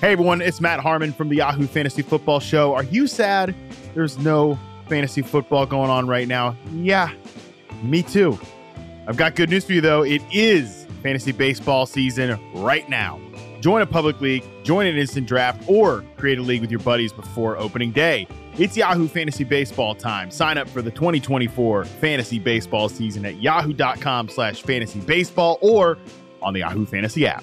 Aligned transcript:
Hey 0.00 0.12
everyone, 0.12 0.40
it's 0.40 0.60
Matt 0.60 0.78
Harmon 0.78 1.12
from 1.12 1.28
the 1.28 1.34
Yahoo 1.34 1.66
Fantasy 1.66 2.02
Football 2.02 2.38
Show. 2.38 2.72
Are 2.72 2.84
you 2.84 3.08
sad 3.08 3.52
there's 3.94 4.16
no 4.16 4.56
fantasy 4.88 5.22
football 5.22 5.66
going 5.66 5.90
on 5.90 6.06
right 6.06 6.28
now? 6.28 6.56
Yeah, 6.72 7.10
me 7.82 8.04
too. 8.04 8.38
I've 9.08 9.16
got 9.16 9.34
good 9.34 9.50
news 9.50 9.64
for 9.64 9.72
you 9.72 9.80
though. 9.80 10.04
It 10.04 10.22
is 10.30 10.86
fantasy 11.02 11.32
baseball 11.32 11.84
season 11.84 12.38
right 12.54 12.88
now. 12.88 13.20
Join 13.58 13.82
a 13.82 13.86
public 13.86 14.20
league, 14.20 14.44
join 14.62 14.86
an 14.86 14.96
instant 14.96 15.26
draft, 15.26 15.64
or 15.68 16.04
create 16.16 16.38
a 16.38 16.42
league 16.42 16.60
with 16.60 16.70
your 16.70 16.78
buddies 16.78 17.12
before 17.12 17.58
opening 17.58 17.90
day. 17.90 18.28
It's 18.56 18.76
Yahoo 18.76 19.08
Fantasy 19.08 19.42
Baseball 19.42 19.96
time. 19.96 20.30
Sign 20.30 20.58
up 20.58 20.68
for 20.68 20.80
the 20.80 20.92
2024 20.92 21.84
fantasy 21.86 22.38
baseball 22.38 22.88
season 22.88 23.26
at 23.26 23.42
yahoo.com 23.42 24.28
slash 24.28 24.62
fantasy 24.62 25.00
baseball 25.00 25.58
or 25.60 25.98
on 26.40 26.52
the 26.52 26.60
Yahoo 26.60 26.86
Fantasy 26.86 27.26
app. 27.26 27.42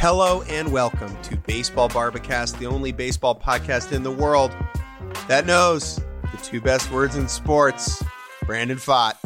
Hello 0.00 0.40
and 0.48 0.72
welcome 0.72 1.14
to 1.24 1.36
Baseball 1.36 1.86
Bar-B-Cast, 1.90 2.58
the 2.58 2.64
only 2.64 2.90
baseball 2.90 3.38
podcast 3.38 3.92
in 3.92 4.02
the 4.02 4.10
world 4.10 4.50
that 5.28 5.44
knows 5.44 5.96
the 6.22 6.38
two 6.42 6.58
best 6.58 6.90
words 6.90 7.16
in 7.16 7.28
sports. 7.28 8.02
Brandon 8.46 8.78
Pfaadt. 8.78 9.16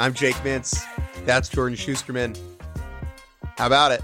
I'm 0.00 0.12
Jake 0.12 0.34
Mintz. 0.38 0.84
That's 1.26 1.48
Jordan 1.48 1.78
Schusterman. 1.78 2.36
How 3.56 3.68
about 3.68 3.92
it? 3.92 4.02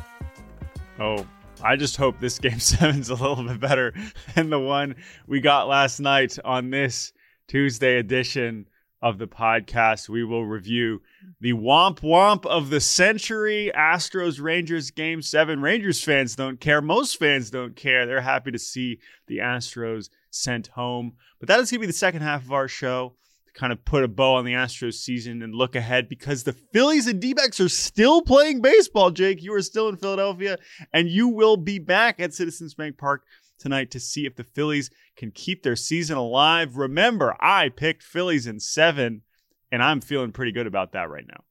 Oh, 1.00 1.27
I 1.61 1.75
just 1.75 1.97
hope 1.97 2.20
this 2.20 2.39
game 2.39 2.61
seven's 2.61 3.11
a 3.11 3.15
little 3.15 3.43
bit 3.43 3.59
better 3.59 3.93
than 4.37 4.48
the 4.48 4.61
one 4.61 4.95
we 5.27 5.41
got 5.41 5.67
last 5.67 5.98
night 5.98 6.39
on 6.45 6.70
this 6.70 7.12
Tuesday 7.48 7.98
edition 7.98 8.69
of 9.03 9.19
the 9.19 9.27
podcast. 9.27 10.08
We 10.08 10.25
will 10.25 10.47
review 10.47 11.03
the 11.41 11.53
womp 11.53 12.00
womp 12.00 12.47
of 12.47 12.70
the 12.70 12.81
century 12.81 13.72
Astros 13.77 14.41
Rangers 14.41 14.92
game 14.92 15.20
seven. 15.20 15.61
Rangers 15.61 16.03
fans 16.03 16.36
don't 16.36 16.61
care. 16.61 16.81
Most 16.81 17.19
fans 17.19 17.50
don't 17.50 17.75
care. 17.75 18.06
They're 18.06 18.20
happy 18.20 18.53
to 18.53 18.59
see 18.59 19.00
the 19.27 19.39
Astros 19.39 20.09
sent 20.31 20.69
home. 20.69 21.14
But 21.41 21.48
that 21.48 21.59
is 21.59 21.70
going 21.70 21.81
to 21.81 21.86
be 21.86 21.86
the 21.89 21.92
second 21.92 22.22
half 22.22 22.44
of 22.44 22.53
our 22.53 22.69
show 22.69 23.17
to 23.47 23.53
kind 23.59 23.72
of 23.72 23.84
put 23.84 24.05
a 24.05 24.09
bow 24.09 24.36
on 24.36 24.44
the 24.44 24.53
Astros 24.53 24.94
season 24.94 25.42
and 25.42 25.53
look 25.53 25.75
ahead 25.75 26.09
because 26.09 26.44
the 26.44 26.53
Phillies 26.53 27.09
and 27.09 27.20
D 27.20 27.34
are 27.37 27.69
still 27.69 28.22
playing 28.22 28.62
baseball, 28.62 29.11
Jake. 29.11 29.42
You 29.42 29.53
are 29.55 29.62
still 29.62 29.89
in 29.89 29.97
Philadelphia 29.97 30.59
and 30.92 31.09
you 31.09 31.27
will 31.27 31.56
be 31.56 31.81
back 31.81 32.20
at 32.20 32.34
Citizens 32.34 32.75
Bank 32.75 32.97
Park 32.98 33.25
tonight 33.62 33.91
to 33.92 34.00
see 34.00 34.27
if 34.27 34.36
the 34.36 34.44
Phillies 34.44 34.91
can 35.16 35.30
keep 35.30 35.62
their 35.62 35.77
season 35.77 36.16
alive. 36.16 36.77
Remember, 36.77 37.36
I 37.41 37.69
picked 37.69 38.02
Phillies 38.02 38.46
in 38.46 38.60
seven, 38.60 39.22
and 39.70 39.82
I'm 39.82 40.00
feeling 40.00 40.32
pretty 40.32 40.52
good 40.52 40.66
about 40.66 40.92
that 40.92 41.08
right 41.08 41.27
now. 41.27 41.44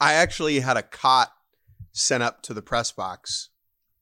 I 0.00 0.14
actually 0.14 0.60
had 0.60 0.76
a 0.76 0.82
cot 0.82 1.32
sent 1.92 2.22
up 2.22 2.42
to 2.42 2.54
the 2.54 2.62
press 2.62 2.92
box 2.92 3.48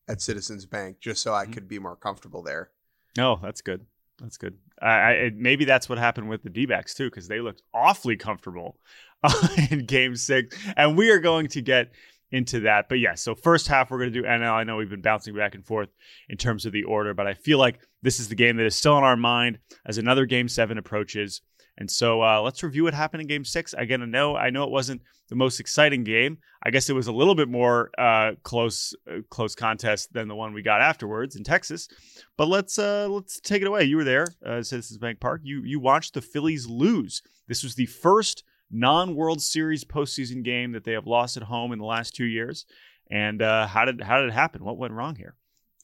at 0.07 0.21
Citizens 0.21 0.67
Bank 0.67 1.01
just 1.01 1.23
so 1.23 1.33
I 1.35 1.47
Mhm. 1.47 1.53
could 1.55 1.69
be 1.69 1.79
more 1.79 1.97
comfortable 1.97 2.43
there. 2.43 2.71
Oh, 3.19 3.39
that's 3.43 3.61
good. 3.63 3.87
That's 4.21 4.37
good. 4.37 4.59
I, 4.83 4.89
I 4.91 5.31
maybe 5.35 5.65
that's 5.65 5.89
what 5.89 5.99
happened 5.99 6.29
with 6.29 6.43
the 6.43 6.51
D-backs 6.51 6.95
too, 6.95 7.09
because 7.09 7.29
they 7.29 7.41
looked 7.41 7.63
awfully 7.73 8.17
comfortable 8.17 8.79
in 9.71 9.87
Game 9.87 10.17
Six, 10.17 10.57
and 10.77 10.97
we 10.97 11.11
are 11.11 11.19
going 11.19 11.47
to 11.49 11.61
get 11.63 11.93
into 12.31 12.61
that. 12.61 12.89
But 12.89 12.99
yeah, 12.99 13.15
so 13.15 13.35
first 13.35 13.69
half 13.69 13.91
we're 13.91 13.99
going 13.99 14.13
to 14.13 14.23
do 14.23 14.27
NL. 14.27 14.53
I 14.53 14.65
know 14.65 14.77
we've 14.77 14.91
been 14.91 15.01
bouncing 15.01 15.35
back 15.35 15.55
and 15.55 15.65
forth 15.65 15.89
in 16.29 16.37
terms 16.37 16.67
of 16.67 16.73
the 16.73 16.85
order, 16.85 17.15
but 17.15 17.27
I 17.27 17.35
feel 17.35 17.59
like 17.59 17.81
this 18.03 18.21
is 18.21 18.29
the 18.29 18.35
game 18.35 18.57
that 18.57 18.67
is 18.67 18.77
still 18.77 18.99
in 18.99 19.05
our 19.05 19.17
mind 19.17 19.59
as 19.87 19.99
another 19.99 20.27
Game 20.27 20.49
Seven 20.49 20.79
approaches. 20.79 21.41
And 21.79 21.91
so 21.91 22.23
uh, 22.23 22.41
let's 22.43 22.63
review 22.63 22.85
what 22.85 22.95
happened 22.95 23.23
in 23.23 23.29
Game 23.29 23.45
Six. 23.45 23.73
Again, 23.73 24.03
I 24.03 24.07
know 24.07 24.37
I 24.37 24.51
know 24.51 24.65
it 24.65 24.71
wasn't 24.71 25.01
the 25.29 25.37
most 25.37 25.61
exciting 25.61 26.03
game. 26.03 26.39
I 26.63 26.71
guess 26.71 26.91
it 26.91 26.95
was 26.95 27.07
a 27.07 27.13
little 27.13 27.37
bit 27.37 27.49
more 27.49 27.91
uh, 27.97 28.33
close 28.43 28.95
uh, 29.09 29.21
close 29.31 29.55
contest 29.55 30.13
than 30.13 30.27
the 30.27 30.35
one 30.35 30.53
we 30.53 30.63
got 30.63 30.81
afterwards 30.81 31.37
in 31.37 31.45
Texas. 31.45 31.89
But 32.37 32.49
let's 32.49 32.79
uh, 32.79 33.07
let's 33.09 33.41
take 33.41 33.63
it 33.63 33.69
away. 33.69 33.85
You 33.85 33.99
were 33.99 34.05
there, 34.05 34.27
uh, 34.45 34.63
Citizens 34.63 34.99
Bank 34.99 35.21
Park. 35.21 35.43
You 35.45 35.63
you 35.65 35.79
watched 35.79 36.15
the 36.15 36.21
Phillies 36.21 36.67
lose. 36.67 37.23
This 37.47 37.63
was 37.63 37.77
the 37.77 37.87
first 37.87 38.43
non-World 38.71 39.41
Series 39.43 39.85
postseason 39.85 40.43
game 40.43 40.73
that 40.73 40.85
they 40.85 40.93
have 40.93 41.07
lost 41.07 41.37
at 41.37 41.45
home 41.45 41.73
in 41.73 41.79
the 41.79 41.85
last 41.85 42.15
two 42.15 42.25
years. 42.25 42.67
And 43.11 43.41
uh, 43.41 43.67
how 43.67 43.85
did 43.85 44.03
how 44.03 44.21
did 44.21 44.29
it 44.29 44.35
happen? 44.35 44.65
What 44.65 44.77
went 44.77 44.93
wrong 44.93 45.17
here? 45.17 45.37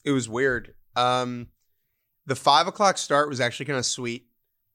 It 0.03 0.11
was 0.11 0.29
weird. 0.29 0.75
Um, 0.95 1.47
the 2.25 2.35
five 2.35 2.67
o'clock 2.67 2.97
start 2.97 3.29
was 3.29 3.41
actually 3.41 3.65
kind 3.65 3.79
of 3.79 3.85
sweet, 3.85 4.27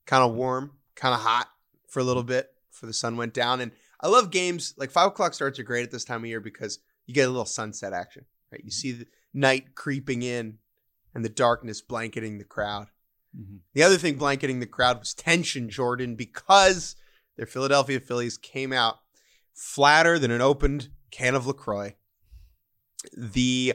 kind 0.06 0.24
of 0.24 0.34
warm, 0.34 0.72
kind 0.96 1.14
of 1.14 1.20
hot 1.20 1.48
for 1.88 2.00
a 2.00 2.04
little 2.04 2.24
bit 2.24 2.50
before 2.70 2.88
the 2.88 2.92
sun 2.92 3.16
went 3.16 3.34
down. 3.34 3.60
And 3.60 3.72
I 4.00 4.08
love 4.08 4.30
games 4.30 4.74
like 4.76 4.90
five 4.90 5.08
o'clock 5.08 5.34
starts 5.34 5.58
are 5.58 5.64
great 5.64 5.84
at 5.84 5.90
this 5.90 6.04
time 6.04 6.22
of 6.22 6.26
year 6.26 6.40
because 6.40 6.80
you 7.06 7.14
get 7.14 7.28
a 7.28 7.30
little 7.30 7.44
sunset 7.44 7.92
action, 7.92 8.24
right? 8.50 8.62
You 8.64 8.70
see 8.70 8.92
the 8.92 9.06
night 9.32 9.74
creeping 9.74 10.22
in 10.22 10.58
and 11.14 11.24
the 11.24 11.28
darkness 11.28 11.80
blanketing 11.80 12.38
the 12.38 12.44
crowd. 12.44 12.88
The 13.74 13.82
other 13.84 13.96
thing 13.96 14.16
blanketing 14.16 14.58
the 14.58 14.66
crowd 14.66 14.98
was 14.98 15.14
tension, 15.14 15.70
Jordan, 15.70 16.16
because 16.16 16.96
their 17.40 17.46
Philadelphia 17.46 17.98
Phillies 17.98 18.36
came 18.36 18.70
out 18.70 19.00
flatter 19.54 20.18
than 20.18 20.30
an 20.30 20.42
opened 20.42 20.90
can 21.10 21.34
of 21.34 21.46
LaCroix. 21.46 21.94
The 23.16 23.72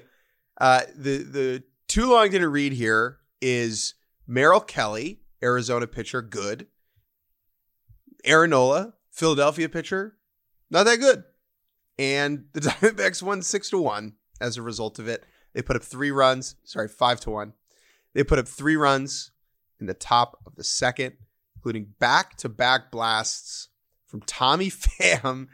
uh, 0.62 0.81
the 0.96 1.24
the 1.24 1.64
too 1.88 2.12
long 2.12 2.30
didn't 2.30 2.52
read 2.52 2.74
here 2.74 3.18
is 3.42 3.96
Merrill 4.28 4.59
Kelly, 4.59 5.22
Arizona 5.42 5.88
pitcher, 5.88 6.22
good. 6.22 6.68
Aaron 8.24 8.52
Nola, 8.52 8.94
Philadelphia 9.09 9.68
pitcher, 9.68 10.16
not 10.70 10.84
that 10.84 11.00
good. 11.00 11.24
And 11.98 12.46
the 12.54 12.59
Diamondbacks 12.62 13.24
won 13.24 13.42
six 13.42 13.72
to 13.72 13.80
one 13.80 14.14
as 14.40 14.58
a 14.58 14.62
result 14.62 15.00
of 15.00 15.08
it. 15.08 15.25
They 15.56 15.64
put 15.64 15.75
up 15.75 15.81
three 15.81 16.12
runs, 16.12 16.56
sorry, 16.66 16.88
five 16.88 17.20
to 17.22 17.31
one. 17.31 17.54
They 18.14 18.24
put 18.24 18.38
up 18.38 18.48
three 18.48 18.75
runs 18.75 19.31
in 19.80 19.88
the 19.88 19.96
top 19.96 20.38
of 20.46 20.54
the 20.54 20.64
second, 20.64 21.16
including 21.66 21.96
back 21.98 22.36
to 22.36 22.48
back 22.48 22.92
blasts 22.92 23.70
from 24.06 24.22
Tommy 24.22 24.70
Pham 24.70 25.48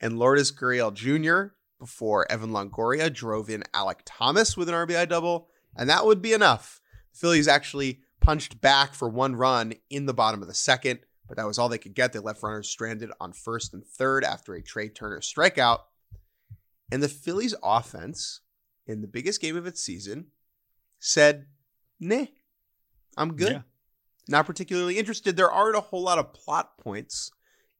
and 0.00 0.16
Lourdes 0.16 0.52
Gurriel 0.52 0.94
Jr. 0.94 1.54
before 1.80 2.30
Evan 2.30 2.50
Longoria 2.50 3.12
drove 3.12 3.50
in 3.50 3.64
Alek 3.74 4.02
Thomas 4.04 4.56
with 4.56 4.68
an 4.68 4.74
RBI 4.76 5.08
double, 5.08 5.48
and 5.76 5.90
that 5.90 6.06
would 6.06 6.22
be 6.22 6.32
enough. 6.32 6.80
The 7.12 7.18
Phillies 7.18 7.48
actually 7.48 8.02
punched 8.20 8.60
back 8.60 8.94
for 8.94 9.08
one 9.08 9.34
run 9.34 9.74
in 9.90 10.06
the 10.06 10.14
bottom 10.14 10.42
of 10.42 10.46
the 10.46 10.54
second, 10.54 11.00
but 11.26 11.36
that 11.38 11.46
was 11.48 11.58
all 11.58 11.68
they 11.68 11.76
could 11.76 11.94
get. 11.94 12.12
They 12.12 12.20
left 12.20 12.44
runners 12.44 12.68
stranded 12.68 13.10
on 13.20 13.32
first 13.32 13.74
and 13.74 13.84
third 13.84 14.22
after 14.22 14.54
a 14.54 14.62
Trea 14.62 14.90
Turner 14.90 15.18
strikeout. 15.18 15.80
And 16.92 17.02
the 17.02 17.08
Phillies 17.08 17.56
offense, 17.64 18.42
in 18.86 19.00
the 19.00 19.08
biggest 19.08 19.40
game 19.40 19.56
of 19.56 19.66
its 19.66 19.82
season, 19.82 20.28
said, 21.00 21.46
nah, 21.98 22.26
I'm 23.16 23.34
good. 23.34 23.52
Yeah. 23.52 23.62
Not 24.28 24.46
particularly 24.46 24.98
interested. 24.98 25.36
There 25.36 25.50
aren't 25.50 25.76
a 25.76 25.80
whole 25.80 26.02
lot 26.02 26.18
of 26.18 26.32
plot 26.32 26.78
points 26.78 27.30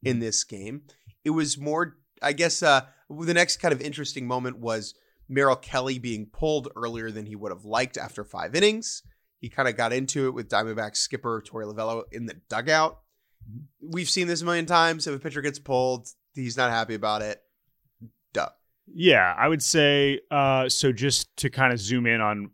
in 0.03 0.19
this 0.19 0.43
game. 0.43 0.83
It 1.23 1.29
was 1.29 1.57
more, 1.57 1.97
I 2.21 2.33
guess, 2.33 2.61
uh, 2.61 2.81
the 3.09 3.33
next 3.33 3.57
kind 3.57 3.73
of 3.73 3.81
interesting 3.81 4.27
moment 4.27 4.59
was 4.59 4.93
Merrill 5.29 5.55
Kelly 5.55 5.99
being 5.99 6.25
pulled 6.25 6.69
earlier 6.75 7.11
than 7.11 7.25
he 7.25 7.35
would 7.35 7.51
have 7.51 7.65
liked 7.65 7.97
after 7.97 8.23
five 8.23 8.55
innings. 8.55 9.03
He 9.39 9.49
kind 9.49 9.67
of 9.67 9.77
got 9.77 9.93
into 9.93 10.27
it 10.27 10.33
with 10.33 10.49
Diamondback 10.49 10.95
skipper 10.95 11.43
Torey 11.45 11.65
Lovullo 11.65 12.03
in 12.11 12.25
the 12.25 12.35
dugout. 12.49 12.99
We've 13.81 14.09
seen 14.09 14.27
this 14.27 14.41
a 14.41 14.45
million 14.45 14.65
times. 14.65 15.05
If 15.05 15.15
a 15.15 15.19
pitcher 15.19 15.41
gets 15.41 15.59
pulled, 15.59 16.07
he's 16.33 16.55
not 16.55 16.71
happy 16.71 16.93
about 16.93 17.21
it. 17.21 17.41
Duh. 18.33 18.49
Yeah, 18.87 19.33
I 19.37 19.47
would 19.47 19.61
say 19.61 20.21
uh, 20.31 20.69
so. 20.69 20.91
Just 20.91 21.35
to 21.37 21.49
kind 21.49 21.73
of 21.73 21.79
zoom 21.79 22.05
in 22.05 22.21
on 22.21 22.51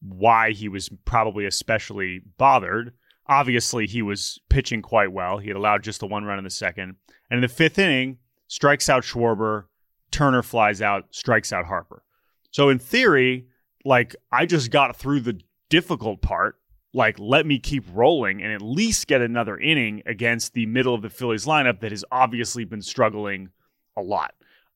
why 0.00 0.52
he 0.52 0.68
was 0.68 0.88
probably 1.04 1.44
especially 1.46 2.22
bothered. 2.38 2.92
Obviously, 3.26 3.86
he 3.86 4.02
was 4.02 4.40
pitching 4.48 4.82
quite 4.82 5.12
well. 5.12 5.38
He 5.38 5.48
had 5.48 5.56
allowed 5.56 5.82
just 5.82 6.00
the 6.00 6.06
one 6.06 6.24
run 6.24 6.38
in 6.38 6.44
the 6.44 6.50
second, 6.50 6.96
and 7.30 7.38
in 7.38 7.40
the 7.40 7.48
fifth 7.48 7.78
inning, 7.78 8.18
strikes 8.48 8.88
out 8.88 9.04
Schwarber. 9.04 9.64
Turner 10.10 10.42
flies 10.42 10.82
out, 10.82 11.06
strikes 11.10 11.52
out 11.52 11.64
Harper. 11.64 12.02
So 12.50 12.68
in 12.68 12.78
theory, 12.78 13.46
like 13.84 14.14
I 14.30 14.44
just 14.44 14.70
got 14.70 14.94
through 14.96 15.20
the 15.20 15.40
difficult 15.70 16.20
part 16.20 16.56
like 16.94 17.18
let 17.18 17.46
me 17.46 17.58
keep 17.58 17.84
rolling 17.92 18.42
and 18.42 18.52
at 18.52 18.60
least 18.60 19.06
get 19.06 19.20
another 19.20 19.56
inning 19.56 20.02
against 20.06 20.54
the 20.54 20.66
middle 20.66 20.94
of 20.94 21.02
the 21.02 21.10
Phillies 21.10 21.46
lineup 21.46 21.80
that 21.80 21.90
has 21.90 22.04
obviously 22.12 22.64
been 22.64 22.82
struggling 22.82 23.48
a 23.96 24.02
lot. 24.02 24.34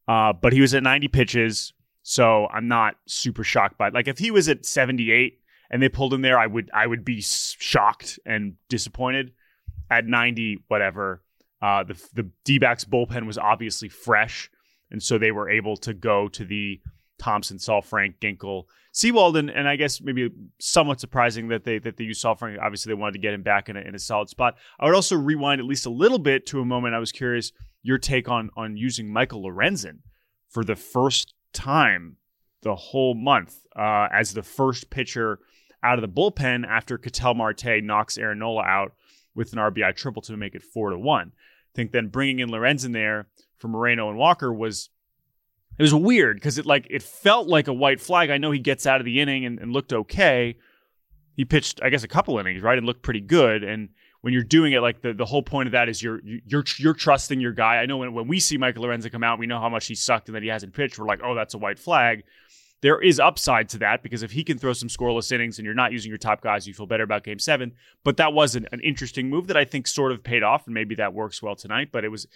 Uh, 0.09 0.33
but 0.33 0.53
he 0.53 0.61
was 0.61 0.73
at 0.75 0.83
90 0.83 1.09
pitches, 1.09 1.73
so 2.03 2.47
I'm 2.47 2.69
not 2.69 2.97
super 3.07 3.45
shocked 3.45 3.77
by 3.77 3.89
it. 3.89 3.95
Like 3.95 4.09
if 4.09 4.19
he 4.19 4.31
was 4.31 4.49
at 4.49 4.65
78 4.65 5.41
and 5.71 5.83
they 5.83 5.89
pulled 5.89 6.13
him 6.13 6.23
there, 6.23 6.39
I 6.39 6.47
would 6.47 6.71
I 6.73 6.87
would 6.87 7.05
be 7.05 7.21
shocked 7.21 8.19
and 8.25 8.55
disappointed. 8.69 9.33
At 9.89 10.05
90, 10.05 10.65
whatever. 10.67 11.23
Uh, 11.63 11.85
the 11.85 11.95
the 12.15 12.31
D-backs 12.45 12.85
bullpen 12.85 13.27
was 13.27 13.39
obviously 13.39 13.89
fresh, 13.89 14.51
and 14.91 15.03
so 15.03 15.17
they 15.17 15.31
were 15.31 15.49
able 15.49 15.77
to 15.79 15.95
go 15.95 16.29
to 16.29 16.45
the 16.45 16.81
Thompson, 17.19 17.59
Saalfrank, 17.59 18.19
Ginkel, 18.21 18.65
Sewald, 18.93 19.37
and, 19.37 19.51
and 19.51 19.69
I 19.69 19.77
guess 19.77 20.01
maybe 20.01 20.31
somewhat 20.59 21.01
surprising 21.01 21.49
that 21.49 21.65
they 21.65 21.79
that 21.79 21.97
they 21.97 22.05
used 22.05 22.23
Saalfrank. 22.23 22.59
Obviously, 22.61 22.91
they 22.91 22.95
wanted 22.95 23.13
to 23.13 23.19
get 23.19 23.35
him 23.35 23.43
back 23.43 23.69
in 23.69 23.77
a, 23.77 23.81
in 23.81 23.95
a 23.95 23.99
solid 23.99 24.29
spot. 24.29 24.57
I 24.79 24.87
would 24.87 24.95
also 24.95 25.17
rewind 25.17 25.61
at 25.61 25.67
least 25.67 25.87
a 25.87 25.91
little 25.91 26.19
bit 26.19 26.47
to 26.47 26.61
a 26.61 26.65
moment. 26.65 26.95
I 26.95 26.99
was 26.99 27.13
curious 27.13 27.53
your 27.83 27.99
take 27.99 28.29
on 28.29 28.51
on 28.57 28.77
using 28.77 29.13
Michael 29.13 29.43
Lorenzen 29.43 29.99
for 30.49 30.65
the 30.65 30.77
first 30.77 31.35
time 31.53 32.17
the 32.63 32.75
whole 32.75 33.15
month 33.15 33.55
uh, 33.77 34.09
as 34.13 34.35
the 34.35 34.43
first 34.43 34.91
pitcher 34.91 35.39
out 35.87 35.99
of 35.99 36.03
the 36.03 36.09
bullpen 36.09 36.67
after 36.67 36.99
Ketel 36.99 37.35
Marte 37.35 37.83
knocks 37.83 38.19
Aaron 38.19 38.41
Nola 38.41 38.63
out 38.63 38.93
with 39.35 39.53
an 39.53 39.59
RBI 39.59 39.95
triple 39.95 40.23
to 40.23 40.37
make 40.37 40.55
it 40.55 40.63
four 40.63 40.91
to 40.91 40.99
one. 40.99 41.33
I 41.37 41.77
think 41.77 41.93
then 41.93 42.09
bringing 42.09 42.41
in 42.41 42.49
Lorenzen 42.49 42.93
there 42.93 43.29
for 43.59 43.69
Moreno 43.69 44.09
and 44.09 44.19
Walker 44.19 44.53
was 44.53 44.91
it 45.79 45.83
was 45.83 45.95
weird 45.95 46.39
because 46.39 46.59
it 46.59 46.67
like 46.67 46.87
it 46.91 47.03
felt 47.03 47.49
like 47.49 47.69
a 47.69 47.73
white 47.73 48.01
flag. 48.01 48.31
I 48.31 48.39
know 48.39 48.51
he 48.51 48.59
gets 48.59 48.87
out 48.87 49.01
of 49.01 49.05
the 49.05 49.21
inning 49.21 49.45
and, 49.45 49.59
and 49.59 49.73
looked 49.73 49.93
okay. 49.93 50.57
He 51.35 51.45
pitched, 51.45 51.81
I 51.83 51.91
guess, 51.91 52.03
a 52.03 52.09
couple 52.09 52.39
innings, 52.39 52.63
right, 52.63 52.79
and 52.79 52.87
looked 52.87 53.03
pretty 53.03 53.21
good. 53.21 53.63
And 53.63 53.91
when 54.23 54.33
you're 54.33 54.43
doing 54.43 54.73
it, 54.73 54.81
like 54.81 55.03
the, 55.03 55.13
the 55.13 55.27
whole 55.27 55.43
point 55.43 55.69
of 55.69 55.73
that 55.73 55.91
is 55.91 56.03
you're 56.03 56.21
you're 56.25 56.65
you're 56.79 56.95
trusting 56.95 57.41
your 57.41 57.53
guy. 57.53 57.77
I 57.77 57.87
know 57.87 57.99
when, 57.99 58.15
when 58.15 58.27
we 58.27 58.41
see 58.41 58.57
Michael 58.57 58.85
Lorenzen 58.85 59.13
come 59.13 59.23
out, 59.23 59.39
we 59.39 59.47
know 59.47 59.61
how 59.61 59.69
much 59.69 59.87
he 59.87 59.95
sucked 59.95 60.29
and 60.29 60.35
that 60.35 60.43
he 60.43 60.49
hasn't 60.49 60.73
pitched. 60.73 60.99
We're 60.99 61.07
like, 61.07 61.21
oh, 61.23 61.35
that's 61.35 61.55
a 61.55 61.59
white 61.59 61.79
flag. 61.79 62.25
There 62.83 63.01
is 63.01 63.19
upside 63.19 63.69
to 63.71 63.79
that 63.79 64.03
because 64.03 64.23
if 64.23 64.33
he 64.33 64.45
can 64.45 64.59
throw 64.59 64.73
some 64.73 64.89
scoreless 64.89 65.33
innings 65.33 65.59
and 65.59 65.65
you're 65.65 65.75
not 65.75 65.93
using 65.93 66.11
your 66.11 66.19
top 66.19 66.43
guys, 66.43 66.67
you 66.67 66.75
feel 66.75 66.87
better 66.87 67.05
about 67.05 67.25
game 67.25 67.39
seven. 67.39 67.73
But 68.05 68.19
that 68.19 68.33
was 68.33 68.55
an, 68.55 68.69
an 68.71 68.81
interesting 68.81 69.31
move 69.31 69.47
that 69.47 69.57
I 69.57 69.65
think 69.65 69.87
sort 69.87 70.13
of 70.13 70.23
paid 70.23 70.43
off, 70.43 70.67
and 70.67 70.75
maybe 70.75 70.95
that 70.97 71.15
works 71.15 71.43
well 71.43 71.57
tonight. 71.57 71.89
But 71.91 72.05
it 72.05 72.11
was 72.11 72.27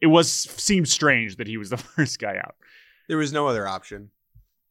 it 0.00 0.06
was 0.06 0.32
seemed 0.32 0.88
strange 0.88 1.36
that 1.36 1.46
he 1.46 1.56
was 1.56 1.70
the 1.70 1.76
first 1.96 2.18
guy 2.18 2.36
out. 2.38 2.56
There 3.08 3.18
was 3.18 3.32
no 3.32 3.46
other 3.46 3.66
option. 3.68 4.10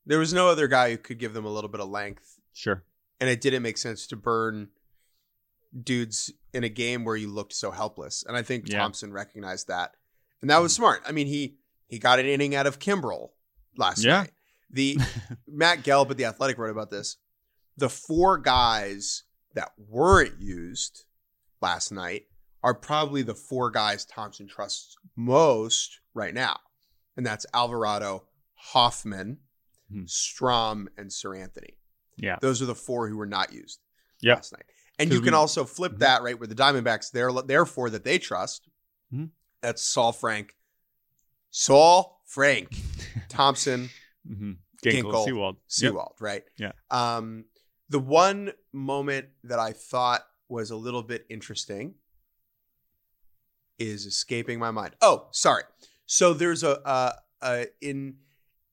There 0.05 0.19
was 0.19 0.33
no 0.33 0.47
other 0.47 0.67
guy 0.67 0.91
who 0.91 0.97
could 0.97 1.19
give 1.19 1.33
them 1.33 1.45
a 1.45 1.49
little 1.49 1.69
bit 1.69 1.81
of 1.81 1.89
length. 1.89 2.39
Sure. 2.53 2.83
And 3.19 3.29
it 3.29 3.41
didn't 3.41 3.61
make 3.61 3.77
sense 3.77 4.07
to 4.07 4.15
burn 4.15 4.69
dudes 5.83 6.31
in 6.53 6.63
a 6.63 6.69
game 6.69 7.05
where 7.05 7.15
you 7.15 7.27
looked 7.29 7.53
so 7.53 7.71
helpless. 7.71 8.23
And 8.27 8.35
I 8.35 8.41
think 8.41 8.67
Yeah. 8.67 8.79
Thompson 8.79 9.13
recognized 9.13 9.67
that. 9.67 9.95
And 10.41 10.49
that 10.49 10.61
was 10.61 10.73
mm. 10.73 10.77
smart. 10.77 11.03
I 11.05 11.11
mean, 11.11 11.27
he 11.27 11.57
he 11.87 11.99
got 11.99 12.19
an 12.19 12.25
inning 12.25 12.55
out 12.55 12.67
of 12.67 12.79
Kimbrel 12.79 13.31
last 13.77 14.03
Yeah. 14.03 14.21
night. 14.21 14.31
The 14.69 14.97
Matt 15.47 15.83
Gelb 15.83 16.11
at 16.11 16.17
the 16.17 16.25
Athletic 16.25 16.57
wrote 16.57 16.71
about 16.71 16.89
this. 16.91 17.17
The 17.77 17.89
four 17.89 18.37
guys 18.37 19.23
that 19.55 19.71
weren't 19.77 20.39
used 20.41 21.05
last 21.61 21.91
night 21.91 22.23
are 22.63 22.73
probably 22.73 23.21
the 23.21 23.33
four 23.35 23.71
guys 23.71 24.05
Thompson 24.05 24.47
trusts 24.47 24.95
most 25.15 25.99
right 26.13 26.33
now. 26.33 26.57
And 27.17 27.25
that's 27.25 27.45
Alvarado, 27.53 28.25
Hoffman, 28.55 29.39
Hmm. 29.91 30.03
Strahm, 30.03 30.85
and 30.97 31.09
Seranthony. 31.09 31.77
Yeah. 32.15 32.37
Those 32.41 32.61
are 32.61 32.65
the 32.67 32.75
four 32.75 33.07
who 33.09 33.17
were 33.17 33.25
not 33.25 33.51
used 33.53 33.79
Yep. 34.21 34.37
last 34.37 34.51
night. 34.51 34.65
And 34.99 35.11
you 35.11 35.19
can 35.21 35.31
we- 35.31 35.37
also 35.37 35.65
flip 35.65 35.93
Mhm. 35.93 35.99
that 35.99 36.21
right 36.21 36.37
where 36.37 36.47
the 36.47 36.53
Diamondbacks, 36.53 37.09
they're 37.11 37.31
they're 37.31 37.65
four 37.65 37.89
that 37.89 38.03
they 38.03 38.19
trust. 38.19 38.69
Mhm. 39.11 39.31
That's 39.61 39.81
Saalfrank, 39.81 40.51
Saul 41.49 42.21
Frank, 42.27 42.69
Thompson, 43.29 43.89
Mm-hmm. 44.29 44.51
Ginkel, 44.83 45.25
Ginkel, 45.25 45.25
Sewald. 45.67 46.07
Yep. 46.13 46.21
Right? 46.21 46.43
Yeah. 46.57 46.71
Um, 46.91 47.45
the 47.89 47.99
one 47.99 48.51
moment 48.71 49.27
that 49.43 49.59
I 49.59 49.71
thought 49.73 50.21
was 50.47 50.71
a 50.71 50.75
little 50.75 51.03
bit 51.03 51.25
interesting 51.29 51.95
is 53.77 54.05
escaping 54.05 54.59
my 54.59 54.71
mind. 54.71 54.95
Oh, 55.01 55.27
sorry. 55.31 55.63
So 56.05 56.33
there's 56.33 56.63
a, 56.63 56.79
uh, 56.87 57.13
uh, 57.41 57.63
in 57.81 58.15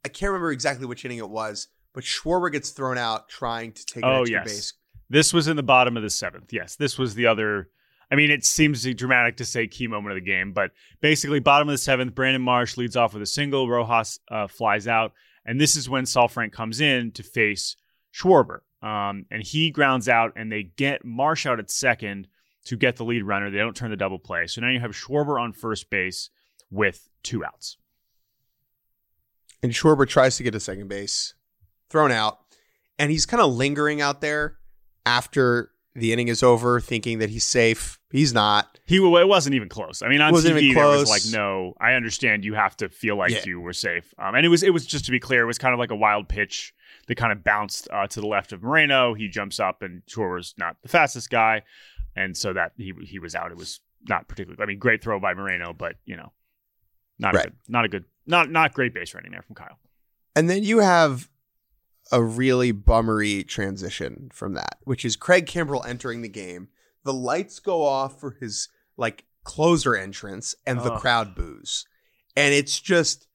I 0.05 0.09
can't 0.09 0.31
remember 0.31 0.53
exactly 0.53 0.87
which 0.87 1.05
inning 1.05 1.19
it 1.19 1.29
was, 1.29 1.69
but 1.93 2.05
Schwarber 2.05 2.51
gets 2.53 2.71
thrown 2.71 2.99
out 2.99 3.29
trying 3.29 3.73
to 3.73 3.85
take 3.85 4.05
an 4.05 4.09
Oh, 4.09 4.21
extra 4.21 4.39
yes. 4.41 4.45
base. 4.45 4.73
This 5.11 5.33
was 5.33 5.49
in 5.49 5.57
the 5.57 5.63
bottom 5.63 5.97
of 5.97 6.03
the 6.03 6.11
seventh. 6.11 6.53
Yes, 6.53 6.77
this 6.77 6.99
was 6.99 7.15
the 7.15 7.27
other. 7.27 7.71
I 8.11 8.15
mean, 8.15 8.31
it 8.31 8.45
seems 8.45 8.85
dramatic 8.95 9.37
to 9.39 9.45
say 9.45 9.67
key 9.67 9.89
moment 9.89 10.17
of 10.17 10.23
the 10.23 10.27
game, 10.29 10.53
but 10.53 10.71
basically, 11.01 11.41
bottom 11.41 11.69
of 11.69 11.73
the 11.73 11.79
seventh, 11.79 12.15
Brandon 12.15 12.43
Marsh 12.43 12.77
leads 12.77 12.97
off 12.97 13.15
with 13.15 13.23
a 13.23 13.27
single. 13.27 13.69
Rojas 13.69 14.21
uh, 14.31 14.47
flies 14.47 14.87
out, 14.87 15.13
and 15.47 15.59
this 15.59 15.77
is 15.77 15.89
when 15.89 16.05
Saalfrank 16.05 16.53
comes 16.53 16.81
in 16.81 17.13
to 17.13 17.23
face 17.23 17.77
Schwarber, 18.13 18.61
um, 18.83 19.25
and 19.31 19.43
he 19.43 19.71
grounds 19.71 20.09
out, 20.09 20.33
and 20.37 20.53
they 20.53 20.65
get 20.65 21.05
Marsh 21.05 21.47
out 21.47 21.59
at 21.59 21.71
second 21.71 22.29
to 22.67 22.77
get 22.77 22.97
the 22.97 23.05
lead 23.05 23.23
runner. 23.23 23.51
They 23.51 23.59
don't 23.59 23.77
turn 23.77 23.91
the 23.91 23.97
double 23.97 24.19
play, 24.19 24.47
so 24.47 24.61
now 24.61 24.69
you 24.71 24.81
have 24.81 24.91
Schwarber 24.91 25.41
on 25.41 25.53
first 25.53 25.89
base 25.89 26.29
with 26.71 27.09
two 27.23 27.45
outs. 27.45 27.79
and 29.63 29.73
Schwarber 29.73 30.07
tries 30.07 30.37
to 30.37 30.43
get 30.43 30.51
to 30.53 30.61
second 30.61 30.89
base, 30.89 31.35
thrown 31.91 32.13
out, 32.13 32.39
and 32.99 33.11
he's 33.11 33.27
kind 33.27 33.43
of 33.43 33.53
lingering 33.55 34.01
out 34.01 34.21
there 34.21 34.59
after 35.05 35.71
the 35.97 36.13
inning 36.13 36.29
is 36.29 36.43
over, 36.43 36.81
thinking 36.81 37.19
that 37.21 37.31
he's 37.31 37.45
safe. 37.45 37.99
He's 38.11 38.33
not. 38.33 38.79
He 38.85 38.97
it 38.97 39.29
wasn't 39.29 39.55
even 39.55 39.69
close. 39.69 40.03
I 40.03 40.09
mean, 40.09 40.21
on 40.21 40.33
Wasn't 40.33 40.55
TV 40.57 40.75
there 40.75 40.87
was 40.87 41.09
like, 41.09 41.23
no, 41.33 41.75
I 41.81 41.95
understand 41.95 42.45
you 42.45 42.55
have 42.55 42.77
to 42.79 42.89
feel 42.89 43.17
like 43.17 43.33
Yeah. 43.33 43.43
you 43.47 43.61
were 43.61 43.73
safe. 43.73 44.15
Um, 44.19 44.35
and 44.35 44.45
it 44.47 44.49
was 44.49 44.63
it 44.63 44.71
was 44.73 44.87
just 44.87 45.07
to 45.07 45.11
be 45.11 45.19
clear, 45.21 45.43
it 45.43 45.47
was 45.47 45.59
kind 45.59 45.73
of 45.73 45.79
like 45.79 45.91
a 45.91 45.97
wild 45.97 46.29
pitch 46.29 46.73
that 47.09 47.17
kind 47.17 47.33
of 47.33 47.43
bounced 47.43 47.89
uh, 47.93 48.07
to 48.09 48.21
the 48.21 48.27
left 48.27 48.53
of 48.53 48.63
Moreno. 48.63 49.15
He 49.15 49.29
jumps 49.29 49.59
up, 49.59 49.83
and 49.83 50.03
Schwarber's 50.07 50.55
not 50.59 50.77
the 50.83 50.89
fastest 50.89 51.31
guy, 51.31 51.63
and 52.15 52.37
so 52.37 52.53
that 52.53 52.73
he 52.77 52.93
he 53.05 53.19
was 53.19 53.35
out. 53.35 53.51
It 53.51 53.57
was 53.57 53.81
not 54.09 54.29
particularly. 54.29 54.63
I 54.63 54.67
mean, 54.67 54.79
great 54.79 55.03
throw 55.03 55.19
by 55.19 55.35
Moreno, 55.35 55.73
but 55.73 55.97
you 56.05 56.17
know, 56.17 56.33
not 57.19 57.35
a 57.35 57.39
good, 57.45 57.53
not 57.69 57.85
a 57.85 57.89
good, 57.89 58.05
not 58.27 58.51
not 58.51 58.73
great 58.75 58.95
base 58.95 59.15
running 59.15 59.33
there 59.33 59.43
from 59.43 59.55
Kyle. 59.57 59.79
And 60.35 60.51
then 60.51 60.63
you 60.65 60.79
have 60.81 61.29
a 62.13 62.23
really 62.23 62.73
bummery 62.73 63.43
transition 63.45 64.31
from 64.33 64.55
that, 64.55 64.77
which 64.85 65.05
is 65.05 65.17
Craig 65.17 65.47
Kimbrel 65.47 65.87
entering 65.87 66.23
the 66.23 66.29
game. 66.29 66.69
The 67.05 67.13
lights 67.13 67.59
go 67.61 67.85
off 67.85 68.21
for 68.21 68.33
his 68.41 68.69
like 68.97 69.25
closer 69.45 69.95
entrance, 69.97 70.55
and 70.67 70.81
the 70.81 70.93
Ugh. 70.93 71.01
crowd 71.01 71.35
boos, 71.35 71.85
and 72.37 72.53
it's 72.55 72.81
just 72.81 73.27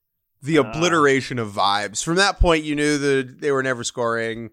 the 0.42 0.58
Ugh. 0.58 0.66
obliteration 0.66 1.40
of 1.40 1.52
vibes. 1.52 2.04
From 2.04 2.16
that 2.16 2.40
point, 2.40 2.64
you 2.66 2.76
knew 2.76 2.98
that 2.98 3.42
they 3.42 3.52
were 3.52 3.64
never 3.64 3.84
scoring. 3.84 4.50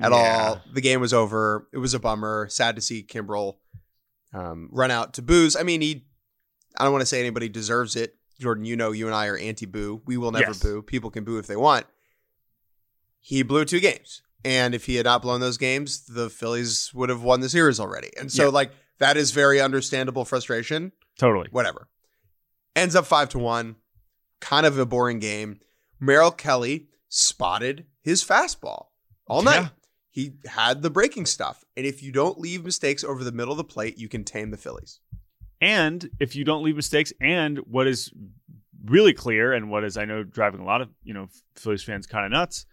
at 0.00 0.10
Yeah. 0.10 0.16
all. 0.48 0.62
The 0.72 0.80
game 0.80 1.00
was 1.02 1.12
over. 1.12 1.68
It 1.72 1.78
was 1.78 1.92
a 1.92 1.98
bummer. 1.98 2.46
Sad 2.48 2.76
to 2.76 2.80
see 2.82 3.02
Kimbrel 3.02 3.56
um, 4.32 4.70
run 4.72 4.90
out 4.90 5.12
to 5.14 5.22
booze. 5.22 5.54
I 5.56 5.62
mean, 5.64 5.82
he. 5.82 6.06
I 6.78 6.84
don't 6.84 6.92
want 6.92 7.02
to 7.02 7.06
say 7.06 7.20
anybody 7.20 7.50
deserves 7.50 7.94
it. 7.96 8.16
Jordan, 8.40 8.64
you 8.64 8.74
know, 8.76 8.92
you 8.92 9.04
and 9.06 9.14
I 9.14 9.26
are 9.26 9.36
anti-boo. 9.36 10.00
We 10.06 10.16
will 10.16 10.32
never 10.32 10.46
Yes. 10.52 10.62
boo. 10.62 10.80
People 10.80 11.10
can 11.10 11.24
boo 11.24 11.36
if 11.38 11.46
they 11.46 11.56
want. 11.56 11.84
He 13.22 13.42
blew 13.42 13.64
two 13.64 13.80
games, 13.80 14.20
and 14.44 14.74
if 14.74 14.84
he 14.86 14.96
had 14.96 15.06
not 15.06 15.22
blown 15.22 15.40
those 15.40 15.56
games, 15.56 16.04
the 16.06 16.28
Phillies 16.28 16.90
would 16.92 17.08
have 17.08 17.22
won 17.22 17.40
the 17.40 17.48
series 17.48 17.78
already. 17.80 18.10
And 18.18 18.30
so, 18.30 18.44
Yeah. 18.44 18.48
like, 18.50 18.72
that 18.98 19.16
is 19.16 19.30
very 19.30 19.60
understandable 19.60 20.24
frustration 20.24 20.92
Totally. 21.18 21.48
whatever. 21.52 21.88
Ends 22.76 22.94
up 22.96 23.06
five 23.06 23.28
to 23.30 23.38
one. 23.38 23.76
Kind 24.40 24.66
of 24.66 24.76
a 24.78 24.84
boring 24.84 25.20
game. 25.20 25.60
Merrill 26.00 26.32
Kelly 26.32 26.88
spotted 27.08 27.86
his 28.00 28.24
fastball 28.24 28.86
all 29.28 29.42
night. 29.42 29.54
Yeah. 29.60 29.68
He 30.10 30.32
had 30.46 30.82
the 30.82 30.90
breaking 30.90 31.26
stuff. 31.26 31.64
And 31.76 31.86
if 31.86 32.02
you 32.02 32.10
don't 32.12 32.38
leave 32.38 32.64
mistakes 32.64 33.04
over 33.04 33.22
the 33.24 33.32
middle 33.32 33.52
of 33.52 33.56
the 33.56 33.64
plate, 33.64 33.98
you 33.98 34.08
can 34.08 34.24
tame 34.24 34.50
the 34.50 34.56
Phillies. 34.56 35.00
And 35.60 36.10
if 36.18 36.34
you 36.34 36.44
don't 36.44 36.64
leave 36.64 36.74
mistakes, 36.76 37.12
and 37.20 37.58
what 37.58 37.86
is 37.86 38.12
really 38.84 39.12
clear, 39.12 39.52
and 39.52 39.70
what 39.70 39.84
is 39.84 39.96
I 39.96 40.04
know 40.04 40.24
driving 40.24 40.60
a 40.60 40.64
lot 40.64 40.80
of 40.82 40.88
you 41.04 41.14
know 41.14 41.28
Phillies 41.54 41.84
fans 41.84 42.06
kind 42.06 42.26
of 42.26 42.32
nuts, 42.32 42.66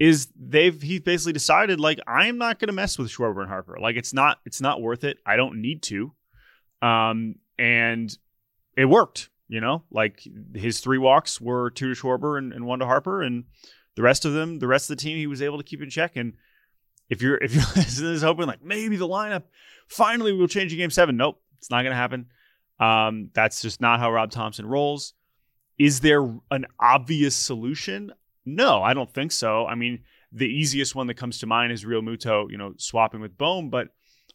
is 0.00 0.28
they've 0.34 0.80
he 0.80 0.98
basically 0.98 1.34
decided 1.34 1.78
like 1.78 2.00
I'm 2.08 2.38
not 2.38 2.58
going 2.58 2.68
to 2.68 2.72
mess 2.72 2.98
with 2.98 3.10
Schwarber 3.10 3.40
and 3.40 3.48
Harper. 3.48 3.76
Like 3.80 3.96
it's 3.96 4.14
not 4.14 4.38
it's 4.46 4.60
not 4.60 4.80
worth 4.80 5.04
it. 5.04 5.18
I 5.26 5.36
don't 5.36 5.60
need 5.60 5.82
to. 5.84 6.12
Um, 6.82 7.36
and 7.58 8.10
it 8.76 8.86
worked. 8.86 9.28
You 9.48 9.60
know, 9.60 9.82
like 9.90 10.26
his 10.54 10.80
three 10.80 10.98
walks 10.98 11.40
were 11.40 11.70
two 11.70 11.92
to 11.92 12.00
Schwarber 12.00 12.38
and, 12.38 12.52
and 12.52 12.64
one 12.64 12.78
to 12.78 12.86
Harper, 12.86 13.20
and 13.20 13.44
the 13.96 14.02
rest 14.02 14.24
of 14.24 14.32
them, 14.32 14.60
the 14.60 14.68
rest 14.68 14.88
of 14.88 14.96
the 14.96 15.02
team, 15.02 15.16
he 15.18 15.26
was 15.26 15.42
able 15.42 15.58
to 15.58 15.64
keep 15.64 15.82
in 15.82 15.90
check. 15.90 16.16
And 16.16 16.34
if 17.08 17.20
you're 17.20 17.36
if 17.36 17.52
you're 17.52 17.64
listening 17.76 18.18
to 18.18 18.26
hoping 18.26 18.46
like 18.46 18.64
maybe 18.64 18.96
the 18.96 19.08
lineup 19.08 19.42
finally 19.88 20.32
will 20.32 20.46
change 20.46 20.72
in 20.72 20.78
game 20.78 20.90
seven, 20.90 21.16
nope, 21.16 21.42
it's 21.58 21.68
not 21.68 21.82
going 21.82 21.90
to 21.92 21.96
happen. 21.96 22.26
Um, 22.78 23.30
that's 23.34 23.60
just 23.60 23.80
not 23.80 24.00
how 24.00 24.10
Rob 24.10 24.30
Thompson 24.30 24.64
rolls. 24.64 25.12
Is 25.78 26.00
there 26.00 26.22
an 26.50 26.66
obvious 26.78 27.34
solution? 27.34 28.12
No, 28.44 28.82
I 28.82 28.94
don't 28.94 29.12
think 29.12 29.32
so. 29.32 29.66
I 29.66 29.74
mean, 29.74 30.00
the 30.32 30.46
easiest 30.46 30.94
one 30.94 31.06
that 31.08 31.14
comes 31.14 31.38
to 31.38 31.46
mind 31.46 31.72
is 31.72 31.84
Realmuto, 31.84 32.50
you 32.50 32.58
know, 32.58 32.74
swapping 32.78 33.20
with 33.20 33.36
Bohm, 33.36 33.70
but 33.70 33.88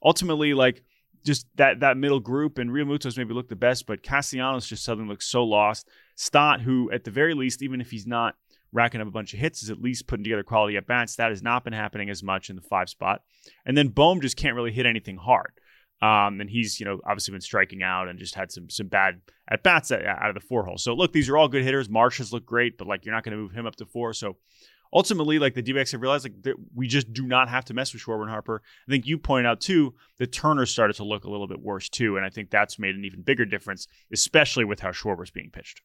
ultimately, 0.04 0.54
like 0.54 0.84
just 1.26 1.48
that 1.56 1.80
that 1.80 1.98
middle 1.98 2.20
group 2.20 2.58
and 2.58 2.70
Realmuto's 2.70 3.18
maybe 3.18 3.34
looked 3.34 3.50
the 3.50 3.56
best, 3.56 3.88
but 3.88 4.04
Castellanos 4.04 4.68
just 4.68 4.84
suddenly 4.84 5.10
looks 5.10 5.26
so 5.26 5.44
lost. 5.44 5.90
Stott, 6.16 6.62
who 6.62 6.92
at 6.92 7.04
the 7.04 7.12
very 7.12 7.34
least, 7.34 7.62
even 7.62 7.82
if 7.82 7.92
he's 7.92 8.06
not 8.06 8.36
racking 8.72 9.02
up 9.02 9.08
a 9.08 9.12
bunch 9.12 9.34
of 9.34 9.40
hits, 9.40 9.64
is 9.64 9.70
at 9.70 9.82
least 9.82 10.06
putting 10.06 10.24
together 10.24 10.44
quality 10.44 10.78
at 10.78 10.86
bats. 10.86 11.16
That 11.16 11.32
has 11.32 11.42
not 11.42 11.64
been 11.64 11.74
happening 11.74 12.10
as 12.10 12.22
much 12.22 12.50
in 12.50 12.56
the 12.56 12.62
five 12.62 12.90
spot. 12.90 13.22
And 13.66 13.78
then 13.78 13.88
Bohm 13.88 14.22
just 14.22 14.38
can't 14.38 14.56
really 14.56 14.72
hit 14.72 14.86
anything 14.86 15.18
hard. 15.18 15.54
Um, 16.02 16.42
and 16.42 16.50
he's, 16.50 16.80
you 16.80 16.86
know, 16.86 17.00
obviously 17.06 17.32
been 17.32 17.42
striking 17.42 17.82
out 17.82 18.10
and 18.10 18.20
just 18.20 18.36
had 18.36 18.52
some 18.52 18.70
some 18.70 18.88
bad 18.88 19.22
at 19.50 19.64
bats 19.64 19.92
out 19.92 20.30
of 20.30 20.36
the 20.36 20.42
four 20.42 20.66
hole. 20.66 20.78
So 20.78 20.94
look, 20.94 21.14
these 21.14 21.30
are 21.30 21.38
all 21.38 21.48
good 21.48 21.64
hitters. 21.64 21.90
Marsh 21.90 22.18
has 22.18 22.34
looked 22.34 22.46
great, 22.46 22.78
but 22.78 22.88
like 22.88 23.06
you're 23.06 23.16
not 23.16 23.24
going 23.24 23.36
to 23.36 23.42
move 23.42 23.54
him 23.54 23.66
up 23.66 23.76
to 23.78 23.86
four. 23.86 24.14
So 24.14 24.38
ultimately, 24.94 25.40
like 25.40 25.54
the 25.54 25.62
d 25.62 25.74
have 25.74 26.02
realized, 26.02 26.26
like 26.26 26.56
we 26.74 26.88
just 26.88 27.14
do 27.14 27.26
not 27.26 27.50
have 27.50 27.66
to 27.66 27.74
mess 27.74 27.94
with 27.94 28.02
Schwarber 28.02 28.22
and 28.22 28.30
Harper. 28.30 28.62
I 28.88 28.92
think 28.92 29.06
you 29.06 29.18
pointed 29.18 29.48
out 29.48 29.62
too 29.62 29.96
that 30.18 30.32
Turner 30.32 30.66
started 30.66 30.96
to 30.98 31.04
look 31.04 31.24
a 31.24 31.30
little 31.30 31.48
bit 31.48 31.62
worse 31.62 31.90
too, 31.90 32.18
and 32.18 32.26
I 32.26 32.30
think 32.30 32.50
that's 32.50 32.78
made 32.78 32.96
an 32.96 33.06
even 33.06 33.22
bigger 33.22 33.46
difference, 33.46 33.88
especially 34.12 34.66
with 34.66 34.82
how 34.82 34.92
Schwarber's 34.92 35.32
being 35.32 35.50
pitched. 35.50 35.82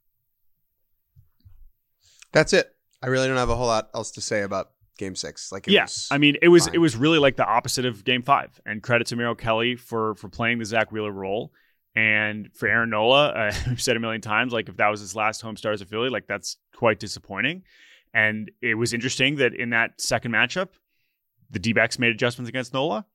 That's 2.33 2.53
it. 2.53 2.75
I 3.03 3.07
really 3.09 3.29
don't 3.29 3.37
have 3.37 3.51
a 3.51 3.57
whole 3.57 3.67
lot 3.67 3.91
else 3.95 4.11
to 4.13 4.21
say 4.21 4.43
about 4.43 4.71
game 4.99 5.15
six. 5.15 5.51
Like, 5.53 5.67
yeah, 5.67 5.87
I 6.11 6.19
mean, 6.19 6.37
it 6.43 6.49
was 6.49 6.67
fine. 6.67 6.75
it 6.75 6.79
was 6.79 6.97
really 6.97 7.19
like 7.19 7.37
the 7.37 7.47
opposite 7.47 7.87
of 7.87 8.05
game 8.05 8.23
five. 8.23 8.61
And 8.67 8.83
credit 8.83 9.07
to 9.09 9.17
Merrill 9.17 9.35
Kelly 9.35 9.77
for 9.77 10.15
for 10.17 10.29
playing 10.29 10.59
the 10.59 10.65
Zack 10.65 10.93
Wheeler 10.93 11.13
role, 11.13 11.53
and 11.95 12.51
for 12.55 12.69
Aaron 12.69 12.91
Nola. 12.91 13.29
Uh, 13.41 13.53
I've 13.69 13.81
said 13.81 13.97
a 13.97 14.01
million 14.01 14.21
times, 14.21 14.53
like 14.53 14.69
if 14.69 14.77
that 14.77 14.89
was 14.89 15.01
his 15.01 15.17
last 15.17 15.41
home 15.41 15.57
start 15.57 15.75
as 15.75 15.81
a 15.81 15.87
Philly, 15.87 16.11
like 16.11 16.27
that's 16.27 16.57
quite 16.75 16.99
disappointing. 16.99 17.63
And 18.13 18.51
it 18.61 18.75
was 18.75 18.93
interesting 18.93 19.37
that 19.37 19.55
in 19.55 19.71
that 19.71 20.01
second 20.01 20.33
matchup, 20.33 20.69
the 21.51 21.59
D 21.59 21.73
backs 21.73 21.99
made 21.99 22.11
adjustments 22.11 22.49
against 22.49 22.75
Nola. 22.75 23.07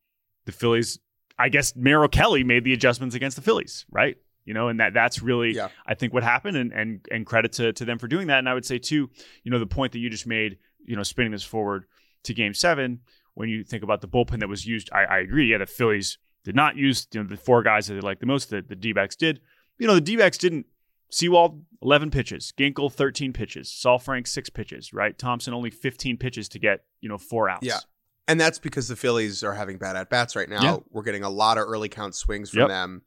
The 0.46 0.52
Phillies, 0.52 1.00
I 1.38 1.50
guess 1.50 1.76
Merrill 1.76 2.08
Kelly 2.08 2.44
made 2.44 2.64
the 2.64 2.74
adjustments 2.74 3.16
against 3.16 3.36
the 3.36 3.42
Phillies, 3.44 3.86
right? 3.92 4.18
You 4.46 4.54
know, 4.54 4.68
and 4.68 4.80
that 4.80 4.94
that's 4.94 5.22
really 5.22 5.52
yeah. 5.52 5.70
I 5.86 5.96
think 5.96 6.14
what 6.14 6.24
happened 6.24 6.56
and 6.56 6.72
and 6.72 7.06
and 7.12 7.26
credit 7.26 7.54
to 7.54 7.74
to 7.74 7.86
them 7.86 7.98
for 7.98 8.08
doing 8.08 8.28
that. 8.28 8.40
And 8.40 8.48
I 8.48 8.54
would 8.54 8.66
say 8.66 8.78
too, 8.78 9.10
you 9.44 9.52
know, 9.52 9.60
the 9.60 9.66
point 9.66 9.92
that 9.94 10.00
you 10.00 10.10
just 10.10 10.28
made 10.28 10.58
you 10.86 10.96
know, 10.96 11.04
spinning 11.04 11.32
this 11.32 11.44
forward 11.44 11.86
to 12.24 12.34
game 12.34 12.54
seven, 12.54 13.02
when 13.34 13.50
you 13.50 13.64
think 13.64 13.84
about 13.84 14.02
the 14.02 14.08
bullpen 14.08 14.40
that 14.40 14.50
was 14.50 14.66
used, 14.66 14.90
I, 14.92 15.04
I 15.06 15.18
agree. 15.20 15.52
Yeah, 15.52 15.60
the 15.60 15.66
Phillies 15.66 16.18
did 16.44 16.56
not 16.56 16.78
use 16.78 17.08
you 17.12 17.22
know, 17.22 17.30
the 17.30 17.38
four 17.38 17.64
guys 17.64 17.88
that 17.88 17.96
they 17.96 18.02
liked 18.02 18.22
the 18.22 18.28
most, 18.28 18.50
that 18.50 18.70
the 18.70 18.76
D 18.76 18.94
backs 18.94 19.16
did. 19.16 19.42
You 19.78 19.88
know, 19.88 19.96
the 19.96 20.02
D 20.02 20.16
backs 20.16 20.38
didn't. 20.38 20.66
Sewald, 21.12 21.64
11 21.82 22.12
pitches. 22.12 22.52
Ginkel, 22.58 22.92
13 22.92 23.32
pitches. 23.32 23.70
Saalfrank, 23.70 24.28
six 24.28 24.50
pitches, 24.50 24.92
right? 24.92 25.18
Thompson, 25.18 25.54
only 25.54 25.70
15 25.70 26.18
pitches 26.18 26.50
to 26.50 26.60
get, 26.60 26.86
you 27.00 27.08
know, 27.08 27.18
four 27.18 27.48
outs. 27.48 27.66
Yeah. 27.66 27.80
And 28.28 28.42
that's 28.42 28.58
because 28.58 28.88
the 28.88 28.96
Phillies 28.96 29.44
are 29.44 29.54
having 29.54 29.78
bad 29.78 29.96
at 29.96 30.10
bats 30.10 30.36
right 30.36 30.50
now. 30.50 30.62
Yeah. 30.62 30.78
We're 30.90 31.04
getting 31.04 31.24
a 31.24 31.30
lot 31.30 31.58
of 31.58 31.68
early 31.68 31.90
count 31.90 32.16
swings 32.16 32.50
from 32.50 32.62
yep. 32.62 32.70
them. 32.70 33.04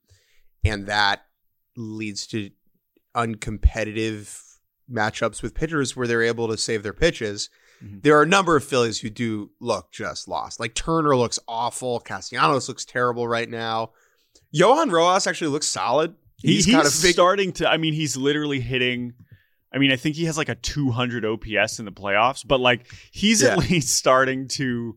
And 0.64 0.86
that 0.86 1.22
leads 1.76 2.26
to 2.28 2.50
uncompetitive 3.16 4.42
matchups 4.90 5.42
with 5.42 5.54
pitchers 5.54 5.96
where 5.96 6.06
they're 6.06 6.22
able 6.22 6.48
to 6.48 6.56
save 6.56 6.82
their 6.82 6.92
pitches. 6.92 7.50
Mm-hmm. 7.82 8.00
There 8.00 8.18
are 8.18 8.22
a 8.22 8.26
number 8.26 8.56
of 8.56 8.64
Phillies 8.64 8.98
who 9.00 9.10
do 9.10 9.50
look 9.60 9.92
just 9.92 10.28
lost. 10.28 10.60
Like 10.60 10.74
Turner 10.74 11.16
looks 11.16 11.38
awful. 11.46 12.00
Castellanos 12.00 12.68
looks 12.68 12.84
terrible 12.84 13.28
right 13.28 13.48
now. 13.48 13.92
Johan 14.50 14.90
Rojas 14.90 15.26
actually 15.26 15.48
looks 15.48 15.68
solid. 15.68 16.14
He's, 16.36 16.64
he's 16.64 16.74
kind 16.74 16.86
of 16.86 17.02
big- 17.02 17.12
starting 17.12 17.52
to. 17.54 17.68
I 17.68 17.76
mean, 17.76 17.94
he's 17.94 18.16
literally 18.16 18.60
hitting. 18.60 19.14
I 19.72 19.78
mean, 19.78 19.92
I 19.92 19.96
think 19.96 20.16
he 20.16 20.24
has 20.24 20.38
like 20.38 20.48
a 20.48 20.54
200 20.54 21.24
OPS 21.24 21.78
in 21.78 21.84
the 21.84 21.92
playoffs, 21.92 22.46
but 22.46 22.60
like 22.60 22.86
he's 23.10 23.42
yeah. 23.42 23.50
at 23.50 23.58
least 23.58 23.94
starting 23.96 24.48
to 24.48 24.96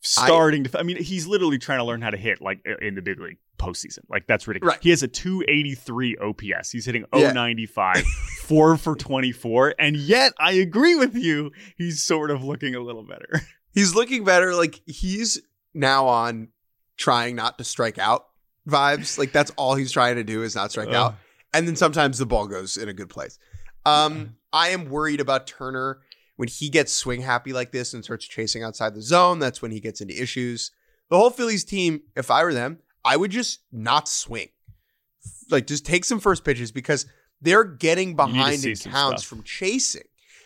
starting 0.00 0.66
I, 0.66 0.70
to. 0.70 0.78
I 0.80 0.82
mean, 0.82 1.02
he's 1.02 1.26
literally 1.26 1.58
trying 1.58 1.78
to 1.78 1.84
learn 1.84 2.02
how 2.02 2.10
to 2.10 2.16
hit 2.16 2.40
like 2.40 2.64
in 2.80 2.94
the 2.94 3.02
big 3.02 3.20
league 3.20 3.38
postseason. 3.58 4.00
Like 4.08 4.26
that's 4.26 4.46
ridiculous. 4.46 4.74
Right. 4.76 4.82
He 4.82 4.90
has 4.90 5.02
a 5.02 5.08
283 5.08 6.16
OPS. 6.18 6.70
He's 6.70 6.86
hitting 6.86 7.04
095, 7.12 7.96
yeah. 7.96 8.02
four 8.42 8.76
for 8.76 8.94
24, 8.94 9.74
and 9.78 9.96
yet 9.96 10.32
I 10.38 10.52
agree 10.52 10.94
with 10.94 11.14
you. 11.14 11.52
He's 11.76 12.02
sort 12.02 12.30
of 12.30 12.44
looking 12.44 12.74
a 12.74 12.80
little 12.80 13.04
better. 13.04 13.42
He's 13.72 13.94
looking 13.94 14.24
better. 14.24 14.54
Like 14.54 14.80
he's 14.86 15.38
now 15.74 16.06
on 16.06 16.48
trying 16.96 17.36
not 17.36 17.58
to 17.58 17.64
strike 17.64 17.98
out 17.98 18.24
vibes. 18.66 19.18
Like 19.18 19.32
that's 19.32 19.52
all 19.58 19.74
he's 19.74 19.92
trying 19.92 20.14
to 20.14 20.24
do 20.24 20.42
is 20.42 20.54
not 20.54 20.70
strike 20.70 20.88
uh. 20.88 20.96
out. 20.96 21.14
And 21.52 21.68
then 21.68 21.76
sometimes 21.76 22.16
the 22.16 22.24
ball 22.24 22.46
goes 22.46 22.78
in 22.78 22.88
a 22.88 22.94
good 22.94 23.10
place. 23.10 23.38
Um, 23.84 24.36
I 24.50 24.70
am 24.70 24.88
worried 24.88 25.20
about 25.20 25.46
Turner 25.46 26.00
when 26.36 26.48
he 26.48 26.68
gets 26.68 26.92
swing 26.92 27.22
happy 27.22 27.52
like 27.52 27.72
this 27.72 27.94
and 27.94 28.04
starts 28.04 28.26
chasing 28.26 28.62
outside 28.62 28.94
the 28.94 29.02
zone. 29.02 29.38
That's 29.38 29.60
when 29.60 29.70
he 29.70 29.80
gets 29.80 30.00
into 30.00 30.20
issues. 30.20 30.70
The 31.08 31.16
whole 31.16 31.30
Phillies 31.30 31.64
team, 31.64 32.02
if 32.14 32.30
I 32.30 32.44
were 32.44 32.54
them, 32.54 32.78
I 33.04 33.16
would 33.16 33.30
just 33.30 33.60
not 33.72 34.08
swing. 34.08 34.48
Like 35.50 35.66
just 35.66 35.86
take 35.86 36.04
some 36.04 36.20
first 36.20 36.44
pitches 36.44 36.72
because 36.72 37.06
they're 37.40 37.64
getting 37.64 38.16
behind 38.16 38.64
in 38.64 38.76
counts 38.76 39.22
from 39.22 39.42
chasing. 39.42 40.02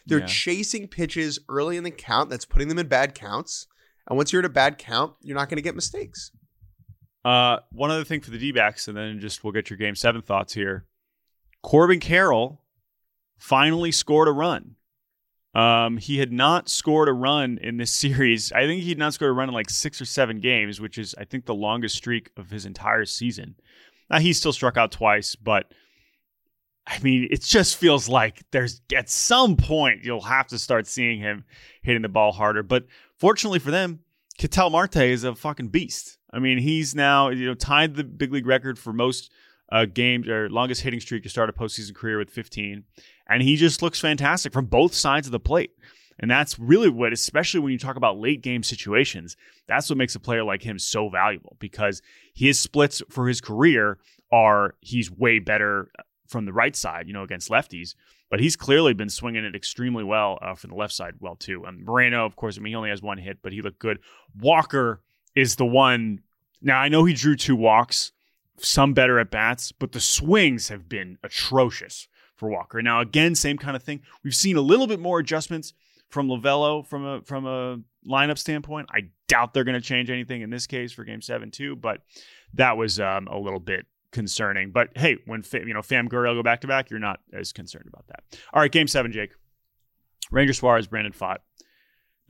They're 0.06 0.20
yeah. 0.20 0.26
chasing 0.26 0.88
pitches 0.88 1.38
early 1.48 1.76
in 1.76 1.84
the 1.84 1.90
count 1.90 2.30
that's 2.30 2.44
putting 2.44 2.68
them 2.68 2.78
in 2.78 2.88
bad 2.88 3.14
counts. 3.14 3.66
And 4.08 4.16
once 4.16 4.32
you're 4.32 4.40
at 4.40 4.46
a 4.46 4.50
bad 4.50 4.78
count, 4.78 5.14
you're 5.20 5.36
not 5.36 5.48
going 5.48 5.56
to 5.56 5.62
get 5.62 5.74
mistakes. 5.74 6.32
Uh, 7.24 7.58
one 7.70 7.90
other 7.90 8.04
thing 8.04 8.20
for 8.20 8.30
the 8.30 8.38
D 8.38 8.50
backs, 8.50 8.88
and 8.88 8.96
then 8.96 9.20
just 9.20 9.44
we'll 9.44 9.52
get 9.52 9.70
your 9.70 9.76
game 9.76 9.94
seven 9.94 10.22
thoughts 10.22 10.54
here. 10.54 10.86
Corbin 11.62 12.00
Carroll 12.00 12.62
finally 13.38 13.92
scored 13.92 14.26
a 14.26 14.32
run. 14.32 14.76
Um, 15.54 15.96
he 15.96 16.18
had 16.18 16.32
not 16.32 16.68
scored 16.68 17.08
a 17.08 17.12
run 17.12 17.58
in 17.60 17.76
this 17.76 17.90
series. 17.92 18.52
I 18.52 18.66
think 18.66 18.82
he 18.82 18.90
had 18.90 18.98
not 18.98 19.14
scored 19.14 19.30
a 19.30 19.34
run 19.34 19.48
in 19.48 19.54
like 19.54 19.70
six 19.70 20.00
or 20.00 20.04
seven 20.04 20.40
games, 20.40 20.80
which 20.80 20.98
is, 20.98 21.14
I 21.18 21.24
think, 21.24 21.46
the 21.46 21.54
longest 21.54 21.96
streak 21.96 22.30
of 22.36 22.50
his 22.50 22.66
entire 22.66 23.04
season. 23.04 23.56
Now, 24.08 24.18
he 24.18 24.32
still 24.32 24.52
struck 24.52 24.76
out 24.76 24.92
twice, 24.92 25.36
but 25.36 25.72
I 26.86 26.98
mean, 27.00 27.28
it 27.30 27.42
just 27.42 27.76
feels 27.76 28.08
like 28.08 28.42
there's 28.50 28.80
at 28.96 29.08
some 29.08 29.56
point 29.56 30.02
you'll 30.02 30.22
have 30.22 30.48
to 30.48 30.58
start 30.58 30.88
seeing 30.88 31.20
him 31.20 31.44
hitting 31.82 32.02
the 32.02 32.08
ball 32.08 32.32
harder. 32.32 32.64
But 32.64 32.86
fortunately 33.16 33.60
for 33.60 33.70
them, 33.70 34.00
Ketel 34.38 34.70
Marte 34.70 34.96
is 34.96 35.22
a 35.22 35.34
fucking 35.34 35.68
beast. 35.68 36.18
I 36.32 36.40
mean, 36.40 36.58
he's 36.58 36.94
now 36.94 37.28
you 37.28 37.46
know 37.46 37.54
tied 37.54 37.94
the 37.94 38.02
big 38.02 38.32
league 38.32 38.46
record 38.46 38.78
for 38.78 38.92
most 38.92 39.30
uh, 39.72 39.84
games 39.84 40.28
or 40.28 40.48
longest 40.50 40.82
hitting 40.82 41.00
streak 41.00 41.22
to 41.22 41.28
start 41.28 41.48
a 41.48 41.52
postseason 41.52 41.94
career 41.94 42.18
with 42.18 42.30
15. 42.30 42.84
And 43.28 43.42
he 43.42 43.56
just 43.56 43.82
looks 43.82 44.00
fantastic 44.00 44.52
from 44.52 44.66
both 44.66 44.94
sides 44.94 45.26
of 45.26 45.32
the 45.32 45.40
plate. 45.40 45.72
And 46.18 46.30
that's 46.30 46.58
really 46.58 46.90
what, 46.90 47.12
especially 47.12 47.60
when 47.60 47.72
you 47.72 47.78
talk 47.78 47.96
about 47.96 48.18
late 48.18 48.42
game 48.42 48.62
situations, 48.62 49.36
that's 49.66 49.88
what 49.88 49.96
makes 49.96 50.14
a 50.14 50.20
player 50.20 50.44
like 50.44 50.62
him 50.62 50.78
so 50.78 51.08
valuable 51.08 51.56
because 51.58 52.02
his 52.34 52.58
splits 52.58 53.02
for 53.08 53.26
his 53.26 53.40
career 53.40 53.98
are 54.30 54.74
he's 54.80 55.10
way 55.10 55.38
better 55.38 55.90
from 56.28 56.44
the 56.44 56.52
right 56.52 56.76
side, 56.76 57.06
you 57.06 57.14
know, 57.14 57.22
against 57.22 57.50
lefties. 57.50 57.94
But 58.30 58.38
he's 58.38 58.54
clearly 58.54 58.92
been 58.92 59.08
swinging 59.08 59.44
it 59.44 59.56
extremely 59.56 60.04
well 60.04 60.38
uh, 60.40 60.54
from 60.54 60.70
the 60.70 60.76
left 60.76 60.92
side, 60.92 61.14
well 61.18 61.36
too. 61.36 61.64
And 61.64 61.84
Moreno, 61.84 62.26
of 62.26 62.36
course, 62.36 62.58
I 62.58 62.60
mean, 62.60 62.72
he 62.72 62.76
only 62.76 62.90
has 62.90 63.02
one 63.02 63.18
hit, 63.18 63.38
but 63.42 63.52
he 63.52 63.62
looked 63.62 63.80
good. 63.80 63.98
Walker 64.38 65.02
is 65.34 65.56
the 65.56 65.66
one. 65.66 66.20
Now 66.62 66.78
I 66.78 66.88
know 66.88 67.04
he 67.04 67.14
drew 67.14 67.34
two 67.34 67.56
walks, 67.56 68.12
some 68.64 68.94
better 68.94 69.18
at 69.18 69.30
bats, 69.30 69.72
but 69.72 69.92
the 69.92 70.00
swings 70.00 70.68
have 70.68 70.88
been 70.88 71.18
atrocious 71.22 72.08
for 72.36 72.48
Walker. 72.48 72.82
Now, 72.82 73.00
again, 73.00 73.34
same 73.34 73.58
kind 73.58 73.76
of 73.76 73.82
thing. 73.82 74.00
We've 74.24 74.34
seen 74.34 74.56
a 74.56 74.60
little 74.60 74.86
bit 74.86 75.00
more 75.00 75.18
adjustments 75.18 75.74
from 76.08 76.28
Lovullo 76.28 76.86
from 76.86 77.04
a 77.04 77.22
from 77.22 77.46
a 77.46 77.78
lineup 78.08 78.38
standpoint. 78.38 78.88
I 78.92 79.10
doubt 79.28 79.54
they're 79.54 79.64
going 79.64 79.80
to 79.80 79.86
change 79.86 80.10
anything 80.10 80.42
in 80.42 80.50
this 80.50 80.66
case 80.66 80.92
for 80.92 81.04
Game 81.04 81.22
Seven 81.22 81.50
too, 81.50 81.76
but 81.76 82.02
that 82.54 82.76
was 82.76 82.98
um, 82.98 83.28
a 83.28 83.38
little 83.38 83.60
bit 83.60 83.86
concerning. 84.10 84.72
But 84.72 84.88
hey, 84.96 85.18
when 85.26 85.44
you 85.52 85.74
know 85.74 85.80
Pham 85.80 86.08
Gurriel 86.08 86.34
go 86.34 86.42
back 86.42 86.62
to 86.62 86.66
back, 86.66 86.90
you're 86.90 86.98
not 86.98 87.20
as 87.32 87.52
concerned 87.52 87.86
about 87.88 88.06
that. 88.08 88.24
All 88.52 88.60
right, 88.60 88.72
Game 88.72 88.88
Seven, 88.88 89.12
Jake. 89.12 89.30
Ranger 90.30 90.52
Suarez, 90.52 90.86
Brandon 90.86 91.12
Pfaadt. 91.12 91.38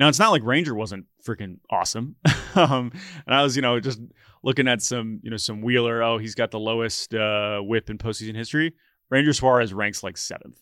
Now 0.00 0.08
it's 0.08 0.18
not 0.18 0.30
like 0.30 0.42
Ranger 0.42 0.74
wasn't 0.74 1.04
freaking 1.24 1.58
awesome. 1.68 2.16
um, 2.54 2.90
and 3.26 3.34
I 3.34 3.42
was, 3.42 3.54
you 3.54 3.60
know, 3.60 3.78
just 3.80 4.00
looking 4.42 4.66
at 4.66 4.80
some, 4.80 5.20
you 5.22 5.30
know, 5.30 5.36
some 5.36 5.60
Wheeler. 5.60 6.02
Oh, 6.02 6.16
he's 6.16 6.34
got 6.34 6.50
the 6.50 6.58
lowest 6.58 7.14
uh, 7.14 7.60
WHIP 7.60 7.90
in 7.90 7.98
postseason 7.98 8.34
history. 8.34 8.72
Ranger 9.10 9.34
Suarez 9.34 9.74
ranks 9.74 10.02
like 10.02 10.16
seventh. 10.16 10.58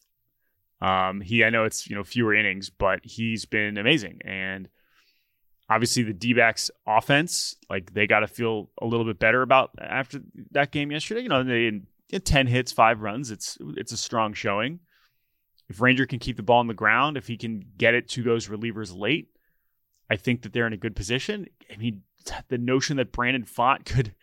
Um, 0.80 1.20
he, 1.20 1.44
I 1.44 1.50
know 1.50 1.64
it's 1.64 1.88
you 1.88 1.94
know 1.94 2.02
fewer 2.02 2.34
innings, 2.34 2.68
but 2.68 2.98
he's 3.04 3.44
been 3.44 3.78
amazing. 3.78 4.20
And 4.24 4.68
obviously 5.70 6.02
the 6.02 6.12
D-backs 6.12 6.70
offense, 6.84 7.54
like 7.70 7.94
they 7.94 8.08
got 8.08 8.20
to 8.20 8.26
feel 8.26 8.70
a 8.82 8.86
little 8.86 9.06
bit 9.06 9.20
better 9.20 9.42
about 9.42 9.70
after 9.80 10.20
that 10.50 10.72
game 10.72 10.90
yesterday. 10.90 11.20
You 11.20 11.28
know, 11.28 11.44
they 11.44 11.80
had 12.12 12.24
ten 12.24 12.48
hits, 12.48 12.72
five 12.72 13.02
runs. 13.02 13.30
It's 13.30 13.56
it's 13.76 13.92
a 13.92 13.96
strong 13.96 14.34
showing 14.34 14.80
if 15.68 15.80
Ranger 15.80 16.06
can 16.06 16.18
keep 16.18 16.36
the 16.36 16.42
ball 16.42 16.60
on 16.60 16.66
the 16.66 16.74
ground, 16.74 17.16
if 17.16 17.26
he 17.26 17.36
can 17.36 17.64
get 17.76 17.94
it 17.94 18.08
to 18.10 18.22
those 18.22 18.48
relievers 18.48 18.96
late, 18.96 19.28
I 20.10 20.16
think 20.16 20.42
that 20.42 20.52
they're 20.52 20.66
in 20.66 20.72
a 20.72 20.78
good 20.78 20.96
position. 20.96 21.46
I 21.72 21.76
mean, 21.76 22.02
the 22.48 22.58
notion 22.58 22.96
that 22.96 23.12
Brandon 23.12 23.44
Pfaadt 23.44 23.84
could 23.84 24.14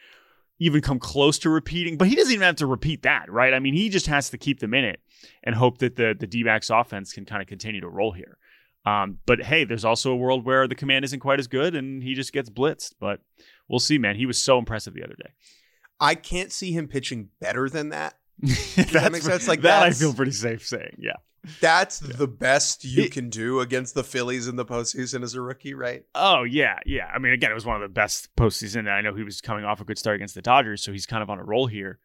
even 0.58 0.82
come 0.82 1.00
close 1.00 1.38
to 1.40 1.50
repeating, 1.50 1.98
but 1.98 2.08
he 2.08 2.16
doesn't 2.16 2.34
even 2.34 2.46
have 2.46 2.56
to 2.56 2.66
repeat 2.66 3.04
that, 3.04 3.32
right? 3.32 3.54
I 3.54 3.60
mean, 3.60 3.74
he 3.74 3.90
just 3.90 4.08
has 4.08 4.30
to 4.30 4.38
keep 4.38 4.60
them 4.60 4.74
in 4.74 4.86
it 4.86 5.00
and 5.44 5.54
hope 5.54 5.80
that 5.80 5.96
the 5.96 6.16
the 6.18 6.28
D-backs 6.28 6.70
offense 6.70 7.14
can 7.14 7.26
kind 7.26 7.42
of 7.42 7.48
continue 7.48 7.82
to 7.82 7.90
roll 7.90 8.12
here. 8.12 8.38
Um, 8.86 9.18
but 9.26 9.42
hey, 9.42 9.64
there's 9.64 9.86
also 9.86 10.12
a 10.12 10.16
world 10.16 10.46
where 10.46 10.68
the 10.68 10.76
command 10.76 11.06
isn't 11.06 11.20
quite 11.20 11.40
as 11.40 11.48
good 11.48 11.76
and 11.76 12.04
he 12.04 12.14
just 12.14 12.32
gets 12.32 12.50
blitzed. 12.50 12.94
But 13.00 13.20
we'll 13.68 13.80
see, 13.80 13.98
man. 13.98 14.16
He 14.16 14.26
was 14.26 14.42
so 14.42 14.60
impressive 14.60 14.94
the 14.94 15.04
other 15.04 15.16
day. 15.16 15.32
I 16.00 16.16
can't 16.16 16.52
see 16.52 16.72
him 16.72 16.88
pitching 16.88 17.30
better 17.40 17.70
than 17.70 17.90
that. 17.90 18.16
that 18.42 19.12
makes 19.12 19.26
sense? 19.26 19.48
Like, 19.48 19.62
that, 19.62 19.82
I 19.82 19.92
feel 19.92 20.14
pretty 20.14 20.34
safe 20.34 20.66
saying. 20.66 20.98
Yeah. 21.00 21.16
That's 21.62 22.00
the 22.00 22.28
best 22.28 22.84
you 22.84 23.04
It- 23.04 23.12
can 23.12 23.30
do 23.30 23.60
against 23.60 23.94
the 23.96 24.04
Phillies 24.04 24.48
in 24.48 24.56
the 24.56 24.66
postseason 24.66 25.24
as 25.24 25.34
a 25.34 25.42
rookie, 25.42 25.74
right? 25.74 26.04
Oh 26.16 26.44
yeah, 26.44 26.80
yeah. 26.86 27.06
I 27.14 27.20
mean, 27.20 27.34
again, 27.34 27.52
it 27.52 27.56
was 27.56 27.66
one 27.66 27.76
of 27.76 27.82
the 27.82 27.94
best 27.94 28.36
postseason. 28.36 28.80
And 28.80 28.90
I 28.90 29.02
know 29.02 29.14
he 29.14 29.24
was 29.24 29.42
coming 29.42 29.66
off 29.66 29.82
a 29.82 29.86
good 29.86 29.98
start 29.98 30.16
against 30.16 30.36
the 30.36 30.42
Dodgers, 30.42 30.82
so 30.84 30.92
he's 30.92 31.06
kind 31.06 31.24
of 31.24 31.30
on 31.30 31.40
a 31.40 31.44
roll 31.44 31.68
here. 31.68 32.00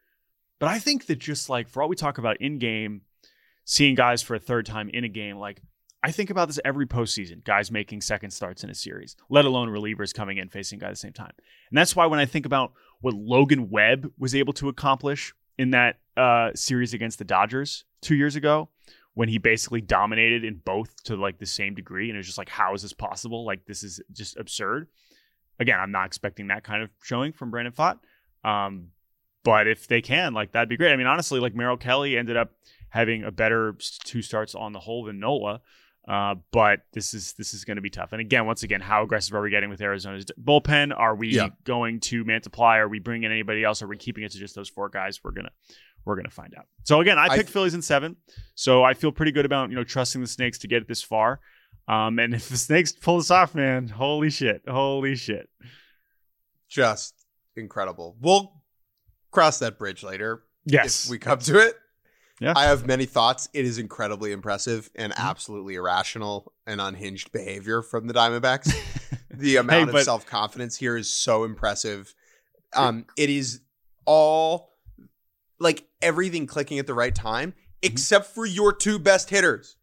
But 0.59 0.68
I 0.68 0.78
think 0.78 1.06
that 1.06 1.18
just 1.18 1.49
like 1.49 1.68
for 1.68 1.82
all 1.82 1.88
we 1.88 1.97
talk 1.97 2.18
about 2.18 2.37
in 2.40 2.59
game, 2.59 3.02
seeing 3.64 3.94
guys 3.94 4.23
for 4.23 4.35
a 4.35 4.40
third 4.40 4.66
time 4.66 4.88
in 4.90 5.04
a 5.04 5.09
game, 5.09 5.37
like 5.37 5.62
I 6.02 6.12
think 6.12 6.30
about 6.30 6.49
this 6.49 6.59
every 6.64 6.87
postseason, 6.87 7.44
guys 7.44 7.70
making 7.70 8.00
second 8.00 8.30
starts 8.30 8.64
in 8.64 8.70
a 8.70 8.75
series, 8.75 9.16
let 9.28 9.44
alone 9.44 9.68
relievers 9.68 10.14
coming 10.14 10.38
in 10.38 10.49
facing 10.49 10.78
a 10.78 10.80
guy 10.80 10.87
at 10.88 10.90
the 10.92 10.97
same 10.97 11.12
time. 11.12 11.32
And 11.70 11.76
that's 11.76 11.94
why 11.94 12.06
when 12.06 12.18
I 12.18 12.25
think 12.26 12.47
about 12.47 12.73
what 13.00 13.14
Logan 13.14 13.68
Webb 13.70 14.11
was 14.18 14.35
able 14.35 14.52
to 14.54 14.68
accomplish 14.68 15.35
in 15.59 15.70
that 15.73 15.99
uh, 16.16 16.50
series 16.54 16.94
against 16.94 17.18
the 17.18 17.25
Dodgers 17.25 17.85
two 18.00 18.14
years 18.14 18.35
ago, 18.35 18.70
when 19.14 19.29
he 19.29 19.38
basically 19.38 19.81
dominated 19.81 20.45
in 20.45 20.61
both 20.64 21.02
to 21.05 21.17
like 21.17 21.38
the 21.38 21.47
same 21.47 21.75
degree, 21.75 22.11
and 22.11 22.19
it's 22.19 22.26
just 22.29 22.38
like, 22.38 22.49
how 22.49 22.75
is 22.75 22.83
this 22.83 22.93
possible? 22.93 23.45
Like 23.45 23.64
this 23.67 23.83
is 23.83 24.00
just 24.12 24.37
absurd. 24.37 24.88
Again, 25.59 25.79
I'm 25.79 25.90
not 25.93 26.07
expecting 26.07 26.49
that 26.49 26.64
kind 26.64 26.83
of 26.83 26.90
showing 27.02 27.33
from 27.33 27.50
Brandon 27.50 27.73
Pfaadt. 27.73 27.99
Um, 28.45 28.88
but 29.45 29.67
if 29.67 29.87
they 29.88 30.00
can, 30.00 30.33
like 30.33 30.52
that'd 30.52 30.69
be 30.69 30.76
great. 30.76 30.93
I 30.93 30.97
mean, 30.97 31.07
honestly, 31.07 31.40
like 31.40 31.55
Merrill 31.55 31.76
Kelly 31.76 32.17
ended 32.17 32.37
up 32.37 32.52
having 32.88 33.25
a 33.25 33.31
better 33.31 33.76
two 34.05 34.23
starts 34.23 34.55
on 34.55 34.73
the 34.73 34.81
whole 34.81 35.05
than 35.05 35.19
Nola. 35.21 35.61
Uh, 36.09 36.35
but 36.50 36.81
this 36.93 37.12
is 37.12 37.35
this 37.35 37.52
is 37.52 37.64
going 37.64 37.76
to 37.76 37.83
be 37.83 37.90
tough. 37.90 38.12
And 38.12 38.21
again, 38.21 38.47
once 38.47 38.62
again, 38.62 38.81
how 38.81 39.02
aggressive 39.02 39.35
are 39.35 39.43
we 39.43 39.50
getting 39.50 39.69
with 39.69 39.81
Arizona's 39.83 40.25
bullpen? 40.43 40.99
Are 40.99 41.14
we 41.14 41.29
Yeah. 41.29 41.49
going 41.64 42.00
to 42.00 42.25
multiply? 42.25 42.79
Are 42.79 42.88
we 42.88 42.99
bringing 42.99 43.25
in 43.25 43.33
anybody 43.33 43.62
else? 43.64 43.83
Are 43.83 43.87
we 43.87 43.99
keeping 43.99 44.25
it 44.25 44.33
to 44.33 44.38
just 44.38 44.55
those 44.55 44.69
four 44.69 44.88
guys? 44.88 45.21
We're 45.23 45.33
gonna 45.33 45.52
we're 46.04 46.16
gonna 46.16 46.30
find 46.30 46.54
out. 46.57 46.66
So 46.85 47.00
again, 47.00 47.19
I 47.19 47.26
I- 47.26 47.37
picked 47.37 47.50
Phillies 47.50 47.75
in 47.75 47.83
seven, 47.83 48.16
so 48.54 48.83
I 48.83 48.95
feel 48.95 49.12
pretty 49.12 49.33
good 49.33 49.45
about 49.47 49.71
you 49.71 49.76
know 49.76 49.85
trusting 49.85 50.21
the 50.21 50.26
Snakes 50.26 50.59
to 50.59 50.69
get 50.69 50.83
it 50.83 50.88
this 50.88 51.02
far. 51.02 51.40
Um, 51.88 52.19
and 52.19 52.35
if 52.40 52.49
the 52.49 52.57
Snakes 52.57 52.92
pull 52.92 53.19
this 53.19 53.30
off, 53.30 53.54
man, 53.54 53.88
holy 53.88 54.30
shit, 54.30 54.62
holy 54.69 55.16
shit. 55.16 55.49
Just 56.69 57.14
incredible. 57.57 58.16
We'll 58.21 58.52
cross 59.30 59.59
that 59.59 59.78
bridge 59.78 60.02
later 60.02 60.42
Yes, 60.64 61.04
if 61.07 61.11
we 61.11 61.19
come 61.19 61.38
to 61.40 61.59
it. 61.59 61.75
Yeah. 62.40 62.54
I 62.57 62.64
have 62.64 62.87
many 62.87 63.04
thoughts. 63.07 63.49
It 63.52 63.64
is 63.64 63.78
incredibly 63.78 64.33
impressive 64.33 64.88
and 64.95 65.12
Mm-hmm. 65.12 65.23
absolutely 65.28 65.75
irrational 65.75 66.52
and 66.66 66.80
unhinged 66.80 67.33
behavior 67.33 67.83
from 67.83 68.07
the 68.07 68.14
Diamondbacks. 68.14 68.73
the 69.30 69.57
amount 69.57 69.88
of 69.90 69.92
but- 69.92 70.04
self 70.04 70.26
confidence 70.26 70.76
here 70.76 70.97
is 70.97 71.11
so 71.14 71.45
impressive. 71.45 72.14
Um, 72.75 73.04
it 73.16 73.30
is 73.30 73.61
all 74.07 74.69
like 75.61 75.87
everything 76.02 76.47
clicking 76.47 76.79
at 76.79 76.87
the 76.87 76.95
right 76.95 77.14
time, 77.14 77.50
Mm-hmm. 77.52 77.93
except 77.95 78.35
for 78.35 78.45
your 78.45 78.73
two 78.75 78.99
best 78.99 79.31
hitters. 79.31 79.76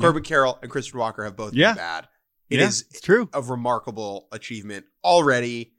Corbin 0.00 0.22
Carroll 0.22 0.58
and 0.62 0.70
Christian 0.70 0.98
Walker 0.98 1.24
have 1.24 1.36
both 1.36 1.52
Yeah. 1.54 1.70
been 1.72 1.76
bad. 1.76 2.08
It 2.48 2.60
Yeah, 2.60 2.68
is 2.68 2.84
it's 2.90 3.00
true. 3.00 3.28
a 3.34 3.42
remarkable 3.42 4.28
achievement 4.32 4.86
already. 5.04 5.72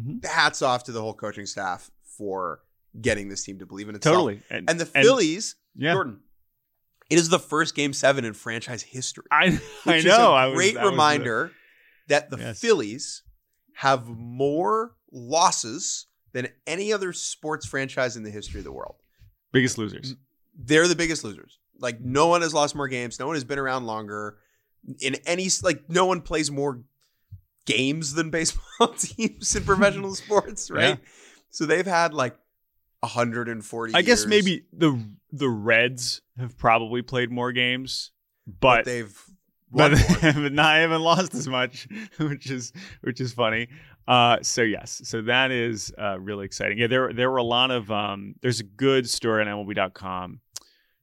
Mhm. 0.00 0.24
Hats 0.24 0.60
off 0.62 0.84
to 0.84 0.92
the 0.92 1.00
whole 1.00 1.14
coaching 1.14 1.46
staff 1.46 1.90
for 2.16 2.62
getting 3.00 3.28
this 3.28 3.44
team 3.44 3.58
to 3.60 3.66
believe 3.66 3.88
in 3.88 3.94
itself. 3.96 4.14
Totally. 4.14 4.42
And 4.50 4.68
the 4.80 4.86
Phillies, 4.86 5.54
yeah, 5.76 5.92
Jordan, 5.92 6.20
it 7.10 7.18
is 7.18 7.28
the 7.28 7.38
first 7.38 7.74
game 7.76 7.92
seven 7.92 8.24
in 8.24 8.32
franchise 8.34 8.82
history. 8.82 9.24
I 9.30 9.60
I 9.86 9.90
know. 9.92 9.96
is 9.98 10.06
a 10.06 10.10
I 10.12 10.46
was- 10.46 10.56
great 10.56 10.74
was 10.74 10.82
the 10.84 10.90
reminder 10.90 11.52
that 12.08 12.30
the 12.30 12.38
Yes. 12.38 12.60
Phillies 12.60 13.22
have 13.74 14.06
more 14.08 14.96
losses 15.12 16.06
than 16.34 16.48
any 16.66 16.92
other 16.92 17.14
sports 17.14 17.64
franchise 17.64 18.16
in 18.16 18.24
the 18.24 18.30
history 18.30 18.60
of 18.60 18.64
the 18.64 18.72
world. 18.72 18.96
biggest 19.52 19.78
losers. 19.78 20.16
They're 20.56 20.88
the 20.88 20.96
biggest 20.96 21.24
losers. 21.24 21.58
Like 21.78 22.00
no 22.00 22.26
one 22.26 22.42
has 22.42 22.52
lost 22.52 22.74
more 22.74 22.88
games. 22.88 23.18
No 23.18 23.26
one 23.26 23.36
has 23.36 23.44
been 23.44 23.58
around 23.58 23.86
longer. 23.86 24.36
In 25.00 25.14
any 25.26 25.48
like 25.62 25.88
no 25.88 26.04
one 26.04 26.20
plays 26.20 26.50
more 26.50 26.82
games 27.64 28.12
than 28.12 28.30
baseball 28.30 28.88
teams 28.98 29.56
in 29.56 29.64
professional 29.64 30.14
sports, 30.14 30.70
right? 30.70 30.98
So 31.50 31.64
they've 31.66 31.86
had 31.86 32.12
like 32.12 32.36
140 33.00 33.94
I 33.94 34.02
guess 34.02 34.26
maybe 34.26 34.64
the 34.72 35.00
the 35.32 35.48
Reds 35.48 36.20
have 36.38 36.58
probably 36.58 37.02
played 37.02 37.30
more 37.30 37.52
games, 37.52 38.10
but 38.46 38.78
but 38.78 38.84
they've 38.84 39.24
but, 39.70 39.92
but 40.22 40.22
not 40.52 40.76
haven't 40.76 41.02
lost 41.02 41.34
as 41.34 41.48
much, 41.48 41.88
which 42.18 42.50
is 42.50 42.72
which 43.00 43.20
is 43.20 43.32
funny. 43.32 43.68
Uh, 44.06 44.38
so 44.42 44.62
yes, 44.62 45.00
so 45.04 45.22
that 45.22 45.50
is 45.50 45.92
uh, 45.98 46.18
really 46.20 46.44
exciting. 46.44 46.78
Yeah, 46.78 46.88
there 46.88 47.12
there 47.12 47.30
were 47.30 47.38
a 47.38 47.42
lot 47.44 47.70
of 47.70 47.90
um, 47.90 48.34
there's 48.42 48.60
a 48.60 48.64
good 48.64 49.08
story 49.08 49.42
on 49.42 49.48
MLB.com 49.48 50.40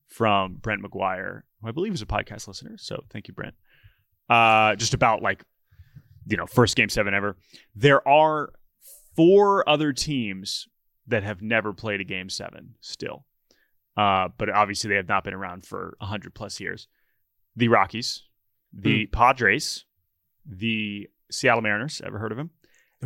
from 0.07 0.55
Brent 0.55 0.83
McGuire, 0.83 1.41
who 1.61 1.67
I 1.67 1.71
believe 1.71 1.93
is 1.93 2.01
a 2.01 2.05
podcast 2.05 2.47
listener. 2.47 2.75
So 2.77 3.03
thank 3.09 3.27
you, 3.27 3.33
Brent. 3.33 3.55
Uh, 4.29 4.75
just 4.75 4.93
about 4.93 5.23
like 5.23 5.43
you 6.27 6.37
know 6.37 6.45
first 6.45 6.75
game 6.75 6.89
seven 6.89 7.13
ever. 7.13 7.37
There 7.75 8.07
are 8.07 8.53
four 9.15 9.67
other 9.67 9.93
teams 9.93 10.67
that 11.07 11.23
have 11.23 11.41
never 11.41 11.73
played 11.73 12.01
a 12.01 12.05
game 12.05 12.29
seven 12.29 12.75
still, 12.81 13.25
uh, 13.97 14.29
but 14.37 14.49
obviously 14.49 14.89
they 14.89 14.95
have 14.95 15.09
not 15.09 15.23
been 15.23 15.33
around 15.33 15.65
for 15.65 15.97
hundred 15.99 16.35
plus 16.35 16.59
years. 16.59 16.87
The 17.55 17.67
Rockies, 17.67 18.23
the 18.71 19.07
Padres, 19.07 19.85
the 20.45 21.09
Seattle 21.31 21.63
Mariners. 21.63 21.99
Ever 22.05 22.19
heard 22.19 22.31
of 22.31 22.37
them? 22.37 22.51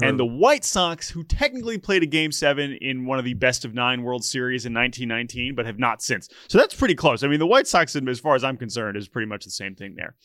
And 0.01 0.19
the 0.19 0.25
White 0.25 0.65
Sox, 0.65 1.09
who 1.09 1.23
technically 1.23 1.77
played 1.77 2.03
a 2.03 2.07
game 2.07 2.31
seven 2.31 2.73
in 2.81 3.05
one 3.05 3.17
of 3.17 3.25
the 3.25 3.33
best 3.33 3.63
of 3.63 3.73
nine 3.73 4.03
World 4.03 4.25
Series 4.25 4.65
in 4.65 4.73
1919, 4.73 5.55
but 5.55 5.65
have 5.65 5.79
not 5.79 6.01
since. 6.01 6.29
So 6.47 6.57
that's 6.57 6.75
pretty 6.75 6.95
close. 6.95 7.23
I 7.23 7.27
mean, 7.27 7.39
the 7.39 7.47
White 7.47 7.67
Sox, 7.67 7.95
as 7.95 8.19
far 8.19 8.35
as 8.35 8.43
I'm 8.43 8.57
concerned, 8.57 8.97
is 8.97 9.07
pretty 9.07 9.27
much 9.27 9.45
the 9.45 9.51
same 9.51 9.75
thing 9.75 9.95
there. 9.95 10.15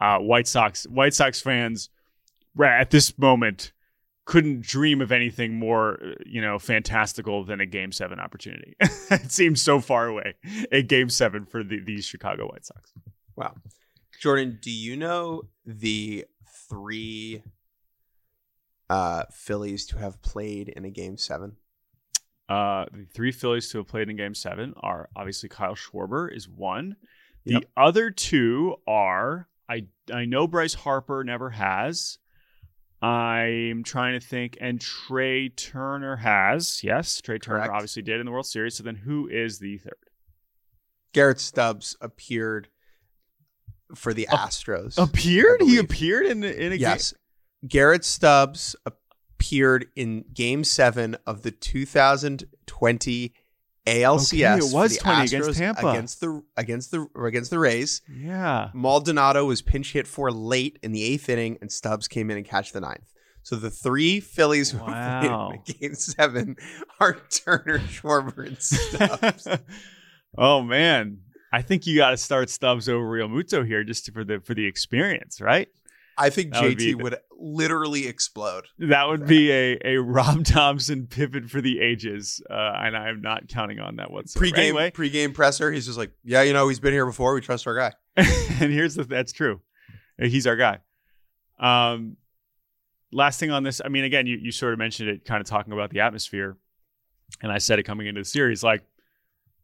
Uh, 0.00 0.18
White 0.18 0.46
Sox, 0.46 0.84
White 0.84 1.14
Sox 1.14 1.40
fans, 1.40 1.90
at 2.62 2.90
this 2.90 3.18
moment, 3.18 3.72
couldn't 4.26 4.62
dream 4.62 5.00
of 5.00 5.12
anything 5.12 5.58
more, 5.58 5.98
uh, 6.02 6.14
you 6.24 6.40
know, 6.40 6.58
fantastical 6.58 7.44
than 7.44 7.60
a 7.60 7.66
game 7.66 7.92
seven 7.92 8.18
opportunity. 8.20 8.76
it 8.80 9.30
seems 9.30 9.62
so 9.62 9.80
far 9.80 10.06
away. 10.06 10.34
A 10.72 10.82
game 10.82 11.08
seven 11.08 11.46
for 11.46 11.62
the, 11.62 11.80
these 11.80 12.04
Chicago 12.04 12.48
White 12.48 12.66
Sox. 12.66 12.92
Wow. 13.36 13.54
Jordan, 14.20 14.58
do 14.60 14.70
you 14.70 14.96
know 14.96 15.42
the 15.64 16.26
three 16.68 17.42
uh, 18.88 19.24
Phillies 19.32 19.86
to 19.86 19.98
have 19.98 20.20
played 20.22 20.68
in 20.68 20.84
a 20.84 20.90
game 20.90 21.16
seven? 21.16 21.56
Uh, 22.48 22.86
the 22.92 23.04
three 23.12 23.32
Phillies 23.32 23.68
to 23.70 23.78
have 23.78 23.88
played 23.88 24.08
in 24.08 24.14
Game 24.16 24.32
Seven 24.34 24.72
are 24.76 25.08
obviously 25.16 25.48
Kyle 25.48 25.74
Schwarber 25.74 26.32
is 26.32 26.48
one. 26.48 26.94
The 27.44 27.54
Yep. 27.54 27.64
other 27.76 28.10
two 28.12 28.76
are 28.86 29.48
I 29.68 29.86
I 30.12 30.26
know 30.26 30.46
Bryce 30.46 30.74
Harper 30.74 31.24
never 31.24 31.50
has. 31.50 32.18
I'm 33.02 33.82
trying 33.84 34.18
to 34.18 34.24
think, 34.24 34.56
and 34.60 34.80
Trea 34.80 35.48
Turner 35.48 36.16
has. 36.16 36.82
Yes, 36.84 37.20
Trea 37.20 37.38
Turner 37.40 37.58
Correct. 37.58 37.72
obviously 37.74 38.02
did 38.02 38.20
in 38.20 38.26
the 38.26 38.32
World 38.32 38.46
Series. 38.46 38.76
So 38.76 38.84
then, 38.84 38.94
who 38.96 39.26
is 39.28 39.58
the 39.58 39.78
third? 39.78 39.98
Garrett 41.12 41.40
Stubbs 41.40 41.96
appeared 42.00 42.68
for 43.94 44.14
the 44.14 44.28
Astros. 44.30 45.02
Appeared? 45.02 45.62
He 45.62 45.78
appeared 45.78 46.26
in 46.26 46.44
in 46.44 46.72
a 46.72 46.76
yes. 46.76 47.12
Garrett 47.66 48.04
Stubbs 48.04 48.76
appeared 48.84 49.86
in 49.96 50.24
game 50.32 50.64
seven 50.64 51.16
of 51.26 51.42
the 51.42 51.50
2020 51.50 53.32
ALCS. 53.86 54.32
Okay, 54.34 54.66
it 54.66 54.72
was 54.74 54.94
the 54.94 55.00
20 55.00 55.24
against 55.24 55.58
Tampa. 55.58 55.88
Against 55.88 56.20
the 56.20 56.42
against 56.56 56.90
the 56.90 57.06
against 57.24 57.50
the 57.50 57.58
Rays. 57.58 58.02
Yeah. 58.12 58.70
Maldonado 58.74 59.44
was 59.46 59.62
pinch 59.62 59.92
hit 59.92 60.06
for 60.06 60.30
late 60.32 60.78
in 60.82 60.92
the 60.92 61.04
eighth 61.04 61.28
inning, 61.28 61.58
and 61.60 61.70
Stubbs 61.70 62.08
came 62.08 62.30
in 62.30 62.36
and 62.36 62.46
catch 62.46 62.72
the 62.72 62.80
ninth. 62.80 63.12
So 63.42 63.54
the 63.54 63.70
three 63.70 64.18
Phillies 64.18 64.72
who 64.72 64.78
Wow. 64.78 65.48
played 65.52 65.60
in 65.68 65.74
game 65.80 65.94
seven 65.94 66.56
are 66.98 67.14
Turner, 67.30 67.78
Schwarber, 67.88 68.44
and 68.46 68.60
Stubbs. 68.60 69.46
oh 70.38 70.62
man, 70.62 71.18
I 71.52 71.62
think 71.62 71.86
you 71.86 71.96
got 71.96 72.10
to 72.10 72.16
start 72.16 72.50
Stubbs 72.50 72.88
over 72.88 73.04
Realmuto 73.04 73.64
here 73.64 73.84
just 73.84 74.12
for 74.12 74.24
the 74.24 74.40
for 74.40 74.54
the 74.54 74.66
experience, 74.66 75.40
right? 75.40 75.68
I 76.18 76.30
think 76.30 76.54
That 76.54 76.64
JT 76.64 77.00
would, 77.02 77.12
the- 77.12 77.20
literally 77.38 78.06
explode. 78.06 78.64
That 78.78 79.08
would 79.08 79.26
be 79.26 79.50
a, 79.52 79.78
a 79.84 79.96
Rob 79.96 80.44
Thompson 80.44 81.06
pivot 81.06 81.50
for 81.50 81.60
the 81.60 81.80
ages, 81.80 82.42
uh, 82.50 82.72
and 82.76 82.96
I'm 82.96 83.20
not 83.20 83.48
counting 83.48 83.78
on 83.80 83.96
that 83.96 84.10
whatsoever. 84.10 84.40
Pre-game, 84.40 84.64
Anyway, 84.64 84.90
pre-game 84.90 85.32
presser. 85.32 85.70
He's 85.70 85.86
just 85.86 85.98
like, 85.98 86.12
yeah, 86.24 86.42
you 86.42 86.52
know, 86.52 86.68
he's 86.68 86.80
been 86.80 86.92
here 86.92 87.06
before. 87.06 87.34
We 87.34 87.40
trust 87.40 87.66
our 87.66 87.76
guy. 87.76 87.92
and 88.16 88.72
here's 88.72 88.94
the 88.94 89.04
that's 89.04 89.32
true. 89.32 89.60
He's 90.18 90.46
our 90.46 90.56
guy. 90.56 90.78
Um, 91.58 92.16
last 93.12 93.38
thing 93.38 93.50
on 93.50 93.62
this, 93.62 93.80
I 93.84 93.88
mean, 93.88 94.04
again, 94.04 94.26
you 94.26 94.36
you 94.36 94.52
sort 94.52 94.72
of 94.72 94.78
mentioned 94.78 95.08
it, 95.08 95.24
kind 95.24 95.40
of 95.40 95.46
talking 95.46 95.72
about 95.72 95.90
the 95.90 96.00
atmosphere, 96.00 96.56
and 97.42 97.52
I 97.52 97.58
said 97.58 97.78
it 97.78 97.82
coming 97.82 98.06
into 98.06 98.20
the 98.20 98.24
series, 98.24 98.62
like, 98.62 98.82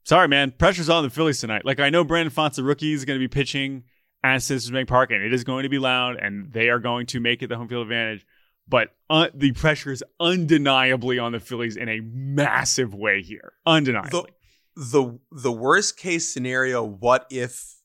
sorry, 0.05 0.29
man, 0.29 0.51
pressure's 0.53 0.89
on 0.89 1.03
the 1.03 1.11
Phillies 1.11 1.41
tonight. 1.41 1.65
Like, 1.65 1.81
I 1.81 1.91
know 1.91 2.05
Brandon 2.05 2.33
Pfaadt's 2.33 2.59
a 2.59 2.63
rookie, 2.63 2.93
is 2.93 3.05
going 3.05 3.19
to 3.19 3.23
be 3.23 3.29
pitching 3.29 3.85
at 4.25 4.43
Citizens 4.43 4.71
Bank 4.71 4.89
Park, 4.89 5.11
and 5.11 5.23
it 5.23 5.33
is 5.33 5.45
going 5.45 5.65
to 5.65 5.69
be 5.69 5.79
loud, 5.79 6.17
and 6.17 6.53
they 6.53 6.69
are 6.69 6.79
going 6.79 7.07
to 7.07 7.21
make 7.21 7.43
it 7.43 7.49
the 7.49 7.57
home 7.57 7.69
field 7.69 7.83
advantage. 7.83 8.25
but 8.69 8.95
uh, 9.11 9.29
the 9.35 9.53
pressure 9.53 9.93
is 9.93 10.03
undeniably 10.21 11.19
on 11.19 11.33
the 11.33 11.41
Phillies 11.41 11.77
in 11.77 11.89
a 11.89 12.01
massive 12.01 12.95
way 12.95 13.23
here. 13.23 13.53
Undeniably. 13.67 14.31
The 14.75 14.91
the 14.91 15.19
the 15.31 15.53
worst 15.53 15.97
case 15.99 16.33
scenario, 16.33 16.83
what 16.83 17.27
if 17.31 17.77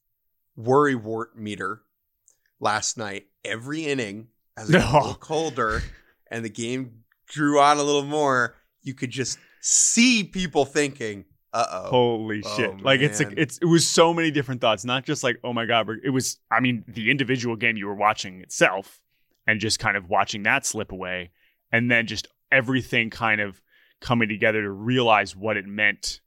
worry 0.56 0.96
wart 0.96 1.38
meter 1.38 1.82
last 2.60 2.98
night, 2.98 3.28
every 3.44 3.86
inning 3.86 4.28
as 4.56 4.70
it 4.70 4.74
got 4.74 4.94
a 4.94 4.98
little 4.98 5.14
colder 5.16 5.84
and 6.32 6.46
the 6.46 6.50
game 6.50 7.04
drew 7.28 7.60
on 7.60 7.78
a 7.78 7.84
little 7.84 8.06
more, 8.06 8.56
you 8.82 8.94
could 8.94 9.12
just 9.12 9.38
see 9.62 10.24
people 10.24 10.64
thinking, 10.64 11.26
uh 11.54 11.66
oh. 11.70 11.90
Holy 11.90 12.42
Oh, 12.46 12.56
shit! 12.58 12.82
like 12.82 13.00
it's 13.02 13.20
like 13.20 13.34
it's 13.38 13.58
it 13.60 13.66
was 13.66 13.88
so 13.88 14.14
many 14.14 14.32
different 14.32 14.62
thoughts, 14.62 14.86
not 14.86 15.06
just 15.06 15.24
like 15.24 15.38
oh 15.44 15.54
my 15.54 15.66
god. 15.66 15.88
It 16.04 16.10
was 16.10 16.40
I 16.52 16.60
mean 16.60 16.84
the 16.88 17.10
individual 17.10 17.56
game 17.56 17.78
you 17.78 17.88
were 17.88 17.96
watching 17.96 18.42
itself, 18.42 19.00
and 19.46 19.60
just 19.60 19.80
kind 19.80 19.98
of 19.98 20.10
watching 20.10 20.44
that 20.44 20.66
slip 20.66 20.92
away, 20.92 21.32
and 21.72 21.90
then 21.90 22.06
just 22.08 22.28
everything 22.52 23.10
kind 23.10 23.42
of 23.42 23.62
coming 24.02 24.30
together 24.30 24.62
to 24.62 24.70
realize 24.70 25.36
what 25.36 25.58
it 25.58 25.66
meant 25.66 26.22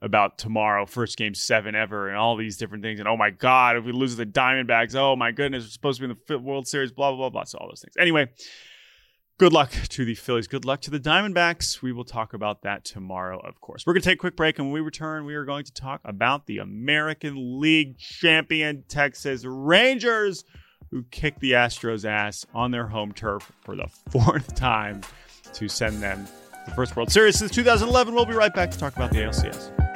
about 0.00 0.38
tomorrow, 0.38 0.84
first 0.86 1.16
game 1.16 1.34
seven 1.34 1.74
ever, 1.74 2.08
and 2.08 2.16
all 2.18 2.36
these 2.36 2.56
different 2.56 2.82
things. 2.82 2.98
And 2.98 3.08
oh 3.08 3.16
my 3.16 3.30
god, 3.30 3.76
if 3.76 3.84
we 3.84 3.92
lose 3.92 4.16
the 4.16 4.26
Diamondbacks, 4.26 4.94
oh 4.94 5.14
my 5.16 5.30
goodness, 5.32 5.64
we're 5.64 5.68
supposed 5.68 6.00
to 6.00 6.08
be 6.08 6.12
in 6.12 6.18
the 6.26 6.38
World 6.38 6.66
Series, 6.66 6.92
blah 6.92 7.10
blah 7.10 7.18
blah 7.18 7.30
blah. 7.30 7.44
So 7.44 7.58
all 7.58 7.68
those 7.68 7.82
things. 7.82 7.94
Anyway. 7.98 8.28
Good 9.38 9.52
luck 9.52 9.72
to 9.88 10.04
the 10.04 10.14
Phillies. 10.14 10.46
Good 10.46 10.64
luck 10.64 10.82
to 10.82 10.90
the 10.90 11.00
Diamondbacks. 11.00 11.82
We 11.82 11.92
will 11.92 12.04
talk 12.04 12.32
about 12.32 12.62
that 12.62 12.84
tomorrow, 12.84 13.40
of 13.40 13.60
course. 13.60 13.84
We're 13.84 13.94
going 13.94 14.02
to 14.02 14.08
take 14.10 14.18
a 14.18 14.20
quick 14.20 14.36
break, 14.36 14.58
and 14.58 14.68
when 14.68 14.74
we 14.74 14.80
return, 14.80 15.24
we 15.24 15.34
are 15.34 15.44
going 15.44 15.64
to 15.64 15.72
talk 15.72 16.00
about 16.04 16.46
the 16.46 16.58
American 16.58 17.60
League 17.60 17.98
champion 17.98 18.84
Texas 18.88 19.44
Rangers, 19.44 20.44
who 20.90 21.04
kicked 21.10 21.40
the 21.40 21.52
Astros' 21.52 22.04
ass 22.04 22.46
on 22.54 22.70
their 22.70 22.86
home 22.86 23.12
turf 23.12 23.50
for 23.64 23.74
the 23.74 23.88
fourth 24.10 24.54
time 24.54 25.00
to 25.54 25.66
send 25.68 26.02
them 26.02 26.28
the 26.66 26.72
first 26.72 26.94
World 26.94 27.10
Series 27.10 27.36
since 27.36 27.50
2011. 27.50 28.14
We'll 28.14 28.26
be 28.26 28.34
right 28.34 28.54
back 28.54 28.70
to 28.70 28.78
talk 28.78 28.94
about 28.94 29.10
the 29.10 29.18
ALCS. 29.18 29.91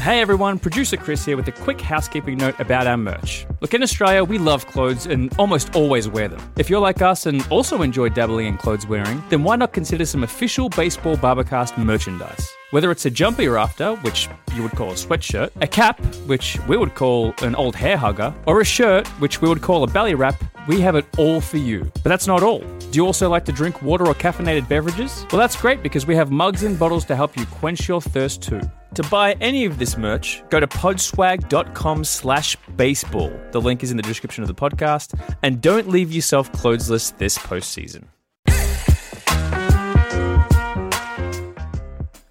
Hey 0.00 0.22
everyone, 0.22 0.58
producer 0.58 0.96
Chris 0.96 1.26
here 1.26 1.36
with 1.36 1.46
a 1.48 1.52
quick 1.52 1.78
housekeeping 1.78 2.38
note 2.38 2.58
about 2.58 2.86
our 2.86 2.96
merch. 2.96 3.46
Look, 3.60 3.74
in 3.74 3.82
Australia, 3.82 4.24
we 4.24 4.38
love 4.38 4.66
clothes 4.66 5.04
and 5.04 5.30
almost 5.38 5.76
always 5.76 6.08
wear 6.08 6.26
them. 6.26 6.40
If 6.56 6.70
you're 6.70 6.80
like 6.80 7.02
us 7.02 7.26
and 7.26 7.46
also 7.50 7.82
enjoy 7.82 8.08
dabbling 8.08 8.46
in 8.46 8.56
clothes 8.56 8.86
wearing, 8.86 9.22
then 9.28 9.44
why 9.44 9.56
not 9.56 9.74
consider 9.74 10.06
some 10.06 10.24
official 10.24 10.70
baseball 10.70 11.18
Bar-B-Cast 11.18 11.76
merchandise? 11.76 12.48
Whether 12.70 12.90
it's 12.90 13.04
a 13.04 13.10
jumper 13.10 13.42
you're 13.42 13.58
after, 13.58 13.96
which 13.96 14.30
you 14.54 14.62
would 14.62 14.72
call 14.72 14.92
a 14.92 14.94
sweatshirt, 14.94 15.50
a 15.60 15.66
cap, 15.66 16.02
which 16.24 16.58
we 16.66 16.78
would 16.78 16.94
call 16.94 17.34
an 17.42 17.54
old 17.54 17.76
hair 17.76 17.98
hugger, 17.98 18.34
or 18.46 18.62
a 18.62 18.64
shirt, 18.64 19.06
which 19.20 19.42
we 19.42 19.50
would 19.50 19.60
call 19.60 19.84
a 19.84 19.86
belly 19.86 20.14
wrap, 20.14 20.42
we 20.66 20.80
have 20.80 20.96
it 20.96 21.04
all 21.18 21.42
for 21.42 21.58
you. 21.58 21.84
But 21.96 22.04
that's 22.04 22.26
not 22.26 22.42
all. 22.42 22.60
Do 22.60 22.96
you 22.96 23.04
also 23.04 23.28
like 23.28 23.44
to 23.44 23.52
drink 23.52 23.82
water 23.82 24.06
or 24.06 24.14
caffeinated 24.14 24.66
beverages? 24.66 25.26
Well, 25.30 25.40
that's 25.40 25.60
great 25.60 25.82
because 25.82 26.06
we 26.06 26.16
have 26.16 26.30
mugs 26.30 26.62
and 26.62 26.78
bottles 26.78 27.04
to 27.04 27.16
help 27.16 27.36
you 27.36 27.44
quench 27.44 27.86
your 27.86 28.00
thirst 28.00 28.40
too. 28.40 28.62
To 28.96 29.04
buy 29.04 29.34
any 29.34 29.66
of 29.66 29.78
this 29.78 29.96
merch, 29.96 30.42
go 30.50 30.58
to 30.58 30.66
podswag.com 30.66 32.02
slash 32.02 32.56
baseball. 32.74 33.32
The 33.52 33.60
link 33.60 33.84
is 33.84 33.92
in 33.92 33.96
the 33.96 34.02
description 34.02 34.42
of 34.42 34.48
the 34.48 34.54
podcast. 34.54 35.16
And 35.44 35.60
don't 35.60 35.88
leave 35.88 36.10
yourself 36.10 36.50
clothesless 36.50 37.16
this 37.16 37.38
postseason. 37.38 38.08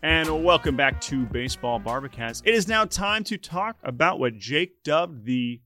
And 0.03 0.43
welcome 0.43 0.75
back 0.75 0.99
to 1.01 1.25
Baseball 1.27 1.79
Bar-B-Cast. 1.79 2.45
It 2.45 2.53
is 2.53 2.67
now 2.67 2.83
time 2.83 3.23
to 3.25 3.37
talk 3.37 3.77
about 3.81 4.19
what 4.19 4.37
Jake 4.37 4.83
dubbed 4.83 5.23
the 5.23 5.61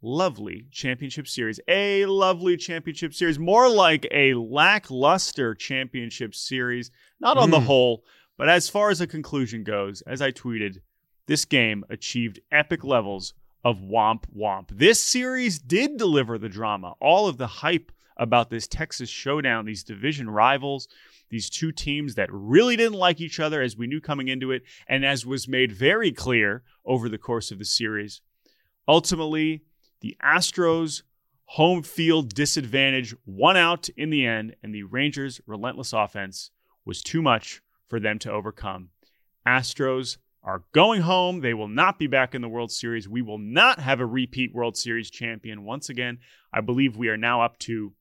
lovely 0.00 0.66
championship 0.70 1.26
series. 1.26 1.58
A 1.66 2.06
lovely 2.06 2.56
championship 2.56 3.14
series, 3.14 3.40
more 3.40 3.68
like 3.68 4.06
a 4.12 4.34
lackluster 4.34 5.56
championship 5.56 6.36
series, 6.36 6.92
not 7.18 7.36
on 7.36 7.50
the 7.50 7.58
hmm. 7.58 7.66
whole, 7.66 8.04
but 8.36 8.48
as 8.48 8.68
far 8.68 8.90
as 8.90 8.98
the 8.98 9.06
conclusion 9.06 9.64
goes, 9.64 10.02
as 10.02 10.20
I 10.20 10.32
tweeted, 10.32 10.80
this 11.26 11.44
game 11.44 11.84
achieved 11.90 12.40
epic 12.52 12.84
levels 12.84 13.34
of 13.64 13.80
womp 13.80 14.24
womp. 14.36 14.68
This 14.70 15.02
series 15.02 15.58
did 15.58 15.96
deliver 15.96 16.38
the 16.38 16.48
drama, 16.48 16.94
all 17.00 17.26
of 17.26 17.36
the 17.36 17.46
hype 17.46 17.90
about 18.16 18.48
this 18.48 18.66
Texas 18.66 19.08
showdown, 19.08 19.64
these 19.64 19.84
division 19.84 20.30
rivals, 20.30 20.88
these 21.30 21.50
two 21.50 21.72
teams 21.72 22.14
that 22.14 22.32
really 22.32 22.76
didn't 22.76 22.98
like 22.98 23.20
each 23.20 23.40
other 23.40 23.60
as 23.60 23.76
we 23.76 23.86
knew 23.86 24.00
coming 24.00 24.28
into 24.28 24.52
it, 24.52 24.62
and 24.88 25.04
as 25.04 25.26
was 25.26 25.48
made 25.48 25.72
very 25.72 26.12
clear 26.12 26.62
over 26.84 27.08
the 27.08 27.18
course 27.18 27.50
of 27.50 27.58
the 27.58 27.64
series. 27.64 28.20
Ultimately, 28.86 29.62
the 30.00 30.16
Astros' 30.24 31.02
home 31.46 31.82
field 31.82 32.34
disadvantage 32.34 33.14
won 33.26 33.56
out 33.56 33.88
in 33.90 34.10
the 34.10 34.24
end, 34.26 34.54
and 34.62 34.74
the 34.74 34.84
Rangers' 34.84 35.40
relentless 35.46 35.92
offense 35.92 36.50
was 36.84 37.02
too 37.02 37.20
much 37.20 37.62
for 37.88 38.00
them 38.00 38.18
to 38.20 38.32
overcome. 38.32 38.90
Astros 39.46 40.18
are 40.42 40.62
going 40.72 41.02
home. 41.02 41.40
They 41.40 41.54
will 41.54 41.68
not 41.68 41.98
be 41.98 42.06
back 42.06 42.34
in 42.34 42.40
the 42.40 42.48
World 42.48 42.70
Series. 42.70 43.08
We 43.08 43.22
will 43.22 43.38
not 43.38 43.80
have 43.80 44.00
a 44.00 44.06
repeat 44.06 44.54
World 44.54 44.76
Series 44.76 45.10
champion 45.10 45.64
once 45.64 45.88
again. 45.88 46.18
I 46.52 46.60
believe 46.60 46.96
we 46.96 47.08
are 47.08 47.16
now 47.16 47.42
up 47.42 47.58
to 47.60 47.92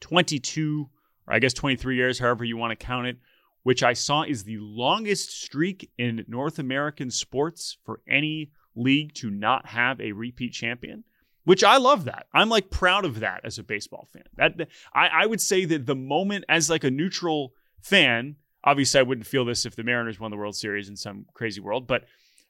22, 0.00 0.88
or 1.26 1.34
I 1.34 1.38
guess 1.38 1.52
23 1.52 1.96
years, 1.96 2.18
however 2.18 2.44
you 2.44 2.56
want 2.56 2.78
to 2.78 2.84
count 2.84 3.06
it, 3.06 3.18
which 3.62 3.82
I 3.82 3.92
saw 3.92 4.22
is 4.22 4.44
the 4.44 4.58
longest 4.58 5.30
streak 5.30 5.90
in 5.98 6.24
North 6.26 6.58
American 6.58 7.10
sports 7.10 7.78
for 7.84 8.00
any 8.08 8.50
league 8.74 9.14
to 9.14 9.30
not 9.30 9.66
have 9.66 10.00
a 10.00 10.12
repeat 10.12 10.52
champion. 10.52 11.04
Which 11.44 11.64
I 11.64 11.78
love 11.78 12.04
that. 12.04 12.26
I'm 12.34 12.50
like 12.50 12.68
proud 12.70 13.06
of 13.06 13.20
that 13.20 13.40
as 13.42 13.58
a 13.58 13.62
baseball 13.62 14.06
fan. 14.12 14.24
That 14.36 14.68
I, 14.92 15.08
I 15.08 15.26
would 15.26 15.40
say 15.40 15.64
that 15.64 15.86
the 15.86 15.94
moment 15.94 16.44
as 16.46 16.68
like 16.68 16.84
a 16.84 16.90
neutral 16.90 17.54
fan, 17.80 18.36
obviously 18.68 19.00
I 19.00 19.02
wouldn't 19.02 19.26
feel 19.26 19.44
this 19.44 19.64
if 19.64 19.76
the 19.76 19.82
Mariners 19.82 20.20
won 20.20 20.30
the 20.30 20.36
World 20.36 20.56
Series 20.56 20.88
in 20.88 20.96
some 20.96 21.26
crazy 21.32 21.60
world, 21.60 21.86
but 21.86 22.04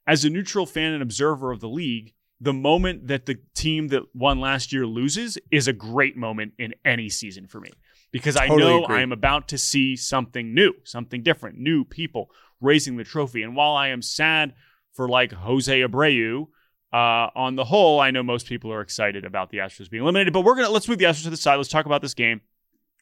as 0.07 0.25
a 0.25 0.31
neutral 0.31 0.67
fan 0.67 0.93
and 0.93 1.03
observer 1.03 1.53
of 1.53 1.61
the 1.61 1.69
league, 1.69 2.13
the 2.41 2.53
moment 2.53 3.09
that 3.09 3.27
the 3.27 3.39
team 3.55 3.89
that 3.89 4.03
won 4.15 4.41
last 4.41 4.73
year 4.73 4.87
loses 4.87 5.39
is 5.51 5.69
a 5.69 5.73
great 5.73 6.17
moment 6.17 6.53
in 6.59 6.75
any 6.85 7.09
season 7.09 7.47
for 7.47 7.61
me 7.61 7.71
because 8.11 8.37
I 8.37 8.49
Totally 8.49 8.81
know. 8.81 8.87
I 8.87 9.01
am 9.01 9.13
about 9.13 9.49
to 9.49 9.59
see 9.59 9.97
something 9.97 10.55
new, 10.55 10.73
something 10.85 11.23
different, 11.23 11.59
new 11.59 11.85
people 11.85 12.31
raising 12.61 12.97
the 12.97 13.05
trophy. 13.05 13.43
And 13.43 13.55
while 13.55 13.77
I 13.77 13.89
am 13.89 14.03
sad 14.03 14.55
for 14.93 15.09
like 15.09 15.33
Jose 15.33 15.81
Abreu, 15.81 16.47
uh, 16.93 17.29
on 17.35 17.55
the 17.55 17.65
whole, 17.65 18.01
I 18.01 18.11
know 18.11 18.23
most 18.23 18.47
people 18.47 18.73
are 18.73 18.81
excited 18.81 19.25
about 19.25 19.51
the 19.51 19.59
Astros 19.59 19.91
being 19.91 20.03
eliminated, 20.03 20.33
but 20.33 20.41
we're 20.41 20.55
gonna 20.55 20.71
let's 20.71 20.89
move 20.89 20.99
the 20.99 21.05
Astros 21.05 21.25
to 21.25 21.31
the 21.31 21.37
side. 21.37 21.57
Let's 21.57 21.69
talk 21.69 21.87
about 21.87 22.01
this 22.01 22.15
game. 22.15 22.41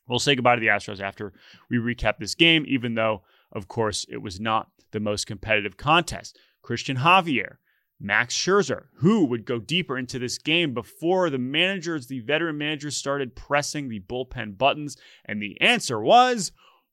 We'll 0.09 0.19
say 0.19 0.35
goodbye 0.35 0.57
to 0.57 0.61
the 0.61 0.69
Astros 0.69 1.01
after 1.01 1.33
we 1.69 1.79
recap 1.79 2.19
this 2.19 2.35
game, 2.35 2.65
even 2.69 2.95
though, 2.95 3.23
of 3.53 3.69
course, 3.69 4.07
it 4.09 4.19
was 4.19 4.39
not 4.39 4.69
the 4.93 5.01
most 5.01 5.27
competitive 5.27 5.77
contest. 5.77 6.39
Christian 6.63 6.99
Javier, 6.99 7.57
Max 8.01 8.37
Scherzer, 8.37 8.85
who 8.97 9.25
would 9.25 9.45
go 9.45 9.59
deeper 9.59 9.97
into 9.99 10.19
this 10.19 10.39
game 10.39 10.75
before 10.75 11.31
the 11.31 11.39
managers, 11.39 12.07
the 12.07 12.21
veteran 12.21 12.59
managers, 12.59 12.97
started 12.97 13.35
pressing 13.35 13.89
the 13.89 14.01
bullpen 14.01 14.59
buttons. 14.59 14.97
And 15.25 15.41
the 15.41 15.61
answer 15.61 16.01
was 16.01 16.53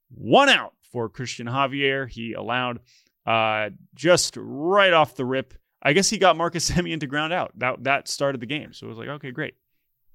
one 0.09 0.49
out 0.49 0.73
for 0.91 1.09
Christian 1.09 1.47
Javier. 1.47 2.09
He 2.09 2.33
allowed 2.33 2.79
uh, 3.25 3.71
just 3.95 4.37
right 4.37 4.93
off 4.93 5.15
the 5.15 5.25
rip. 5.25 5.53
I 5.81 5.93
guess 5.93 6.09
he 6.09 6.17
got 6.17 6.37
Marcus 6.37 6.69
Semien 6.71 6.99
to 7.01 7.07
ground 7.07 7.33
out. 7.33 7.51
That 7.57 7.83
that 7.83 8.07
started 8.07 8.41
the 8.41 8.45
game. 8.45 8.73
So 8.73 8.85
it 8.85 8.89
was 8.89 8.97
like, 8.97 9.09
okay, 9.09 9.31
great. 9.31 9.55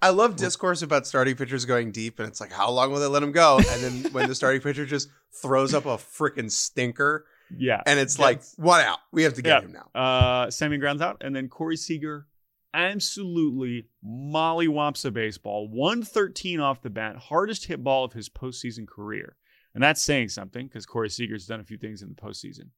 I 0.01 0.11
love 0.11 0.37
discourse 0.37 0.83
about 0.83 1.07
starting 1.07 1.35
pitchers 1.35 1.65
going 1.65 1.91
deep, 1.91 2.19
and 2.21 2.29
it's 2.29 2.41
like, 2.41 2.53
how 2.53 2.71
long 2.71 2.93
will 2.93 3.01
they 3.01 3.07
let 3.07 3.23
him 3.23 3.33
go? 3.33 3.59
And 3.59 3.83
then 3.83 4.13
when 4.13 4.29
the 4.29 4.35
starting 4.35 4.61
pitcher 4.61 4.87
just 4.87 5.09
throws 5.43 5.75
up 5.75 5.87
a 5.87 5.97
freaking 5.97 6.51
stinker, 6.51 7.27
Yeah. 7.57 7.83
and 7.85 7.99
it's 7.99 8.19
like, 8.19 8.43
one 8.57 8.81
out. 8.81 8.99
We 9.13 9.25
have 9.25 9.35
to 9.35 9.43
get 9.43 9.63
Yeah. 9.63 9.67
him 9.69 9.73
now. 9.73 9.91
Uh, 10.01 10.47
Semien 10.49 10.79
grounds 10.81 11.03
out, 11.03 11.17
and 11.23 11.35
then 11.35 11.49
Corey 11.49 11.77
Seager 11.77 12.27
absolutely 12.75 13.89
mollywomps 14.05 15.05
a 15.05 15.11
baseball. 15.11 15.69
113 15.69 16.61
off 16.61 16.81
the 16.83 16.91
bat, 16.91 17.17
hardest 17.17 17.67
hit 17.67 17.83
ball 17.83 18.05
of 18.05 18.13
his 18.13 18.29
postseason 18.29 18.87
career. 18.87 19.37
And 19.75 19.83
that's 19.83 20.01
saying 20.03 20.29
something 20.31 20.67
because 20.67 20.87
Corey 20.87 21.11
Seager's 21.11 21.47
done 21.47 21.61
a 21.61 21.65
few 21.65 21.77
things 21.79 22.03
in 22.03 22.09
the 22.09 22.15
postseason. 22.15 22.71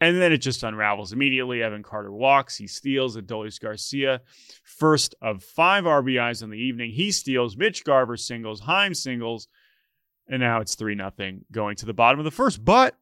And 0.00 0.20
then 0.20 0.32
it 0.32 0.38
just 0.38 0.62
unravels 0.62 1.12
immediately. 1.12 1.62
Evan 1.62 1.82
Carter 1.82 2.12
walks. 2.12 2.56
He 2.56 2.66
steals 2.66 3.16
Adolis 3.16 3.60
Garcia. 3.60 4.20
First 4.64 5.14
of 5.22 5.42
five 5.42 5.84
RBIs 5.84 6.42
on 6.42 6.50
the 6.50 6.58
evening. 6.58 6.90
He 6.90 7.12
steals. 7.12 7.56
Mitch 7.56 7.84
Garver 7.84 8.16
singles. 8.16 8.60
Heim 8.60 8.92
singles. 8.94 9.48
And 10.28 10.40
now 10.40 10.60
it's 10.60 10.74
3 10.74 10.94
nothing 10.94 11.44
going 11.52 11.76
to 11.76 11.86
the 11.86 11.94
bottom 11.94 12.18
of 12.18 12.24
the 12.24 12.30
first. 12.30 12.64
But 12.64 12.98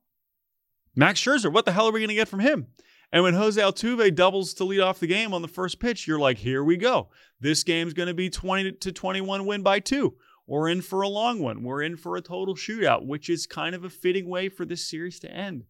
Max 0.94 1.20
Scherzer, 1.20 1.52
what 1.52 1.64
the 1.64 1.72
hell 1.72 1.88
are 1.88 1.92
we 1.92 2.00
going 2.00 2.08
to 2.08 2.14
get 2.14 2.28
from 2.28 2.40
him? 2.40 2.66
And 3.12 3.22
when 3.22 3.34
Jose 3.34 3.60
Altuve 3.60 4.14
doubles 4.14 4.54
to 4.54 4.64
lead 4.64 4.80
off 4.80 5.00
the 5.00 5.06
game 5.06 5.34
on 5.34 5.42
the 5.42 5.48
first 5.48 5.78
pitch, 5.78 6.06
you're 6.06 6.18
like, 6.18 6.38
here 6.38 6.64
we 6.64 6.76
go. 6.76 7.10
This 7.40 7.62
game's 7.62 7.92
going 7.92 8.08
to 8.08 8.14
be 8.14 8.30
20 8.30 8.72
to 8.72 8.92
21 8.92 9.44
win 9.46 9.62
by 9.62 9.80
two. 9.80 10.16
We're 10.46 10.68
in 10.68 10.80
for 10.80 11.02
a 11.02 11.08
long 11.08 11.40
one. 11.40 11.62
We're 11.62 11.82
in 11.82 11.96
for 11.96 12.16
a 12.16 12.22
total 12.22 12.54
shootout, 12.54 13.06
which 13.06 13.28
is 13.28 13.46
kind 13.46 13.74
of 13.74 13.84
a 13.84 13.90
fitting 13.90 14.28
way 14.28 14.48
for 14.48 14.64
this 14.64 14.88
series 14.88 15.20
to 15.20 15.30
end. 15.30 15.64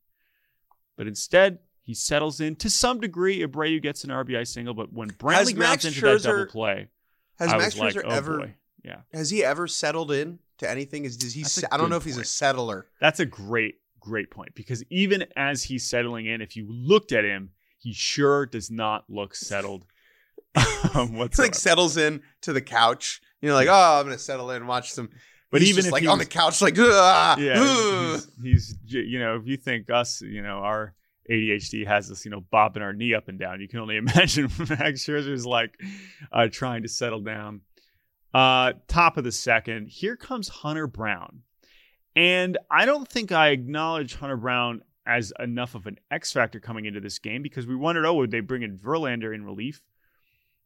But 0.96 1.06
instead, 1.06 1.58
he 1.82 1.94
settles 1.94 2.40
in 2.40 2.56
to 2.56 2.70
some 2.70 3.00
degree. 3.00 3.40
Abreu 3.40 3.80
gets 3.82 4.04
an 4.04 4.10
RBI 4.10 4.46
single, 4.46 4.74
but 4.74 4.92
when 4.92 5.10
Brantley 5.10 5.54
grounds 5.54 5.84
into 5.84 6.00
that 6.00 6.22
double 6.22 6.46
play, 6.46 6.88
Has 7.38 7.52
I 7.52 7.58
Max 7.58 7.74
was 7.74 7.80
like, 7.80 7.94
Scherzer 7.94 8.02
oh 8.04 8.10
ever 8.10 8.38
boy. 8.38 8.54
Yeah. 8.84 9.00
Has 9.12 9.30
he 9.30 9.44
ever 9.44 9.66
settled 9.66 10.10
in 10.12 10.38
to 10.58 10.70
anything? 10.70 11.04
Is 11.04 11.16
does 11.16 11.34
he? 11.34 11.44
Se- 11.44 11.66
I 11.70 11.76
don't 11.76 11.90
know 11.90 11.96
if 11.96 12.04
he's 12.04 12.18
a 12.18 12.24
settler. 12.24 12.86
That's 13.00 13.20
a 13.20 13.26
great, 13.26 13.76
great 14.00 14.30
point 14.30 14.54
because 14.54 14.82
even 14.90 15.26
as 15.36 15.64
he's 15.64 15.88
settling 15.88 16.26
in, 16.26 16.40
if 16.40 16.56
you 16.56 16.66
looked 16.68 17.12
at 17.12 17.24
him, 17.24 17.50
he 17.78 17.92
sure 17.92 18.46
does 18.46 18.70
not 18.70 19.04
look 19.08 19.34
settled 19.34 19.86
um, 20.94 21.14
He 21.14 21.18
like 21.38 21.54
settles 21.54 21.96
in 21.96 22.22
to 22.42 22.52
the 22.52 22.60
couch. 22.60 23.20
You 23.40 23.48
know, 23.48 23.54
like 23.54 23.68
oh, 23.68 24.00
I'm 24.00 24.04
gonna 24.04 24.18
settle 24.18 24.50
in 24.50 24.58
and 24.58 24.68
watch 24.68 24.92
some. 24.92 25.10
But 25.52 25.60
He's 25.60 25.76
even 25.76 25.90
like 25.90 26.08
on 26.08 26.16
the 26.16 26.24
couch, 26.24 26.62
like 26.62 26.76
ah, 26.78 27.36
yeah, 27.38 27.54
ugh." 27.58 28.22
he's, 28.42 28.74
he's, 28.86 29.04
you 29.08 29.18
know, 29.18 29.36
if 29.36 29.46
you 29.46 29.58
think 29.58 29.90
us, 29.90 30.22
you 30.22 30.40
know, 30.40 30.60
our 30.60 30.94
ADHD 31.30 31.86
has 31.86 32.10
us, 32.10 32.24
you 32.24 32.30
know, 32.30 32.40
bobbing 32.40 32.82
our 32.82 32.94
knee 32.94 33.12
up 33.12 33.28
and 33.28 33.38
down, 33.38 33.60
you 33.60 33.68
can 33.68 33.80
only 33.80 33.96
imagine 33.98 34.50
Max 34.58 35.04
Scherzer's 35.04 35.44
like 35.44 35.78
uh, 36.32 36.48
trying 36.50 36.82
to 36.84 36.88
settle 36.88 37.20
down. 37.20 37.60
Uh, 38.32 38.72
top 38.88 39.18
of 39.18 39.24
the 39.24 39.32
second, 39.32 39.88
here 39.88 40.16
comes 40.16 40.48
Hunter 40.48 40.86
Brown. 40.86 41.42
And 42.16 42.56
I 42.70 42.86
don't 42.86 43.06
think 43.06 43.30
I 43.30 43.48
acknowledge 43.48 44.14
Hunter 44.14 44.38
Brown 44.38 44.80
as 45.04 45.34
enough 45.38 45.74
of 45.74 45.86
an 45.86 45.98
X 46.10 46.32
factor 46.32 46.60
coming 46.60 46.86
into 46.86 47.00
this 47.00 47.18
game 47.18 47.42
because 47.42 47.66
we 47.66 47.76
wondered, 47.76 48.06
oh, 48.06 48.14
would 48.14 48.30
they 48.30 48.40
bring 48.40 48.62
in 48.62 48.78
Verlander 48.78 49.34
in 49.34 49.44
relief? 49.44 49.82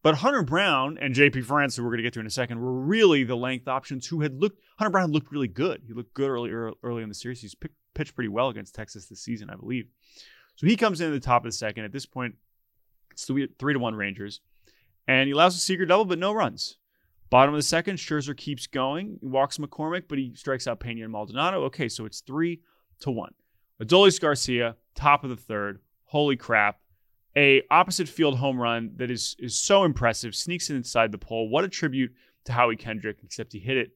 But 0.06 0.18
Hunter 0.18 0.44
Brown 0.44 0.98
and 1.00 1.16
JP 1.16 1.46
France, 1.46 1.74
who 1.74 1.82
we're 1.82 1.90
going 1.90 1.96
to 1.96 2.04
get 2.04 2.12
to 2.12 2.20
in 2.20 2.26
a 2.26 2.30
second, 2.30 2.60
were 2.60 2.72
really 2.72 3.24
the 3.24 3.34
length 3.34 3.66
options 3.66 4.06
who 4.06 4.20
had 4.20 4.40
looked. 4.40 4.60
Hunter 4.78 4.90
Brown 4.90 5.10
looked 5.10 5.32
really 5.32 5.48
good. 5.48 5.82
He 5.84 5.94
looked 5.94 6.14
good 6.14 6.28
early 6.28 6.52
early 6.52 7.02
in 7.02 7.08
the 7.08 7.14
series. 7.16 7.40
He's 7.40 7.56
pitched 7.92 8.14
pretty 8.14 8.28
well 8.28 8.48
against 8.48 8.72
Texas 8.72 9.06
this 9.06 9.20
season, 9.20 9.50
I 9.50 9.56
believe. 9.56 9.88
So 10.54 10.68
he 10.68 10.76
comes 10.76 11.00
in 11.00 11.08
at 11.08 11.10
the 11.10 11.18
top 11.18 11.44
of 11.44 11.50
the 11.50 11.56
second. 11.56 11.86
At 11.86 11.90
this 11.90 12.06
point, 12.06 12.36
it's 13.10 13.24
three, 13.24 13.48
three 13.58 13.72
to 13.72 13.80
one 13.80 13.96
Rangers, 13.96 14.42
and 15.08 15.26
he 15.26 15.32
allows 15.32 15.56
a 15.56 15.58
secret 15.58 15.86
double, 15.86 16.04
but 16.04 16.20
no 16.20 16.32
runs. 16.32 16.78
Bottom 17.28 17.52
of 17.52 17.58
the 17.58 17.64
second, 17.64 17.96
Scherzer 17.96 18.36
keeps 18.36 18.68
going. 18.68 19.18
He 19.20 19.26
walks 19.26 19.58
McCormick, 19.58 20.04
but 20.06 20.18
he 20.18 20.36
strikes 20.36 20.68
out 20.68 20.78
Pena 20.78 21.02
and 21.02 21.10
Maldonado. 21.10 21.64
Okay, 21.64 21.88
so 21.88 22.04
it's 22.04 22.20
three 22.20 22.60
to 23.00 23.10
one. 23.10 23.34
Adolis 23.82 24.20
Garcia, 24.20 24.76
top 24.94 25.24
of 25.24 25.30
the 25.30 25.36
third. 25.36 25.80
Holy 26.04 26.36
crap. 26.36 26.78
A 27.36 27.62
opposite 27.70 28.08
field 28.08 28.38
home 28.38 28.58
run 28.58 28.92
that 28.96 29.10
is 29.10 29.36
is 29.38 29.56
so 29.56 29.84
impressive, 29.84 30.34
sneaks 30.34 30.70
in 30.70 30.76
inside 30.76 31.12
the 31.12 31.18
pole. 31.18 31.48
What 31.48 31.64
a 31.64 31.68
tribute 31.68 32.12
to 32.44 32.52
Howie 32.52 32.76
Kendrick, 32.76 33.18
except 33.22 33.52
he 33.52 33.58
hit 33.58 33.76
it 33.76 33.90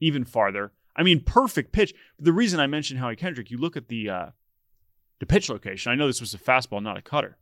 even 0.00 0.24
farther. 0.24 0.72
I 0.96 1.02
mean, 1.02 1.20
perfect 1.20 1.72
pitch. 1.72 1.92
The 2.18 2.32
reason 2.32 2.60
I 2.60 2.66
mentioned 2.68 3.00
Howie 3.00 3.16
Kendrick, 3.16 3.50
you 3.50 3.58
look 3.58 3.76
at 3.76 3.88
the 3.88 4.10
uh, 4.10 4.26
the 5.18 5.26
pitch 5.26 5.48
location. 5.48 5.90
I 5.90 5.96
know 5.96 6.06
this 6.06 6.20
was 6.20 6.34
a 6.34 6.38
fastball, 6.38 6.82
not 6.82 6.96
a 6.96 7.02
cutter. 7.02 7.36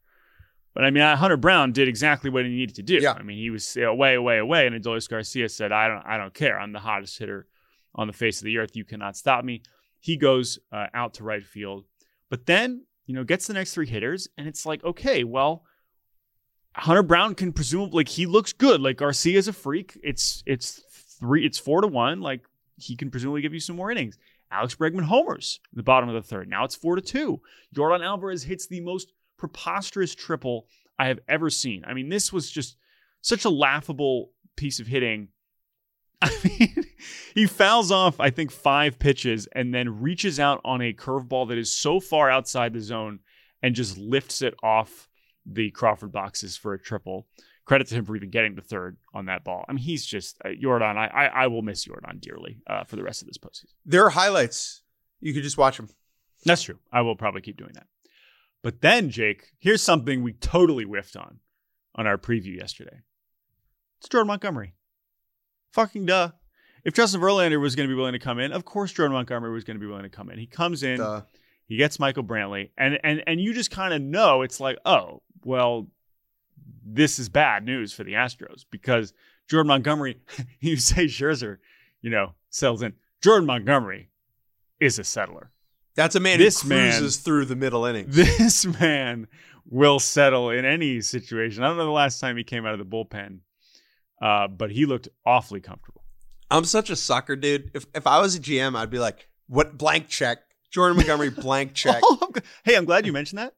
But 0.74 0.84
I 0.84 0.90
mean, 0.90 1.02
Hunter 1.02 1.36
Brown 1.36 1.72
did 1.72 1.86
exactly 1.86 2.30
what 2.30 2.46
he 2.46 2.50
needed 2.50 2.76
to 2.76 2.82
do. 2.82 2.94
Yeah. 2.94 3.12
I 3.12 3.22
mean, 3.22 3.36
he 3.36 3.50
was 3.50 3.76
away, 3.76 4.14
away, 4.14 4.38
away, 4.38 4.66
and 4.66 4.74
Adolis 4.74 5.08
Garcia 5.08 5.48
said, 5.48 5.70
"I 5.70 5.88
don't, 5.88 6.02
I 6.06 6.16
don't 6.16 6.32
care. 6.32 6.58
I'm 6.58 6.72
the 6.72 6.78
hottest 6.78 7.18
hitter 7.18 7.46
on 7.94 8.06
the 8.06 8.12
face 8.14 8.40
of 8.40 8.46
the 8.46 8.56
earth. 8.56 8.74
You 8.74 8.84
cannot 8.84 9.16
stop 9.16 9.44
me." 9.44 9.62
He 10.00 10.16
goes 10.16 10.58
uh, 10.72 10.86
out 10.94 11.14
to 11.14 11.24
right 11.24 11.44
field, 11.44 11.84
but 12.30 12.46
then 12.46 12.86
you 13.06 13.14
know 13.14 13.24
gets 13.24 13.46
the 13.46 13.54
next 13.54 13.74
three 13.74 13.86
hitters, 13.86 14.28
and 14.36 14.46
it's 14.46 14.66
like, 14.66 14.84
okay, 14.84 15.24
well, 15.24 15.64
Hunter 16.74 17.02
Brown 17.02 17.34
can 17.34 17.52
presumably 17.52 18.00
like 18.00 18.08
he 18.08 18.26
looks 18.26 18.52
good. 18.52 18.80
Like 18.80 18.96
Garcia 18.96 19.38
is 19.38 19.48
a 19.48 19.52
freak. 19.52 19.98
It's 20.02 20.42
it's 20.46 20.82
three, 21.20 21.44
it's 21.44 21.58
four 21.58 21.80
to 21.80 21.86
one. 21.86 22.20
Like 22.20 22.42
he 22.76 22.96
can 22.96 23.10
presumably 23.10 23.42
give 23.42 23.54
you 23.54 23.60
some 23.60 23.76
more 23.76 23.90
innings. 23.90 24.18
Alex 24.50 24.74
Bregman 24.74 25.04
homers 25.04 25.60
in 25.72 25.78
the 25.78 25.82
bottom 25.82 26.08
of 26.08 26.14
the 26.14 26.22
third. 26.22 26.48
Now 26.48 26.64
it's 26.64 26.74
four 26.74 26.96
to 26.96 27.02
two. 27.02 27.40
Yordan 27.74 28.04
Alvarez 28.04 28.42
hits 28.42 28.66
the 28.66 28.80
most 28.80 29.12
preposterous 29.38 30.14
triple 30.14 30.66
I 30.98 31.08
have 31.08 31.20
ever 31.26 31.50
seen. 31.50 31.84
I 31.86 31.94
mean, 31.94 32.08
this 32.08 32.32
was 32.32 32.50
just 32.50 32.76
such 33.22 33.44
a 33.44 33.50
laughable 33.50 34.30
piece 34.56 34.78
of 34.78 34.86
hitting. 34.86 35.28
I 36.24 36.30
mean, 36.44 36.85
he 37.35 37.46
fouls 37.46 37.90
off, 37.90 38.20
I 38.20 38.30
think, 38.30 38.52
five 38.52 38.98
pitches 38.98 39.48
and 39.52 39.74
then 39.74 40.00
reaches 40.00 40.38
out 40.38 40.61
on 40.64 40.80
a 40.80 40.92
curveball 40.92 41.48
that 41.48 41.58
is 41.58 41.76
so 41.76 41.98
far 41.98 42.30
outside 42.30 42.72
the 42.72 42.80
zone 42.80 43.18
and 43.61 43.74
just 43.74 43.98
lifts 43.98 44.40
it 44.40 44.54
off 44.62 45.08
the 45.44 45.72
Crawford 45.72 46.12
boxes 46.12 46.56
for 46.56 46.74
a 46.74 46.78
triple. 46.78 47.26
Credit 47.64 47.88
to 47.88 47.94
him 47.96 48.04
for 48.04 48.14
even 48.14 48.30
getting 48.30 48.54
the 48.54 48.62
third 48.62 48.98
on 49.12 49.26
that 49.26 49.42
ball. 49.42 49.64
I 49.68 49.72
mean, 49.72 49.82
he's 49.82 50.06
just 50.06 50.37
uh, 50.44 50.50
Jordan. 50.61 50.96
I, 50.96 51.06
I 51.06 51.26
I 51.26 51.46
will 51.46 51.62
miss 51.62 51.85
Jordan 51.85 52.18
dearly 52.20 52.58
uh, 52.66 52.85
for 52.85 52.96
the 52.96 53.04
rest 53.04 53.22
of 53.22 53.28
this 53.28 53.38
postseason. 53.38 53.74
There 53.85 54.04
are 54.04 54.11
highlights. 54.11 54.82
You 55.20 55.32
could 55.32 55.44
just 55.44 55.58
watch 55.58 55.76
them. 55.76 55.88
That's 56.44 56.62
true. 56.62 56.80
I 56.92 57.02
will 57.02 57.14
probably 57.14 57.40
keep 57.40 57.56
doing 57.56 57.70
that. 57.74 57.87
But 58.62 58.80
then, 58.80 59.11
Jake, 59.11 59.52
here's 59.58 59.82
something 59.82 60.22
we 60.22 60.32
totally 60.32 60.85
whiffed 60.85 61.16
on 61.16 61.38
on 61.94 62.06
our 62.06 62.18
preview 62.18 62.56
yesterday. 62.56 63.00
It's 64.00 64.08
Jordan 64.08 64.28
Montgomery. 64.28 64.74
Fucking 65.72 66.06
duh. 66.06 66.30
If 66.85 66.94
Justin 66.94 67.20
Verlander 67.20 67.61
was 67.61 67.76
going 67.76 67.88
to 67.88 67.92
be 67.94 67.96
willing 67.96 68.12
to 68.14 68.18
come 68.18 68.38
in, 68.38 68.52
of 68.52 68.64
course 68.64 68.92
Jordan 68.92 69.12
Montgomery 69.14 69.52
was 69.52 69.64
going 69.64 69.76
to 69.76 69.80
be 69.80 69.87
willing 69.87 70.02
to 70.02 70.08
come 70.08 70.30
in. 70.30 70.38
He 70.38 70.46
comes 70.46 70.82
in, 70.82 70.98
Duh. 70.98 71.22
he 71.66 71.76
gets 71.76 71.98
Michael 72.00 72.24
Brantley, 72.24 72.70
and 72.76 72.98
and 73.04 73.22
and 73.26 73.40
you 73.40 73.54
just 73.54 73.70
kind 73.70 73.94
of 73.94 74.02
know 74.02 74.42
it's 74.42 74.58
like, 74.61 74.78
oh, 74.85 75.22
well, 75.44 75.87
this 76.85 77.18
is 77.18 77.28
bad 77.28 77.64
news 77.64 77.92
for 77.92 78.02
the 78.04 78.12
Astros 78.14 78.64
because 78.70 79.12
Jordan 79.48 79.68
Montgomery, 79.68 80.18
you 80.61 80.76
say 80.76 81.06
Scherzer, 81.06 81.58
you 82.00 82.11
know, 82.11 82.32
settles 82.50 82.82
in. 82.82 82.94
Jordan 83.22 83.46
Montgomery 83.46 84.08
is 84.80 84.98
a 84.98 85.04
settler. 85.04 85.50
That's 85.94 86.16
a 86.16 86.20
man 86.20 86.38
This 86.38 86.62
who 86.62 86.70
man- 86.70 86.90
cruises 86.90 87.18
through 87.18 87.44
the 87.44 87.56
middle 87.56 87.85
innings. 87.85 88.16
This 88.38 88.64
man 88.66 89.28
will 89.70 90.00
settle 90.00 90.50
in 90.50 90.64
any 90.64 91.00
situation. 91.02 91.62
I 91.62 91.68
don't 91.68 91.76
know 91.76 91.85
the 91.85 91.90
last 91.92 92.18
time 92.18 92.37
he 92.37 92.42
came 92.44 92.66
out 92.66 92.72
of 92.72 92.78
the 92.80 92.85
bullpen, 92.85 93.38
uh, 94.22 94.46
but 94.48 94.70
he 94.70 94.87
looked 94.87 95.08
awfully 95.26 95.61
comfortable. 95.61 96.04
I'm 96.50 96.64
such 96.64 96.90
a 96.90 96.96
sucker, 96.96 97.35
dude. 97.35 97.72
If 97.74 97.87
if 97.94 98.06
I 98.06 98.20
was 98.20 98.37
a 98.37 98.40
GM, 98.40 98.76
I'd 98.76 98.90
be 98.90 98.98
like, 98.98 99.28
what 99.48 99.76
blank 99.76 100.08
check? 100.08 100.38
Jordan 100.70 100.96
Montgomery 100.96 101.30
blank 101.42 101.74
check. 101.74 102.00
Oh, 102.04 102.18
I'm 102.22 102.32
g- 102.32 102.40
hey, 102.64 102.76
I'm 102.76 102.85
glad 102.85 103.04
you 103.04 103.12
mentioned 103.12 103.38
that. 103.38 103.54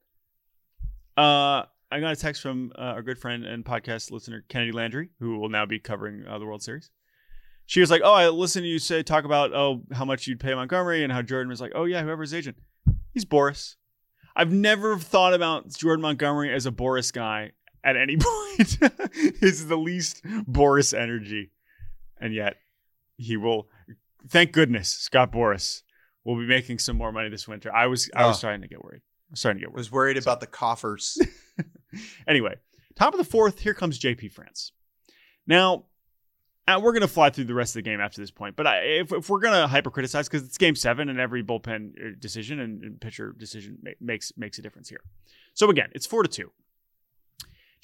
Uh, 1.21 1.67
I 1.93 2.01
got 2.01 2.13
a 2.13 2.17
text 2.17 2.43
from 2.43 2.73
uh, 2.77 2.81
our 2.81 3.03
good 3.03 3.19
friend 3.19 3.45
and 3.45 3.65
podcast 3.65 4.11
listener 4.11 4.45
Kennedi 4.49 4.73
Landry, 4.73 5.11
who 5.21 5.39
will 5.39 5.49
now 5.49 5.67
be 5.67 5.79
covering 5.79 6.25
uh, 6.27 6.39
the 6.39 6.47
World 6.47 6.63
Series. 6.63 6.91
She 7.67 7.81
was 7.81 7.91
like, 7.91 8.03
"Oh, 8.05 8.13
I 8.13 8.29
listened 8.29 8.65
to 8.65 8.69
you 8.69 8.79
say 8.79 9.03
talk 9.03 9.25
about 9.25 9.53
oh 9.53 9.83
how 9.93 10.05
much 10.05 10.27
you'd 10.27 10.41
pay 10.41 10.55
Montgomery 10.55 11.05
and 11.05 11.13
how 11.13 11.23
Jordan 11.23 11.51
was 11.51 11.61
like, 11.61 11.73
oh 11.75 11.85
yeah, 11.85 12.03
whoever's 12.03 12.33
agent, 12.33 12.57
he's 13.13 13.25
Boras." 13.25 13.77
I've 14.37 14.53
never 14.53 14.99
thought 14.99 15.33
about 15.33 15.69
Jordan 15.69 16.03
Montgomery 16.03 16.53
as 16.53 16.67
a 16.67 16.73
Boras 16.73 17.13
guy 17.13 17.53
at 17.85 17.97
any 17.97 18.17
point. 18.21 18.79
is 19.43 19.67
the 19.69 19.77
least 19.77 20.25
Boras 20.25 20.97
energy, 20.99 21.51
and 22.21 22.35
yet 22.35 22.57
he 23.17 23.37
will. 23.37 23.69
Thank 24.29 24.53
goodness, 24.53 24.89
Scott 24.89 25.31
Boras 25.33 25.83
will 26.25 26.37
be 26.37 26.47
making 26.47 26.79
some 26.79 26.97
more 26.97 27.13
money 27.13 27.29
this 27.29 27.47
winter. 27.47 27.73
I 27.75 27.87
was 27.87 28.11
I 28.17 28.27
was 28.27 28.37
Oh. 28.37 28.39
starting 28.39 28.63
to 28.63 28.69
get 28.69 28.83
worried. 28.83 29.03
I 29.29 29.33
was 29.33 29.41
starting 29.41 29.61
to 29.61 29.67
get 29.67 29.69
I 29.69 29.73
worried. 29.73 29.79
was 29.79 29.93
worried 29.93 30.17
about 30.17 30.41
the 30.41 30.47
coffers. 30.47 31.19
Anyway, 32.27 32.55
top 32.97 33.15
of 33.15 33.19
the 33.19 33.25
fourth, 33.25 33.61
here 33.61 33.73
comes 33.75 34.01
JP 34.01 34.33
France. 34.33 34.73
Now, 35.47 35.85
uh, 36.67 36.81
we're 36.83 36.91
going 36.93 37.03
to 37.03 37.07
fly 37.09 37.31
through 37.31 37.45
the 37.45 37.55
rest 37.55 37.71
of 37.77 37.85
the 37.85 37.89
game 37.89 38.01
after 38.01 38.21
this 38.21 38.33
point, 38.33 38.57
but 38.57 38.67
I, 38.67 38.79
if, 38.79 39.13
if 39.13 39.31
we're 39.31 39.39
going 39.39 39.55
to 39.55 39.69
hyper 39.69 39.91
criticize, 39.93 40.27
because 40.29 40.43
it's 40.43 40.59
game 40.59 40.75
seven 40.75 41.09
and 41.09 41.21
every 41.21 41.45
bullpen 41.45 41.91
uh, 41.91 42.17
decision 42.19 42.59
and, 42.59 42.83
and 42.83 43.01
pitcher 43.01 43.33
decision 43.39 43.79
ma- 43.83 43.91
makes 44.01 44.33
makes 44.37 44.59
a 44.59 44.63
difference 44.63 44.89
here. 44.89 45.03
So 45.53 45.71
again, 45.71 45.91
it's 45.93 46.05
four 46.07 46.23
to 46.25 46.29
two. 46.29 46.51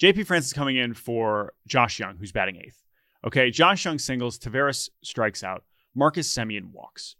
JP 0.01 0.25
France 0.25 0.47
is 0.47 0.53
coming 0.53 0.77
in 0.77 0.95
for 0.95 1.53
Josh 1.67 1.99
Jung, 1.99 2.17
who's 2.17 2.31
batting 2.31 2.55
eighth. 2.55 2.81
Okay, 3.23 3.51
Josh 3.51 3.85
Jung 3.85 3.99
singles, 3.99 4.39
Taveras 4.39 4.89
strikes 5.03 5.43
out, 5.43 5.63
Marcus 5.93 6.33
Semien 6.33 6.71
walks. 6.71 7.15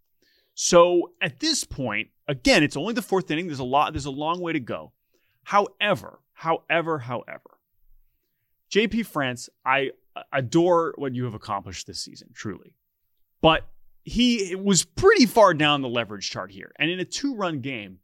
So 0.55 1.11
at 1.21 1.39
this 1.39 1.63
point, 1.63 2.09
again, 2.27 2.63
it's 2.63 2.75
only 2.75 2.95
the 2.95 3.03
fourth 3.03 3.29
inning. 3.29 3.45
There's 3.45 3.59
a 3.59 3.63
lot. 3.63 3.93
There's 3.93 4.07
a 4.07 4.11
long 4.11 4.41
way 4.41 4.53
to 4.53 4.59
go. 4.59 4.93
However, 5.43 6.21
however, 6.33 6.97
however, 6.99 7.59
JP 8.71 9.05
France, 9.05 9.47
I 9.63 9.91
adore 10.33 10.95
what 10.97 11.13
you 11.13 11.25
have 11.25 11.35
accomplished 11.35 11.85
this 11.85 12.03
season, 12.03 12.29
truly. 12.33 12.73
But 13.41 13.67
he 14.03 14.55
was 14.55 14.83
pretty 14.83 15.27
far 15.27 15.53
down 15.53 15.83
the 15.83 15.87
leverage 15.87 16.29
chart 16.29 16.51
here. 16.51 16.71
And 16.79 16.89
in 16.89 16.99
a 16.99 17.05
two 17.05 17.35
run 17.35 17.59
game, 17.59 17.99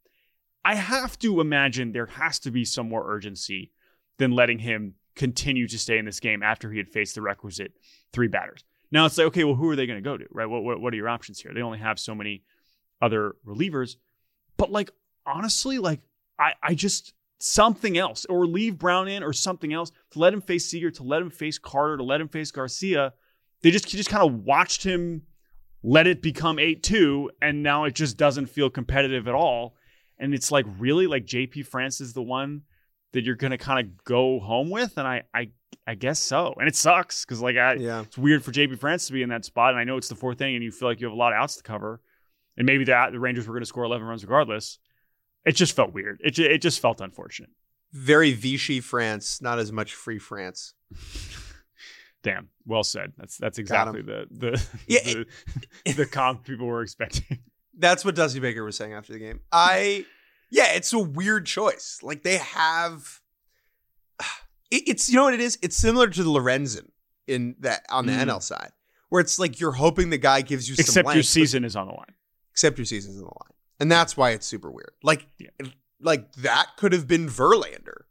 I 0.64 0.76
have 0.76 1.18
to 1.20 1.40
imagine 1.40 1.90
there 1.90 2.06
has 2.06 2.38
to 2.40 2.52
be 2.52 2.64
some 2.64 2.88
more 2.88 3.12
urgency 3.12 3.72
than 4.18 4.32
letting 4.32 4.58
him 4.58 4.94
continue 5.16 5.66
to 5.66 5.78
stay 5.78 5.98
in 5.98 6.04
this 6.04 6.20
game 6.20 6.42
after 6.42 6.70
he 6.70 6.78
had 6.78 6.88
faced 6.88 7.14
the 7.14 7.22
requisite 7.22 7.72
three 8.12 8.28
batters. 8.28 8.64
Now 8.90 9.06
it's 9.06 9.18
like, 9.18 9.28
okay, 9.28 9.44
well, 9.44 9.54
who 9.54 9.68
are 9.70 9.76
they 9.76 9.86
going 9.86 10.02
to 10.02 10.08
go 10.08 10.16
to, 10.16 10.24
right? 10.30 10.46
What, 10.46 10.62
what, 10.62 10.80
what 10.80 10.92
are 10.92 10.96
your 10.96 11.08
options 11.08 11.40
here? 11.40 11.52
They 11.52 11.62
only 11.62 11.78
have 11.78 11.98
so 11.98 12.14
many 12.14 12.42
other 13.02 13.34
relievers. 13.46 13.96
But 14.56 14.70
like, 14.70 14.90
honestly, 15.26 15.78
like, 15.78 16.00
I, 16.38 16.52
I 16.62 16.74
just, 16.74 17.14
something 17.38 17.98
else, 17.98 18.24
or 18.26 18.46
leave 18.46 18.78
Brown 18.78 19.08
in 19.08 19.22
or 19.22 19.32
something 19.32 19.72
else 19.72 19.90
to 20.12 20.18
let 20.18 20.32
him 20.32 20.40
face 20.40 20.66
Seager, 20.66 20.90
to 20.92 21.02
let 21.02 21.20
him 21.20 21.30
face 21.30 21.58
Carter, 21.58 21.96
to 21.96 22.04
let 22.04 22.20
him 22.20 22.28
face 22.28 22.50
Garcia. 22.50 23.12
They 23.62 23.70
just, 23.70 23.88
just 23.88 24.08
kind 24.08 24.24
of 24.24 24.44
watched 24.44 24.84
him 24.84 25.22
let 25.82 26.06
it 26.06 26.22
become 26.22 26.58
8 26.58 26.82
2, 26.82 27.30
and 27.40 27.62
now 27.62 27.84
it 27.84 27.94
just 27.94 28.16
doesn't 28.16 28.46
feel 28.46 28.70
competitive 28.70 29.28
at 29.28 29.34
all. 29.34 29.76
And 30.18 30.34
it's 30.34 30.50
like, 30.50 30.66
really? 30.78 31.06
Like, 31.06 31.24
JP 31.24 31.66
France 31.66 32.00
is 32.00 32.12
the 32.12 32.22
one 32.22 32.62
that 33.12 33.24
you're 33.24 33.36
going 33.36 33.50
to 33.52 33.58
kind 33.58 33.86
of 33.86 34.04
go 34.04 34.38
home 34.40 34.70
with? 34.70 34.96
And 34.98 35.06
I, 35.06 35.22
I 35.34 35.50
I 35.86 35.94
guess 35.94 36.18
so. 36.20 36.54
And 36.58 36.68
it 36.68 36.76
sucks 36.76 37.24
because 37.24 37.40
like 37.40 37.56
I, 37.56 37.74
Yeah. 37.74 38.02
it's 38.02 38.18
weird 38.18 38.44
for 38.44 38.52
JP 38.52 38.78
France 38.78 39.06
to 39.06 39.12
be 39.12 39.22
in 39.22 39.28
that 39.30 39.44
spot, 39.44 39.70
and 39.70 39.80
I 39.80 39.84
know 39.84 39.96
it's 39.96 40.08
the 40.08 40.14
fourth 40.14 40.40
inning, 40.40 40.56
and 40.56 40.64
you 40.64 40.70
feel 40.70 40.88
like 40.88 41.00
you 41.00 41.06
have 41.06 41.14
a 41.14 41.18
lot 41.18 41.32
of 41.32 41.38
outs 41.38 41.56
to 41.56 41.62
cover, 41.62 42.00
and 42.56 42.66
maybe 42.66 42.84
that 42.84 43.12
the 43.12 43.20
Rangers 43.20 43.46
were 43.46 43.54
going 43.54 43.62
to 43.62 43.66
score 43.66 43.84
11 43.84 44.06
runs 44.06 44.22
regardless. 44.24 44.78
It 45.46 45.52
just 45.52 45.74
felt 45.74 45.92
weird. 45.94 46.20
It 46.22 46.38
it 46.38 46.58
just 46.60 46.80
felt 46.80 47.00
unfortunate. 47.00 47.50
Very 47.92 48.32
Vichy 48.32 48.80
France, 48.80 49.40
not 49.40 49.58
as 49.58 49.72
much 49.72 49.94
free 49.94 50.18
France. 50.18 50.74
Damn, 52.22 52.48
well 52.66 52.82
said. 52.82 53.12
That's 53.16 53.38
that's 53.38 53.58
exactly 53.58 54.02
the 54.02 54.26
the 54.30 54.62
Yeah, 54.88 55.00
the, 55.84 55.92
the 55.94 56.06
comp 56.06 56.44
people 56.44 56.66
were 56.66 56.82
expecting. 56.82 57.38
That's 57.78 58.04
what 58.04 58.16
Dusty 58.16 58.40
Baker 58.40 58.64
was 58.64 58.76
saying 58.76 58.92
after 58.92 59.12
the 59.12 59.20
game. 59.20 59.40
I, 59.52 60.04
yeah, 60.50 60.72
it's 60.74 60.92
a 60.92 60.98
weird 60.98 61.46
choice. 61.46 61.98
Like 62.02 62.22
they 62.22 62.38
have, 62.38 63.20
it- 64.70 64.84
it's 64.88 65.08
you 65.08 65.16
know 65.16 65.24
what 65.24 65.34
it 65.34 65.40
is. 65.40 65.58
It's 65.62 65.76
similar 65.76 66.08
to 66.08 66.22
the 66.22 66.30
Lorenzen 66.30 66.88
in 67.26 67.56
that 67.60 67.84
on 67.90 68.06
the 68.06 68.12
Mm. 68.12 68.26
NL 68.28 68.42
side, 68.42 68.70
where 69.08 69.20
it's 69.20 69.38
like 69.38 69.60
you're 69.60 69.72
hoping 69.72 70.10
the 70.10 70.18
guy 70.18 70.40
gives 70.42 70.68
you 70.68 70.74
some 70.76 70.82
Except 70.82 71.04
your 71.06 71.14
length, 71.14 71.18
but- 71.20 71.30
season 71.30 71.64
is 71.64 71.76
on 71.76 71.86
the 71.88 71.92
line. 71.94 72.14
except 72.52 72.78
your 72.78 72.84
season 72.84 73.12
is 73.12 73.18
on 73.18 73.24
the 73.24 73.26
line, 73.26 73.52
and 73.80 73.90
that's 73.92 74.16
why 74.16 74.30
it's 74.30 74.46
super 74.46 74.70
weird. 74.70 74.92
Like, 75.02 75.26
Yeah. 75.38 75.50
like 76.00 76.32
that 76.36 76.68
could 76.76 76.92
have 76.92 77.06
been 77.06 77.28
Verlander. 77.28 78.02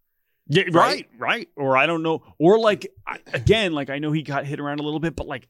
Yeah, 0.49 0.63
Right? 0.71 0.73
right, 0.73 1.09
right. 1.17 1.49
Or 1.57 1.75
I 1.75 1.85
don't 1.87 2.03
know. 2.03 2.23
Or 2.39 2.57
like 2.57 2.87
I, 3.05 3.19
again, 3.33 3.73
like 3.73 3.89
I 3.89 3.99
know 3.99 4.13
he 4.13 4.21
got 4.23 4.45
hit 4.45 4.59
around 4.61 4.79
a 4.79 4.83
little 4.83 5.01
bit, 5.01 5.15
but 5.15 5.27
like, 5.27 5.47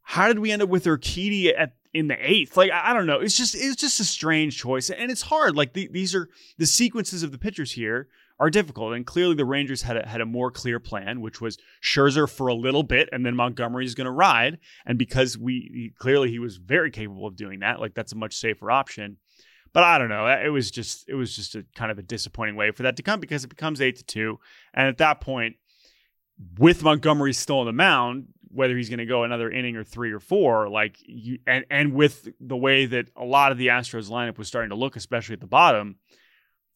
how 0.00 0.28
did 0.28 0.38
we 0.38 0.50
end 0.50 0.62
up 0.62 0.70
with 0.70 0.84
Urquidy 0.84 1.52
at 1.58 1.74
in 1.94 2.08
the 2.08 2.16
eighth? 2.20 2.56
Like 2.56 2.70
I, 2.70 2.90
I 2.90 2.92
don't 2.92 3.06
know. 3.06 3.20
It's 3.20 3.36
just 3.36 3.54
it's 3.54 3.76
just 3.76 4.00
a 4.00 4.04
strange 4.04 4.58
choice, 4.58 4.90
and 4.90 5.10
it's 5.10 5.22
hard. 5.22 5.56
Like 5.56 5.72
the, 5.72 5.88
these 5.90 6.14
are 6.14 6.28
the 6.58 6.66
sequences 6.66 7.22
of 7.22 7.32
the 7.32 7.38
pitchers 7.38 7.72
here 7.72 8.08
are 8.38 8.50
difficult, 8.50 8.94
and 8.94 9.06
clearly 9.06 9.36
the 9.36 9.44
Rangers 9.44 9.82
had 9.82 9.96
a, 9.96 10.06
had 10.06 10.20
a 10.20 10.26
more 10.26 10.50
clear 10.50 10.80
plan, 10.80 11.20
which 11.20 11.40
was 11.40 11.56
Scherzer 11.82 12.28
for 12.28 12.48
a 12.48 12.54
little 12.54 12.82
bit, 12.82 13.08
and 13.12 13.24
then 13.24 13.36
Montgomery's 13.36 13.94
going 13.94 14.06
to 14.06 14.10
ride, 14.10 14.58
and 14.84 14.98
because 14.98 15.38
we 15.38 15.92
clearly 15.98 16.30
he 16.30 16.40
was 16.40 16.56
very 16.56 16.90
capable 16.90 17.26
of 17.26 17.36
doing 17.36 17.60
that, 17.60 17.80
like 17.80 17.94
that's 17.94 18.12
a 18.12 18.16
much 18.16 18.36
safer 18.36 18.70
option. 18.70 19.18
But 19.72 19.84
I 19.84 19.98
don't 19.98 20.08
know. 20.08 20.26
It 20.26 20.50
was 20.50 20.70
just 20.70 21.08
it 21.08 21.14
was 21.14 21.34
just 21.34 21.54
a 21.54 21.64
kind 21.74 21.90
of 21.90 21.98
a 21.98 22.02
disappointing 22.02 22.56
way 22.56 22.70
for 22.72 22.82
that 22.84 22.96
to 22.96 23.02
come 23.02 23.20
because 23.20 23.44
it 23.44 23.48
becomes 23.48 23.80
eight 23.80 23.96
to 23.96 24.04
two, 24.04 24.38
and 24.72 24.88
at 24.88 24.98
that 24.98 25.20
point, 25.20 25.56
with 26.58 26.82
Montgomery 26.82 27.32
still 27.32 27.60
on 27.60 27.66
the 27.66 27.72
mound, 27.72 28.28
whether 28.54 28.76
he's 28.76 28.88
going 28.88 28.98
to 28.98 29.06
go 29.06 29.24
another 29.24 29.50
inning 29.50 29.76
or 29.76 29.84
three 29.84 30.12
or 30.12 30.20
four, 30.20 30.68
like 30.68 30.96
you, 31.06 31.38
and 31.46 31.64
and 31.70 31.92
with 31.92 32.28
the 32.40 32.56
way 32.56 32.86
that 32.86 33.08
a 33.16 33.24
lot 33.24 33.52
of 33.52 33.58
the 33.58 33.68
Astros 33.68 34.08
lineup 34.08 34.38
was 34.38 34.48
starting 34.48 34.70
to 34.70 34.76
look, 34.76 34.96
especially 34.96 35.34
at 35.34 35.40
the 35.40 35.46
bottom, 35.46 35.96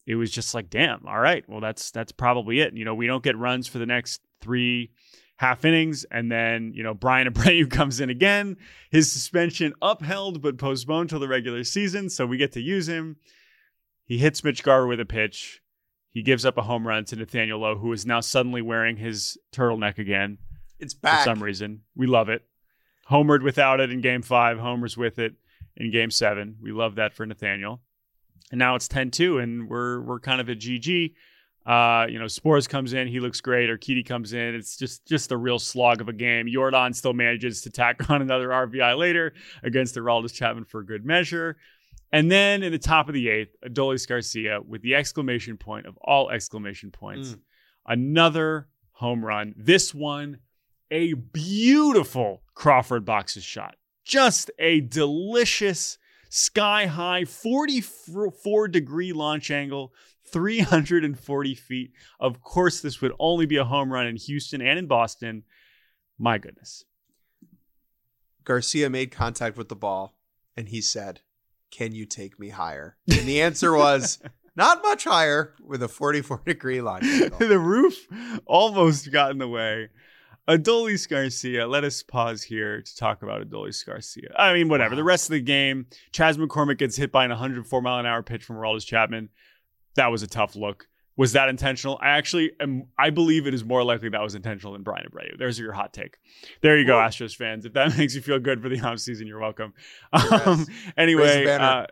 it 0.05 0.15
was 0.15 0.29
just 0.29 0.53
like, 0.53 0.69
damn, 0.69 1.05
all 1.07 1.19
right, 1.19 1.47
well 1.47 1.61
that's 1.61 1.91
that's 1.91 2.11
probably 2.11 2.59
it. 2.59 2.73
You 2.73 2.85
know, 2.85 2.95
we 2.95 3.07
don't 3.07 3.23
get 3.23 3.37
runs 3.37 3.67
for 3.67 3.79
the 3.79 3.85
next 3.85 4.21
three 4.41 4.91
half 5.37 5.63
innings, 5.63 6.05
and 6.11 6.31
then 6.31 6.73
you 6.73 6.83
know 6.83 6.93
Brian 6.93 7.27
Abreu 7.33 7.69
comes 7.69 7.99
in 7.99 8.09
again. 8.09 8.57
His 8.91 9.11
suspension 9.11 9.73
upheld 9.81 10.41
but 10.41 10.57
postponed 10.57 11.09
till 11.09 11.19
the 11.19 11.27
regular 11.27 11.63
season, 11.63 12.09
so 12.09 12.25
we 12.25 12.37
get 12.37 12.51
to 12.53 12.61
use 12.61 12.89
him. 12.89 13.17
He 14.03 14.17
hits 14.17 14.43
Mitch 14.43 14.63
Garver 14.63 14.87
with 14.87 14.99
a 14.99 15.05
pitch. 15.05 15.61
He 16.09 16.23
gives 16.23 16.43
up 16.43 16.57
a 16.57 16.63
home 16.63 16.87
run 16.87 17.05
to 17.05 17.15
Nathaniel 17.15 17.59
Lowe, 17.59 17.77
who 17.77 17.93
is 17.93 18.05
now 18.05 18.19
suddenly 18.19 18.63
wearing 18.63 18.97
his 18.97 19.37
turtleneck 19.53 19.99
again 19.99 20.39
It's 20.79 20.93
back. 20.93 21.19
for 21.19 21.25
some 21.25 21.43
reason. 21.43 21.81
We 21.95 22.07
love 22.07 22.29
it. 22.29 22.43
Homered 23.09 23.43
without 23.43 23.79
it 23.79 23.91
in 23.91 24.01
game 24.01 24.21
five, 24.21 24.59
homers 24.59 24.95
with 24.95 25.19
it 25.19 25.33
in 25.75 25.91
game 25.91 26.11
seven. 26.11 26.57
We 26.61 26.71
love 26.71 26.95
that 26.95 27.13
for 27.13 27.25
Nathaniel. 27.25 27.81
And 28.51 28.59
now 28.59 28.75
it's 28.75 28.87
10 28.87 29.11
2, 29.11 29.39
and 29.39 29.69
we're 29.69 30.01
we're 30.01 30.19
kind 30.19 30.41
of 30.41 30.49
at 30.49 30.59
GG. 30.59 31.13
Uh, 31.65 32.07
you 32.09 32.17
know, 32.17 32.25
Spores 32.27 32.67
comes 32.67 32.93
in, 32.93 33.07
he 33.07 33.19
looks 33.19 33.41
great, 33.41 33.69
or 33.69 33.77
Keedy 33.77 34.03
comes 34.05 34.33
in. 34.33 34.55
It's 34.55 34.75
just 34.75 35.05
just 35.05 35.31
a 35.31 35.37
real 35.37 35.59
slog 35.59 36.01
of 36.01 36.09
a 36.09 36.13
game. 36.13 36.47
Yordan 36.47 36.95
still 36.95 37.13
manages 37.13 37.61
to 37.61 37.69
tack 37.69 38.09
on 38.09 38.21
another 38.21 38.49
RBI 38.49 38.97
later 38.97 39.33
against 39.63 39.93
the 39.93 39.99
Aroldis 39.99 40.33
Chapman 40.33 40.65
for 40.65 40.83
good 40.83 41.05
measure. 41.05 41.57
And 42.11 42.31
then 42.31 42.63
in 42.63 42.71
the 42.71 42.79
top 42.79 43.07
of 43.07 43.13
the 43.13 43.29
eighth, 43.29 43.55
Adolis 43.63 44.07
Garcia 44.07 44.61
with 44.61 44.81
the 44.81 44.95
exclamation 44.95 45.57
point 45.57 45.85
of 45.85 45.95
all 45.97 46.31
exclamation 46.31 46.89
points. 46.89 47.29
Mm. 47.29 47.39
Another 47.85 48.67
home 48.93 49.23
run. 49.23 49.53
This 49.55 49.93
one, 49.93 50.39
a 50.91 51.13
beautiful 51.13 52.41
Crawford 52.53 53.05
boxes 53.05 53.43
shot. 53.43 53.75
Just 54.03 54.51
a 54.59 54.81
delicious 54.81 55.97
sky 56.29 56.85
high 56.85 57.25
44 57.25 58.67
degree 58.67 59.13
launch 59.13 59.51
angle, 59.51 59.93
340 60.25 61.55
feet. 61.55 61.91
Of 62.19 62.41
course, 62.41 62.81
this 62.81 63.01
would 63.01 63.13
only 63.19 63.45
be 63.45 63.57
a 63.57 63.65
home 63.65 63.91
run 63.91 64.07
in 64.07 64.15
Houston 64.15 64.61
and 64.61 64.79
in 64.79 64.87
Boston. 64.87 65.43
My 66.17 66.37
goodness. 66.37 66.85
Garcia 68.43 68.89
made 68.89 69.11
contact 69.11 69.57
with 69.57 69.69
the 69.69 69.75
ball 69.75 70.17
and 70.57 70.69
he 70.69 70.81
said, 70.81 71.21
Can 71.71 71.93
you 71.93 72.05
take 72.05 72.39
me 72.39 72.49
higher? 72.49 72.97
And 73.07 73.27
the 73.27 73.41
answer 73.41 73.75
was, 73.75 74.19
Not 74.55 74.81
much 74.83 75.05
higher 75.05 75.53
with 75.63 75.81
a 75.83 75.87
44 75.87 76.41
degree 76.45 76.81
launch 76.81 77.03
angle. 77.05 77.37
the 77.39 77.59
roof 77.59 78.07
almost 78.45 79.11
got 79.11 79.31
in 79.31 79.37
the 79.37 79.47
way. 79.47 79.89
Adolis 80.49 81.07
Garcia, 81.07 81.67
let 81.67 81.83
us 81.83 82.01
pause 82.01 82.41
here 82.41 82.81
to 82.81 82.95
talk 82.95 83.21
about 83.21 83.47
Adolis 83.47 83.85
Garcia. 83.85 84.33
I 84.35 84.53
mean, 84.53 84.67
whatever. 84.67 84.95
Wow. 84.95 84.97
The 84.97 85.03
rest 85.03 85.25
of 85.25 85.33
the 85.33 85.41
game, 85.41 85.85
Chas 86.11 86.37
McCormick 86.37 86.79
gets 86.79 86.95
hit 86.95 87.11
by 87.11 87.23
an 87.23 87.29
104 87.29 87.81
mile 87.83 87.99
an 87.99 88.07
hour 88.07 88.23
pitch 88.23 88.43
from 88.43 88.55
Aroldis 88.55 88.83
Chapman. 88.83 89.29
That 89.95 90.07
was 90.07 90.23
a 90.23 90.27
tough 90.27 90.55
look. 90.55 90.87
Was 91.17 91.33
that 91.33 91.49
intentional? 91.49 91.99
I 92.01 92.09
actually 92.09 92.53
am, 92.59 92.87
I 92.97 93.11
believe 93.11 93.45
it 93.45 93.53
is 93.53 93.63
more 93.63 93.83
likely 93.83 94.09
that 94.09 94.21
was 94.21 94.33
intentional 94.33 94.73
than 94.73 94.81
Bryan 94.81 95.05
Abreu. 95.11 95.37
There's 95.37 95.59
your 95.59 95.73
hot 95.73 95.93
take. 95.93 96.17
There 96.61 96.79
you 96.79 96.85
go, 96.85 96.95
Whoa. 96.95 97.03
Astros 97.03 97.35
fans. 97.35 97.65
If 97.65 97.73
that 97.73 97.95
makes 97.97 98.15
you 98.15 98.21
feel 98.21 98.39
good 98.39 98.61
for 98.61 98.69
the 98.69 98.77
offseason, 98.77 99.27
you're 99.27 99.39
welcome. 99.39 99.73
Um, 100.13 100.65
anyway, 100.97 101.45
uh, 101.45 101.85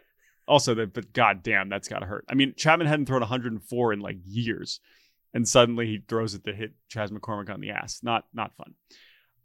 also, 0.47 0.73
the, 0.73 0.87
but 0.87 1.13
god 1.13 1.43
damn, 1.43 1.69
that's 1.69 1.87
got 1.89 1.99
to 1.99 2.05
hurt. 2.07 2.25
I 2.27 2.33
mean, 2.33 2.53
Chapman 2.55 2.87
hadn't 2.87 3.05
thrown 3.05 3.19
104 3.19 3.93
in 3.93 3.99
like 3.99 4.17
years, 4.25 4.79
and 5.33 5.47
suddenly 5.47 5.85
he 5.87 6.03
throws 6.07 6.33
it 6.33 6.43
to 6.45 6.53
hit 6.53 6.73
Chas 6.89 7.11
McCormick 7.11 7.49
on 7.49 7.59
the 7.61 7.71
ass. 7.71 7.99
Not 8.03 8.25
not 8.33 8.55
fun. 8.55 8.73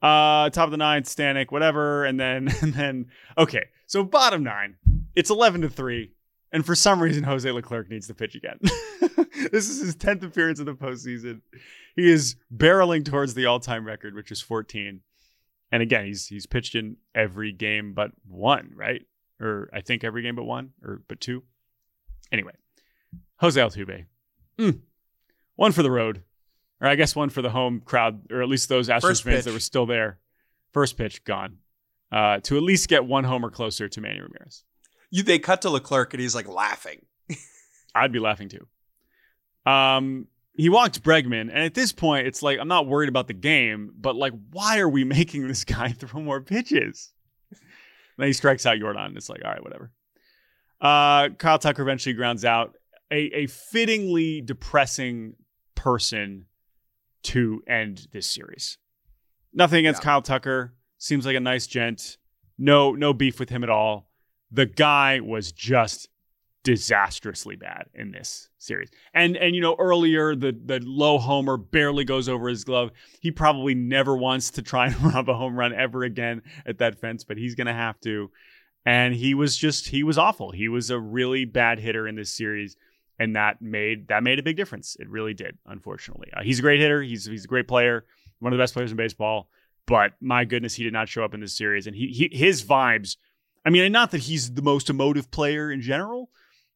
Uh, 0.01 0.51
top 0.51 0.64
of 0.64 0.71
the 0.73 0.77
ninth, 0.77 1.07
Stanek, 1.07 1.53
whatever, 1.53 2.05
and 2.05 2.18
then 2.18 2.49
and 2.61 2.75
then 2.75 3.07
okay. 3.38 3.66
So 3.87 4.05
bottom 4.05 4.42
nine, 4.42 4.77
it's 5.14 5.29
11 5.31 5.61
to 5.62 5.68
three, 5.68 6.12
and 6.51 6.64
for 6.64 6.75
some 6.75 7.01
reason 7.03 7.25
Jose 7.25 7.51
Leclerc 7.51 7.90
needs 7.90 8.07
to 8.07 8.14
pitch 8.14 8.35
again. 8.35 8.59
this 9.53 9.68
is 9.68 9.81
his 9.81 9.97
10th 9.97 10.23
appearance 10.23 10.61
in 10.61 10.64
the 10.64 10.73
postseason. 10.73 11.42
He 11.95 12.11
is 12.11 12.37
barreling 12.55 13.05
towards 13.05 13.35
the 13.35 13.45
all-time 13.47 13.87
record, 13.87 14.14
which 14.14 14.33
is 14.33 14.40
14. 14.40 15.01
And 15.71 15.83
again, 15.83 16.07
he's 16.07 16.27
he's 16.27 16.47
pitched 16.47 16.75
in 16.75 16.97
every 17.14 17.53
game 17.53 17.92
but 17.92 18.12
one, 18.27 18.73
right? 18.75 19.03
Or 19.40 19.68
I 19.75 19.81
think 19.83 20.05
every 20.05 20.23
game 20.23 20.37
but 20.37 20.45
one, 20.45 20.71
or 20.83 21.03
but 21.09 21.21
two. 21.21 21.42
Anyway, 22.31 22.53
Jose 23.37 23.61
Altuve, 23.61 24.07
Mm. 24.59 24.81
One 25.57 25.73
for 25.73 25.83
the 25.83 25.91
road, 25.91 26.23
or 26.81 26.88
I 26.88 26.95
guess 26.95 27.15
one 27.15 27.31
for 27.31 27.43
the 27.43 27.51
home 27.51 27.81
crowd, 27.85 28.23
or 28.31 28.43
at 28.43 28.49
least 28.49 28.69
those 28.69 28.88
Astros 28.88 29.01
First 29.03 29.25
fans 29.25 29.37
pitch. 29.37 29.45
that 29.47 29.53
were 29.53 29.61
still 29.61 29.87
there. 29.87 30.19
First 30.73 30.97
pitch 30.97 31.25
gone. 31.25 31.59
Uh, 32.11 32.41
to 32.41 32.57
at 32.59 32.62
least 32.62 32.88
get 32.88 33.07
one 33.07 33.25
homer 33.25 33.51
closer 33.51 33.88
to 33.88 34.01
Manny 34.01 34.21
Ramirez. 34.21 34.65
You, 35.11 35.23
they 35.23 35.38
cut 35.38 35.62
to 35.62 35.71
Leclerc 35.71 36.12
and 36.12 36.21
he's 36.21 36.35
like 36.35 36.47
laughing. 36.49 37.07
I'd 37.95 38.12
be 38.12 38.19
laughing 38.19 38.51
too. 38.51 38.67
Um, 39.71 40.27
he 40.55 40.69
walked 40.69 41.03
Bregman, 41.03 41.43
and 41.43 41.59
at 41.59 41.73
this 41.75 41.93
point, 41.93 42.27
it's 42.27 42.43
like 42.43 42.59
I'm 42.59 42.69
not 42.69 42.87
worried 42.87 43.09
about 43.09 43.29
the 43.29 43.35
game, 43.35 43.93
but 43.99 44.17
like, 44.17 44.35
why 44.51 44.79
are 44.81 44.88
we 44.88 45.05
making 45.19 45.49
this 45.49 45.65
guy 45.65 45.93
throw 45.93 46.21
more 46.21 46.41
pitches? 46.41 47.12
then 48.19 48.27
he 48.27 48.33
strikes 48.35 48.67
out 48.67 48.77
Yordan. 48.77 49.07
And 49.07 49.17
It's 49.17 49.31
like, 49.31 49.41
all 49.45 49.51
right, 49.51 49.62
whatever. 49.62 49.91
Uh, 50.81 51.31
Kyle 51.31 51.59
Tucker 51.59 51.83
eventually 51.83 52.15
grounds 52.15 52.45
out 52.45 52.75
a, 53.11 53.17
a 53.17 53.47
fittingly 53.47 54.41
depressing 54.43 55.35
person 55.75 56.47
to 57.25 57.62
end 57.68 58.09
this 58.12 58.27
series. 58.27 58.79
Nothing 59.53 59.81
against 59.81 60.01
Yeah. 60.03 60.05
Kyle 60.05 60.23
Tucker. 60.23 60.75
Seems 60.99 61.27
like 61.27 61.37
a 61.37 61.41
nice 61.41 61.66
gent. 61.66 62.18
No, 62.59 62.93
no 62.93 63.12
beef 63.12 63.41
with 63.41 63.51
him 63.51 63.62
at 63.64 63.70
all. 63.70 64.09
The 64.51 64.66
guy 64.66 65.20
was 65.20 65.53
just 65.53 66.09
disastrously 66.64 67.57
bad 67.57 67.87
in 67.95 68.12
this 68.12 68.49
series. 68.59 68.89
And 69.12 69.37
and 69.37 69.55
you 69.55 69.61
know 69.61 69.75
earlier 69.79 70.37
the 70.37 70.53
the 70.64 70.81
Lowe 70.85 71.18
homer 71.18 71.57
barely 71.57 72.05
goes 72.05 72.29
over 72.29 72.49
his 72.49 72.64
glove. 72.64 72.91
He 73.20 73.31
probably 73.31 73.75
never 73.75 74.16
wants 74.16 74.51
to 74.53 74.62
try 74.62 74.87
and 74.89 75.03
rob 75.03 75.29
a 75.29 75.35
home 75.35 75.57
run 75.57 75.73
ever 75.75 76.05
again 76.05 76.43
at 76.64 76.79
that 76.79 77.01
fence, 77.01 77.25
but 77.25 77.37
he's 77.37 77.55
going 77.55 77.66
to 77.66 77.73
have 77.73 77.99
to. 78.01 78.31
And 78.85 79.14
he 79.14 79.35
was 79.35 79.57
just 79.57 79.89
he 79.89 80.03
was 80.03 80.18
awful. 80.18 80.51
He 80.53 80.68
was 80.68 80.91
a 80.91 80.99
really 80.99 81.45
bad 81.45 81.79
hitter 81.81 82.07
in 82.07 82.14
this 82.14 82.31
series 82.31 82.77
and 83.19 83.37
that 83.37 83.61
made 83.61 84.09
that 84.09 84.23
made 84.23 84.39
a 84.39 84.43
big 84.43 84.57
difference. 84.57 84.97
It 84.99 85.09
really 85.09 85.35
did, 85.35 85.59
unfortunately. 85.67 86.31
Uh, 86.37 86.43
he's 86.43 86.59
a 86.59 86.63
great 86.63 86.81
hitter. 86.81 87.03
He's 87.03 87.27
he's 87.27 87.45
a 87.45 87.49
great 87.49 87.69
player, 87.69 88.05
one 88.41 88.53
of 88.53 88.59
the 88.59 88.63
best 88.63 88.75
players 88.75 88.91
in 88.91 88.97
baseball, 88.97 89.49
but 89.87 90.13
my 90.21 90.45
goodness, 90.45 90.75
he 90.75 90.85
did 90.85 90.93
not 90.93 91.09
show 91.09 91.25
up 91.25 91.35
in 91.35 91.41
this 91.41 91.57
series 91.57 91.87
and 91.87 91.97
he, 91.97 92.09
he 92.09 92.37
his 92.37 92.65
vibes 92.65 93.17
I 93.65 93.71
mean, 93.71 93.93
not 93.93 94.11
that 94.11 94.23
he's 94.23 94.55
the 94.55 94.63
most 94.63 94.91
emotive 94.91 95.31
player 95.31 95.71
in 95.71 95.81
general, 95.81 96.31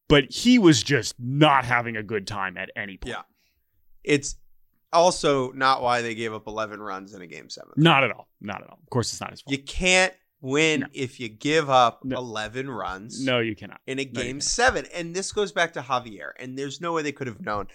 but 0.09 0.31
he 0.31 0.59
was 0.59 0.83
just 0.83 1.15
not 1.19 1.65
having 1.65 1.97
a 1.97 2.03
good 2.03 2.27
time 2.27 2.57
at 2.57 2.71
any 2.77 2.97
point. 2.97 3.17
Yeah. 3.17 3.23
It's 4.05 4.37
also 4.93 5.51
not 5.53 5.83
why 5.83 6.03
they 6.03 6.15
gave 6.15 6.33
up 6.33 6.47
11 6.47 6.81
runs 6.81 7.13
in 7.13 7.23
a 7.23 7.27
game 7.27 7.51
seven. 7.51 7.73
Not 7.77 8.05
at 8.05 8.13
all. 8.13 8.29
Not 8.41 8.63
at 8.63 8.71
all. 8.71 8.79
Of 8.83 8.91
course, 8.91 9.13
it's 9.13 9.21
not 9.21 9.33
his 9.33 9.41
fault. 9.41 9.53
You 9.53 9.63
can't 9.63 10.15
win 10.41 10.81
No. 10.81 10.87
if 10.93 11.19
you 11.21 11.29
give 11.29 11.69
up 11.71 12.05
No. 12.05 12.17
11 12.19 12.71
runs 12.71 13.25
no, 13.25 13.39
you 13.41 13.57
cannot. 13.57 13.81
in 13.87 13.99
a 13.99 14.05
game 14.05 14.37
can't. 14.37 14.45
seven. 14.45 14.87
And 14.95 15.15
this 15.15 15.33
goes 15.33 15.53
back 15.53 15.73
to 15.75 15.81
Javier, 15.81 16.31
and 16.39 16.59
there's 16.59 16.81
no 16.81 16.93
way 16.93 17.03
they 17.03 17.13
could 17.13 17.27
have 17.27 17.41
known. 17.41 17.69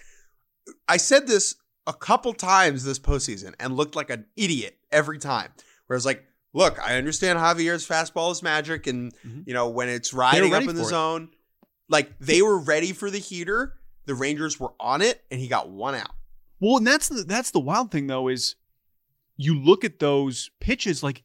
I 0.88 0.96
said 0.96 1.26
this 1.26 1.56
a 1.86 1.92
couple 1.92 2.32
times 2.34 2.84
this 2.84 2.98
postseason 2.98 3.54
and 3.58 3.76
looked 3.76 3.96
like 3.96 4.10
an 4.10 4.26
idiot 4.36 4.78
every 4.92 5.18
time. 5.18 5.50
Whereas, 5.88 6.06
like, 6.06 6.24
look, 6.52 6.78
I 6.80 6.96
understand 6.96 7.38
Javier's 7.40 7.86
fastball 7.86 8.30
is 8.30 8.42
magic, 8.42 8.86
and 8.86 9.12
Mhm. 9.26 9.44
you 9.46 9.54
know 9.54 9.68
when 9.68 9.88
it's 9.88 10.14
riding 10.14 10.54
up 10.54 10.62
in 10.62 10.68
the 10.68 10.74
for 10.82 10.88
it. 10.88 10.90
zone, 10.90 11.30
like 11.88 12.16
they 12.20 12.40
were 12.42 12.58
ready 12.58 12.92
for 12.92 13.10
the 13.10 13.18
heater. 13.18 13.74
The 14.06 14.14
Rangers 14.14 14.58
were 14.60 14.72
on 14.80 15.02
it, 15.02 15.24
and 15.30 15.40
he 15.40 15.48
got 15.48 15.68
one 15.68 15.94
out. 15.96 16.14
Well, 16.60 16.76
and 16.76 16.86
that's 16.86 17.08
the 17.08 17.24
that's 17.24 17.50
the 17.50 17.60
wild 17.60 17.90
thing 17.90 18.06
though 18.06 18.28
is 18.28 18.54
you 19.36 19.58
look 19.58 19.84
at 19.84 19.98
those 19.98 20.50
pitches 20.60 21.02
like 21.02 21.24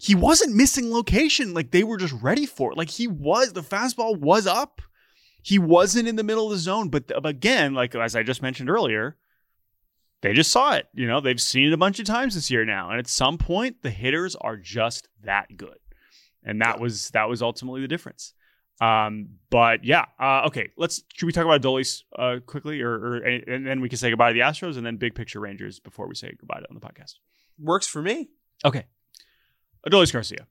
he 0.00 0.14
wasn't 0.14 0.56
missing 0.56 0.90
location. 0.90 1.52
Like 1.52 1.72
they 1.72 1.84
were 1.84 1.98
just 1.98 2.14
ready 2.22 2.46
for 2.46 2.72
it. 2.72 2.78
Like 2.78 2.88
he 2.88 3.06
was 3.06 3.52
the 3.52 3.60
fastball 3.60 4.18
was 4.18 4.46
up. 4.46 4.80
He 5.42 5.58
wasn't 5.58 6.08
in 6.08 6.16
the 6.16 6.24
middle 6.24 6.46
of 6.46 6.52
the 6.52 6.58
zone. 6.58 6.88
But 6.88 7.12
again, 7.22 7.74
like 7.74 7.94
as 7.94 8.16
I 8.16 8.22
just 8.22 8.40
mentioned 8.40 8.70
earlier, 8.70 9.18
they 10.22 10.32
just 10.32 10.50
saw 10.50 10.74
it. 10.74 10.86
You 10.94 11.06
know, 11.06 11.20
they've 11.20 11.40
seen 11.40 11.68
it 11.68 11.74
a 11.74 11.78
bunch 11.78 11.98
of 11.98 12.06
times 12.06 12.34
this 12.34 12.50
year 12.50 12.64
now. 12.64 12.88
And 12.88 12.98
at 12.98 13.08
some 13.08 13.36
point, 13.36 13.82
the 13.82 13.90
hitters 13.90 14.34
are 14.36 14.56
just 14.56 15.06
that 15.22 15.54
good. 15.58 15.78
And 16.42 16.62
that 16.62 16.80
was 16.80 17.10
that 17.10 17.28
was 17.28 17.42
ultimately 17.42 17.82
the 17.82 17.88
difference. 17.88 18.32
Um, 18.80 19.28
but 19.50 19.84
yeah, 19.84 20.06
uh, 20.18 20.44
okay. 20.46 20.70
Let's 20.78 21.02
should 21.12 21.26
we 21.26 21.32
talk 21.32 21.44
about 21.44 21.60
Adolis 21.60 22.04
uh, 22.18 22.36
quickly, 22.46 22.80
or, 22.80 22.92
or 22.92 23.16
and 23.16 23.66
then 23.66 23.82
we 23.82 23.90
can 23.90 23.98
say 23.98 24.08
goodbye 24.08 24.30
to 24.30 24.34
the 24.34 24.40
Astros, 24.40 24.78
and 24.78 24.86
then 24.86 24.96
big 24.96 25.14
picture 25.14 25.40
Rangers 25.40 25.78
before 25.78 26.08
we 26.08 26.14
say 26.14 26.34
goodbye 26.38 26.62
on 26.70 26.74
the 26.74 26.80
podcast. 26.80 27.16
Works 27.58 27.86
for 27.86 28.00
me. 28.00 28.30
Okay, 28.64 28.86
Adolis 29.86 30.12
Garcia. 30.12 30.46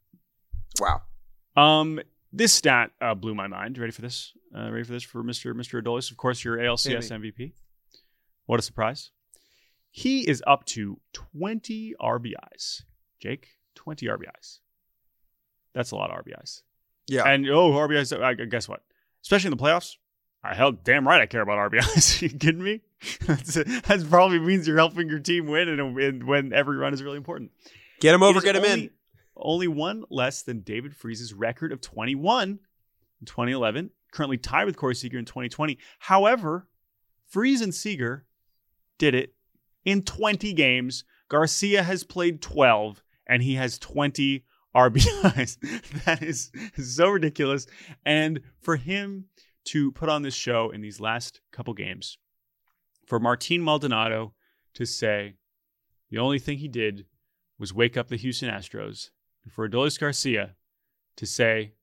Wow. 0.80 1.02
Um, 1.56 2.00
this 2.32 2.54
stat 2.54 2.92
uh, 3.02 3.16
blew 3.16 3.36
my 3.36 3.48
mind. 3.48 3.78
Ready 3.78 3.92
for 3.92 4.02
this? 4.02 4.34
Uh, 4.56 4.72
ready 4.72 4.84
for 4.84 4.94
this 4.94 5.04
for 5.04 5.24
Mister 5.24 5.54
Mister 5.54 5.82
Adolis? 5.82 6.12
Of 6.12 6.18
course, 6.18 6.44
your 6.44 6.58
ALCS 6.58 7.12
MVP. 7.12 7.54
What 8.46 8.60
a 8.60 8.64
surprise! 8.64 9.12
He 9.92 10.28
is 10.28 10.44
up 10.46 10.66
to 10.66 11.00
twenty 11.14 11.96
RBIs. 12.00 12.84
Jake, 13.20 13.48
twenty 13.76 14.08
RBIs. 14.08 14.60
That's 15.74 15.92
a 15.92 15.96
lot 15.96 16.12
of 16.12 16.24
RBIs. 16.24 16.62
Yeah. 17.08 17.24
And 17.24 17.48
oh, 17.50 17.72
RBIs. 17.72 18.22
I, 18.22 18.34
guess 18.34 18.70
what? 18.70 18.82
Especially 19.24 19.52
in 19.52 19.58
the 19.58 19.64
playoffs. 19.64 19.96
I 20.44 20.56
hell 20.56 20.72
damn 20.72 21.08
right 21.08 21.22
I 21.22 21.26
care 21.26 21.42
about 21.42 21.72
RBIs. 21.72 22.22
you 22.22 22.30
kidding 22.30 22.64
me? 22.64 22.82
That's, 23.26 23.56
that 23.56 24.06
probably 24.10 24.40
means 24.40 24.68
you're 24.68 24.78
helping 24.78 25.10
your 25.10 25.20
team 25.20 25.48
win, 25.48 25.68
and, 25.70 26.00
and 26.00 26.24
when 26.26 26.54
every 26.54 26.78
run 26.78 26.94
is 26.94 27.04
really 27.04 27.18
important. 27.18 27.52
Get 28.00 28.16
him 28.16 28.24
over, 28.24 28.40
get 28.40 28.56
him 28.56 28.64
only, 28.64 28.84
in. 28.86 28.90
Only 29.42 29.68
one 29.68 30.04
less 30.10 30.42
than 30.42 30.62
David 30.62 30.96
Freese's 30.96 31.34
record 31.34 31.72
of 31.72 31.82
21 31.82 32.60
in 33.20 33.26
2011. 33.26 33.92
Currently 34.12 34.38
tied 34.38 34.66
with 34.66 34.78
Corey 34.78 34.96
Seager 34.96 35.20
in 35.20 35.26
2020. 35.26 35.78
However, 36.00 36.68
Freeze 37.28 37.62
and 37.62 37.74
Seager 37.74 38.26
did 38.98 39.16
it 39.16 39.36
in 39.86 40.04
20 40.04 40.54
games. 40.54 41.04
Garcia 41.30 41.84
has 41.84 42.04
played 42.04 42.42
12, 42.42 43.04
and 43.28 43.44
he 43.44 43.56
has 43.56 43.78
20 43.78 44.46
RBIs. 44.76 46.04
that 46.06 46.22
is 46.22 46.52
so 46.78 47.10
ridiculous. 47.10 47.66
And 48.06 48.42
for 48.62 48.76
him 48.76 49.26
to 49.66 49.92
put 49.92 50.10
on 50.10 50.22
this 50.22 50.36
show 50.36 50.70
in 50.70 50.82
these 50.82 51.00
last 51.00 51.42
couple 51.52 51.74
games, 51.74 52.18
for 53.06 53.20
Martin 53.20 53.64
Maldonado 53.64 54.34
to 54.76 54.86
say 54.86 55.36
the 56.10 56.20
only 56.20 56.40
thing 56.40 56.60
he 56.60 56.68
did 56.68 57.06
was 57.58 57.74
wake 57.74 57.98
up 57.98 58.08
the 58.08 58.16
Houston 58.16 58.50
Astros, 58.50 59.10
and 59.44 59.52
for 59.54 59.68
Adolis 59.68 60.00
Garcia 60.00 60.56
to 61.18 61.26
say, 61.26 61.74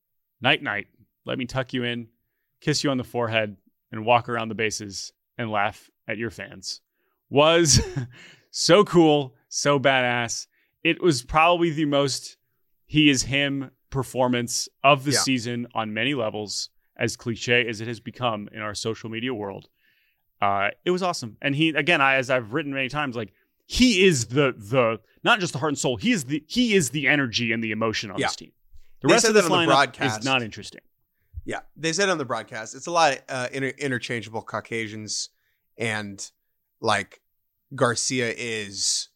night, 0.40 0.62
night, 0.62 0.86
let 1.24 1.38
me 1.38 1.44
tuck 1.46 1.72
you 1.72 1.84
in, 1.84 2.08
kiss 2.60 2.82
you 2.84 2.90
on 2.90 2.96
the 2.98 3.04
forehead, 3.04 3.56
and 3.92 4.04
walk 4.04 4.28
around 4.28 4.48
the 4.48 4.54
bases 4.54 5.12
and 5.38 5.50
laugh 5.50 5.90
at 6.08 6.18
your 6.18 6.30
fans 6.30 6.80
was 7.28 7.80
so 8.50 8.84
cool, 8.84 9.34
so 9.48 9.78
badass. 9.80 10.46
It 10.84 11.02
was 11.02 11.22
probably 11.22 11.70
the 11.70 11.84
most 11.84 12.36
he 12.86 13.10
is 13.10 13.22
him 13.24 13.70
performance 13.90 14.68
of 14.84 15.04
the 15.04 15.10
Yeah. 15.10 15.18
season 15.18 15.66
on 15.74 15.92
many 15.92 16.14
levels, 16.14 16.70
as 16.96 17.16
cliche 17.16 17.66
as 17.68 17.80
it 17.80 17.88
has 17.88 17.98
become 18.00 18.48
in 18.52 18.60
our 18.60 18.74
social 18.74 19.10
media 19.10 19.34
world. 19.34 19.68
Uh, 20.40 20.68
it 20.84 20.90
was 20.92 21.02
awesome. 21.02 21.36
And 21.42 21.54
he 21.56 21.70
again, 21.70 22.00
I 22.00 22.14
as 22.16 22.30
I've 22.30 22.52
written 22.52 22.72
many 22.72 22.88
times, 22.88 23.16
like 23.16 23.32
he 23.66 24.04
is 24.04 24.26
the 24.26 24.54
the 24.56 25.00
not 25.22 25.40
just 25.40 25.52
the 25.52 25.58
heart 25.58 25.70
and 25.70 25.78
soul, 25.78 25.96
he 25.96 26.12
is 26.12 26.24
the 26.24 26.42
he 26.46 26.74
is 26.74 26.90
the 26.90 27.06
energy 27.08 27.52
and 27.52 27.62
the 27.62 27.72
emotion 27.72 28.10
on 28.10 28.18
Yeah. 28.18 28.26
this 28.28 28.36
team. 28.36 28.52
The 29.00 29.08
They 29.08 29.14
rest 29.14 29.26
of 29.26 29.34
this 29.34 29.44
on 29.44 29.50
the 29.50 29.56
lineup 29.56 29.66
broadcast. 29.66 30.20
is 30.20 30.24
not 30.24 30.42
interesting. 30.42 30.80
Yeah, 31.44 31.60
they 31.76 31.92
said 31.92 32.08
on 32.08 32.18
the 32.18 32.24
broadcast 32.24 32.74
it's 32.74 32.86
a 32.86 32.90
lot 32.90 33.12
of 33.14 33.18
uh, 33.28 33.48
inter- 33.52 33.72
interchangeable 33.78 34.42
Caucasians, 34.42 35.28
and 35.78 36.28
like 36.80 37.20
Garcia 37.74 38.32
is 38.36 39.08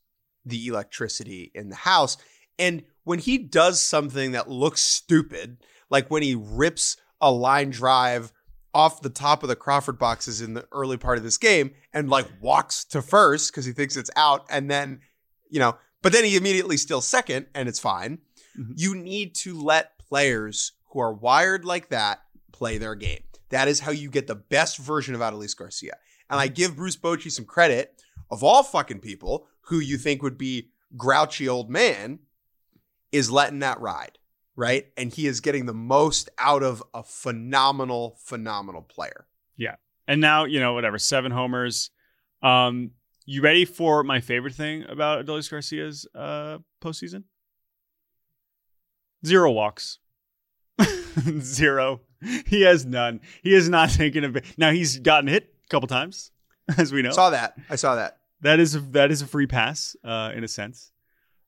the 0.45 0.67
electricity 0.67 1.51
in 1.55 1.69
the 1.71 1.77
house. 1.77 2.17
And 2.59 2.83
when 3.05 3.19
he 3.19 3.39
does 3.39 3.81
something 3.83 4.33
that 4.33 4.49
looks 4.51 4.83
stupid, 4.83 5.59
like 5.91 6.11
when 6.11 6.23
he 6.23 6.35
rips 6.35 6.97
a 7.21 7.31
line 7.33 7.71
drive 7.71 8.33
off 8.73 9.03
the 9.03 9.11
top 9.11 9.43
of 9.43 9.49
the 9.49 9.57
Crawford 9.57 9.99
boxes 9.99 10.41
in 10.41 10.55
the 10.55 10.67
early 10.73 10.97
part 10.97 11.19
of 11.19 11.25
this 11.25 11.39
game 11.39 11.73
and 11.93 12.09
like 12.09 12.29
walks 12.41 12.85
to 12.87 13.03
first 13.03 13.51
because 13.51 13.65
he 13.65 13.73
thinks 13.73 13.97
it's 13.97 14.11
out, 14.17 14.47
and 14.51 14.71
then 14.71 15.01
you 15.49 15.59
know, 15.59 15.77
but 16.03 16.13
then 16.13 16.25
he 16.25 16.37
immediately 16.37 16.77
steals 16.77 17.07
second, 17.07 17.47
and 17.55 17.69
it's 17.69 17.81
fine. 17.81 18.19
Mhm. 18.59 18.73
You 18.77 18.95
need 18.95 19.35
to 19.37 19.61
let 19.61 19.99
players 19.99 20.73
who 20.91 21.01
are 21.01 21.13
wired 21.13 21.65
like 21.65 21.89
that 21.89 22.23
play 22.53 22.79
their 22.79 22.95
game. 22.95 23.23
That 23.49 23.67
is 23.69 23.81
how 23.81 23.91
you 23.91 24.11
get 24.11 24.29
the 24.29 24.37
best 24.37 24.79
version 24.79 25.15
of 25.15 25.21
Adolis 25.21 25.57
Garcia. 25.57 25.97
And 26.29 26.39
I 26.39 26.47
give 26.47 26.77
Bruce 26.77 26.97
Bochy 26.97 27.31
some 27.33 27.45
credit 27.45 28.01
of 28.31 28.45
all 28.45 28.63
fucking 28.63 29.01
people 29.01 29.49
who 29.63 29.81
you 29.81 29.99
think 29.99 30.23
would 30.23 30.39
be 30.39 30.71
grouchy 30.97 31.49
old 31.49 31.69
man 31.69 32.21
is 33.11 33.31
letting 33.31 33.59
that 33.59 33.81
ride, 33.81 34.19
right? 34.61 34.89
And 34.99 35.11
he 35.11 35.27
is 35.27 35.41
getting 35.41 35.65
the 35.65 35.73
most 35.73 36.29
out 36.39 36.63
of 36.63 36.83
a 36.93 37.03
phenomenal, 37.03 38.19
phenomenal 38.23 38.83
player. 38.83 39.27
Yeah. 39.57 39.77
And 40.07 40.21
now, 40.21 40.45
you 40.45 40.61
know, 40.61 40.75
whatever, 40.75 40.99
seven 40.99 41.33
homers. 41.33 41.91
Um, 42.43 42.91
you 43.25 43.41
ready 43.41 43.65
for 43.65 44.05
my 44.05 44.21
favorite 44.21 44.53
thing 44.53 44.85
about 44.87 45.25
Adolis 45.25 45.51
Garcia's 45.51 46.07
uh, 46.15 46.59
postseason? 46.83 47.25
Zero 49.25 49.51
walks. 49.51 49.99
Zero. 51.41 52.03
He 52.45 52.61
has 52.61 52.85
none. 52.85 53.21
He 53.43 53.55
is 53.55 53.71
not 53.71 53.89
taking 53.95 54.25
a. 54.25 54.43
Now 54.59 54.73
he's 54.73 54.99
gotten 54.99 55.29
hit 55.29 55.55
a 55.65 55.69
couple 55.69 55.89
times, 55.89 56.33
as 56.77 56.93
we 56.93 57.01
know. 57.01 57.13
Saw 57.13 57.31
that. 57.31 57.55
I 57.71 57.77
saw 57.77 57.95
that. 57.95 58.19
That 58.43 58.61
is 58.61 58.75
a, 58.75 58.81
that 58.81 59.11
is 59.11 59.23
a 59.23 59.27
free 59.27 59.47
pass 59.47 59.97
uh, 60.05 60.33
in 60.35 60.45
a 60.45 60.49
sense, 60.49 60.93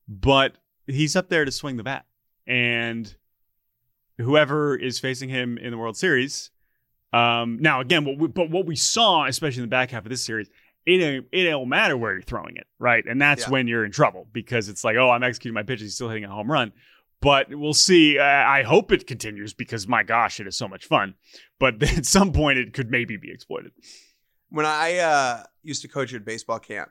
but 0.07 0.55
he's 0.87 1.15
up 1.15 1.29
there 1.29 1.45
to 1.45 1.51
swing 1.51 1.77
the 1.77 1.83
bat, 1.83 2.05
and 2.47 3.15
whoever 4.17 4.75
is 4.75 4.99
facing 4.99 5.29
him 5.29 5.57
in 5.57 5.71
the 5.71 5.77
World 5.77 5.97
Series. 5.97 6.51
Um, 7.11 7.57
now 7.61 7.79
again, 7.81 8.05
what 8.05 8.17
we, 8.17 8.27
but 8.27 8.49
what 8.49 8.65
we 8.65 8.75
saw, 8.75 9.25
especially 9.25 9.59
in 9.63 9.69
the 9.69 9.71
back 9.75 9.91
half 9.91 10.03
of 10.05 10.09
this 10.09 10.25
series, 10.25 10.49
it 10.85 11.25
it 11.31 11.43
don't 11.45 11.69
matter 11.69 11.95
where 11.95 12.13
you're 12.13 12.21
throwing 12.21 12.55
it, 12.57 12.67
right? 12.79 13.03
And 13.07 13.21
that's 13.21 13.43
Yeah. 13.43 13.49
when 13.51 13.67
you're 13.67 13.85
in 13.85 13.91
trouble 13.91 14.27
because 14.33 14.67
it's 14.69 14.83
like, 14.83 14.95
oh, 14.97 15.09
I'm 15.09 15.23
executing 15.23 15.53
my 15.53 15.63
pitch, 15.63 15.79
he's 15.81 15.95
still 15.95 16.09
hitting 16.09 16.25
a 16.25 16.29
home 16.29 16.51
run. 16.51 16.73
But 17.21 17.47
we'll 17.55 17.73
see. 17.73 18.19
I 18.19 18.63
hope 18.63 18.91
it 18.91 19.07
continues 19.07 19.53
because 19.53 19.87
my 19.87 20.03
gosh, 20.03 20.41
it 20.41 20.47
is 20.47 20.57
so 20.57 20.67
much 20.67 20.85
fun. 20.85 21.13
But 21.57 21.81
at 21.97 22.05
some 22.05 22.33
point, 22.33 22.57
it 22.57 22.73
could 22.73 22.91
maybe 22.91 23.15
be 23.15 23.31
exploited. 23.31 23.71
When 24.49 24.65
I 24.65 24.97
uh, 24.97 25.43
used 25.61 25.81
to 25.83 25.87
coach 25.87 26.13
at 26.13 26.25
baseball 26.25 26.59
camp 26.59 26.89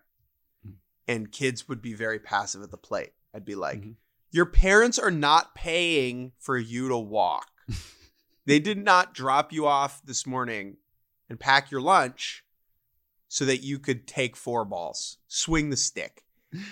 Mm. 0.66 0.74
and 1.09 1.30
kids 1.32 1.68
would 1.68 1.82
be 1.82 1.92
very 1.92 2.18
passive 2.18 2.62
at 2.62 2.70
the 2.70 2.78
plate, 2.78 3.12
I'd 3.34 3.44
be 3.44 3.55
like, 3.57 3.82
Mhm. 3.82 3.94
Your 4.33 4.47
parents 4.47 4.99
are 4.99 5.11
not 5.11 5.55
paying 5.55 6.33
for 6.41 6.59
you 6.59 6.89
to 6.89 6.97
walk. 6.99 7.49
they 8.47 8.59
did 8.59 8.78
not 8.78 9.14
drop 9.14 9.53
you 9.53 9.66
off 9.66 10.03
this 10.05 10.26
morning 10.26 10.78
and 11.28 11.39
pack 11.39 11.70
your 11.70 11.80
lunch 11.80 12.43
so 13.28 13.45
that 13.45 13.59
you 13.62 13.78
could 13.78 14.07
take 14.07 14.37
four 14.37 14.64
balls, 14.64 15.18
swing 15.28 15.70
the 15.70 15.76
stick. 15.76 16.24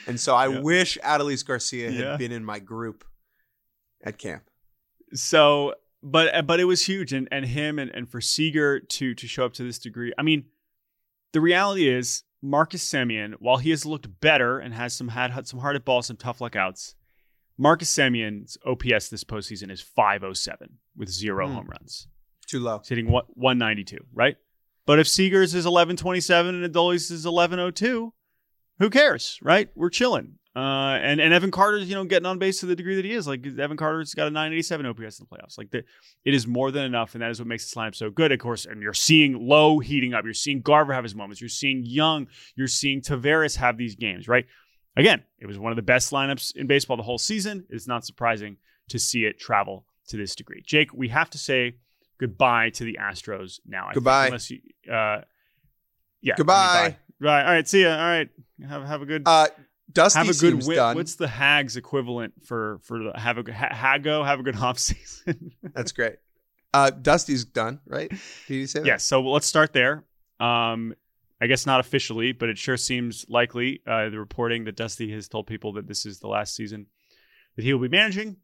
And 0.07 0.19
so 0.19 0.35
I 0.35 0.49
Yeah. 0.53 0.61
wish 0.61 0.99
Adolis 1.05 1.45
Garcia 1.47 1.91
had 1.93 2.01
Yeah. 2.05 2.17
been 2.17 2.33
in 2.33 2.45
my 2.45 2.59
group 2.59 3.05
at 4.03 4.17
camp. 4.19 4.45
so 5.13 5.75
but 6.03 6.47
but 6.47 6.59
it 6.61 6.65
was 6.65 6.87
huge 6.87 7.13
and 7.13 7.29
and 7.31 7.45
him 7.45 7.79
and, 7.79 7.91
and 7.95 8.09
for 8.09 8.21
Seager 8.23 8.81
to 8.81 9.15
to 9.15 9.27
show 9.27 9.45
up 9.45 9.53
to 9.55 9.63
this 9.63 9.79
degree 9.79 10.13
i 10.17 10.23
mean 10.23 10.47
the 11.35 11.41
reality 11.43 11.87
is 11.89 12.23
marcus 12.41 12.83
Semien, 12.89 13.35
while 13.41 13.59
he 13.59 13.69
has 13.71 13.85
looked 13.85 14.21
better 14.21 14.59
and 14.59 14.73
has 14.73 14.95
some 14.95 15.09
had, 15.09 15.33
had 15.33 15.47
some 15.47 15.61
hard 15.61 15.77
at 15.77 15.85
balls 15.85 16.07
some 16.07 16.17
tough 16.17 16.41
luck 16.41 16.57
outs 16.57 16.95
marcus 17.61 17.91
Semien's 17.91 18.57
ops 18.67 19.09
this 19.11 19.23
postseason 19.25 19.71
is 19.71 19.81
507 19.81 20.79
with 20.97 21.09
zero 21.09 21.47
Hmm. 21.47 21.55
home 21.55 21.69
runs 21.69 22.09
Too 22.49 22.59
low. 22.61 22.79
he's 22.79 22.89
hitting 22.89 23.09
one- 23.11 23.27
192 23.35 23.99
right 24.13 24.37
but 24.87 24.99
if 24.99 25.07
Seager's 25.07 25.55
is 25.55 25.67
1127 25.67 26.55
and 26.65 26.75
Adolis 26.75 27.11
is 27.13 27.25
1102 27.27 28.13
who 28.81 28.89
cares, 28.89 29.39
right? 29.43 29.69
We're 29.77 29.91
chilling. 29.91 30.39
Uh, 30.57 30.99
and 31.03 31.21
and 31.21 31.35
Evan 31.35 31.51
Carter's 31.51 31.87
you 31.89 31.95
know 31.95 32.05
getting 32.05 32.25
on 32.27 32.39
base 32.39 32.61
to 32.61 32.67
the 32.67 32.75
degree 32.75 32.97
that 32.97 33.05
he 33.05 33.13
is. 33.13 33.29
Like 33.29 33.47
Evan 33.47 33.77
Carter's 33.77 34.15
got 34.15 34.27
a 34.27 34.31
987 34.31 34.87
OPS 34.87 35.21
in 35.21 35.27
the 35.31 35.37
playoffs. 35.37 35.59
Like 35.59 35.71
the, 35.71 35.85
it 36.25 36.33
is 36.35 36.47
more 36.47 36.71
than 36.73 36.85
enough, 36.87 37.15
and 37.15 37.21
that 37.23 37.31
is 37.31 37.39
what 37.39 37.47
makes 37.47 37.65
this 37.67 37.75
lineup 37.75 37.95
so 37.95 38.09
good. 38.11 38.33
Of 38.33 38.39
course, 38.41 38.65
and 38.65 38.83
you're 38.83 38.95
seeing 38.95 39.47
Lowe 39.47 39.79
heating 39.81 40.13
up. 40.15 40.25
You're 40.25 40.33
seeing 40.35 40.61
Garver 40.63 40.93
have 40.95 41.05
his 41.05 41.15
moments. 41.15 41.41
You're 41.43 41.51
seeing 41.51 41.85
Young. 41.85 42.27
You're 42.57 42.67
seeing 42.69 43.01
Taveras 43.03 43.57
have 43.59 43.77
these 43.77 43.95
games. 43.97 44.27
Right. 44.27 44.47
Again, 45.01 45.23
it 45.39 45.47
was 45.47 45.59
one 45.59 45.73
of 45.73 45.77
the 45.77 45.83
best 45.83 46.13
lineups 46.13 46.55
in 46.57 46.67
baseball 46.67 46.99
the 46.99 47.03
whole 47.03 47.17
season. 47.17 47.65
It's 47.71 47.87
not 47.87 48.05
surprising 48.05 48.59
to 48.91 48.99
see 48.99 49.25
it 49.25 49.39
travel 49.41 49.87
to 50.09 50.19
this 50.19 50.35
degree. 50.35 50.63
Jake, 50.67 50.93
we 50.93 51.09
have 51.09 51.31
to 51.31 51.39
say 51.39 51.77
goodbye 52.19 52.69
to 52.71 52.85
the 52.85 52.99
Astros 53.01 53.61
now. 53.67 53.87
I 53.89 53.95
Goodbye. 53.95 54.27
Unless 54.27 54.51
you, 54.51 54.59
uh, 54.93 55.23
yeah. 56.21 56.35
Goodbye. 56.37 56.97
Right. 57.19 57.45
All 57.47 57.53
right. 57.53 57.67
See 57.67 57.83
ya. 57.83 57.93
All 57.93 57.97
right. 57.97 58.29
Have 58.69 58.85
have 58.85 59.01
a 59.01 59.07
good 59.07 59.23
Uh, 59.25 59.49
Dusty 59.91 60.19
have 60.19 60.29
a 60.29 60.35
good 60.39 60.61
done. 60.61 60.97
What's 60.97 61.15
the 61.17 61.29
Hags 61.29 61.79
equivalent 61.79 62.35
for 62.45 62.81
for 62.83 63.03
the 63.03 63.19
have 63.19 63.39
a 63.39 63.43
good 63.43 63.55
ha- 63.55 63.71
Hago? 63.73 64.25
Have 64.25 64.41
a 64.41 64.43
good 64.43 64.57
off 64.61 64.79
season. 64.79 65.53
That's 65.63 65.93
great. 65.93 66.17
Uh, 66.75 66.91
Dusty's 66.91 67.47
done, 67.47 67.81
right? 67.87 68.11
Did 68.47 68.55
you 68.55 68.67
say 68.67 68.81
that? 68.81 68.87
yes. 68.87 69.05
So 69.05 69.23
let's 69.23 69.47
start 69.47 69.73
there. 69.73 70.05
Um, 70.39 70.95
I 71.41 71.47
guess 71.47 71.65
not 71.67 71.81
officially, 71.81 72.33
but 72.33 72.49
it 72.49 72.59
sure 72.59 72.77
seems 72.77 73.25
likely. 73.29 73.81
Uh, 73.87 74.11
the 74.11 74.19
reporting 74.19 74.65
that 74.65 74.77
Dusty 74.77 75.11
has 75.13 75.29
told 75.29 75.47
people 75.47 75.73
that 75.75 75.87
this 75.89 76.05
is 76.05 76.21
the 76.21 76.29
last 76.29 76.55
season 76.55 76.87
that 77.57 77.65
he 77.65 77.73
will 77.73 77.81
be 77.81 77.89
managing. 77.89 78.37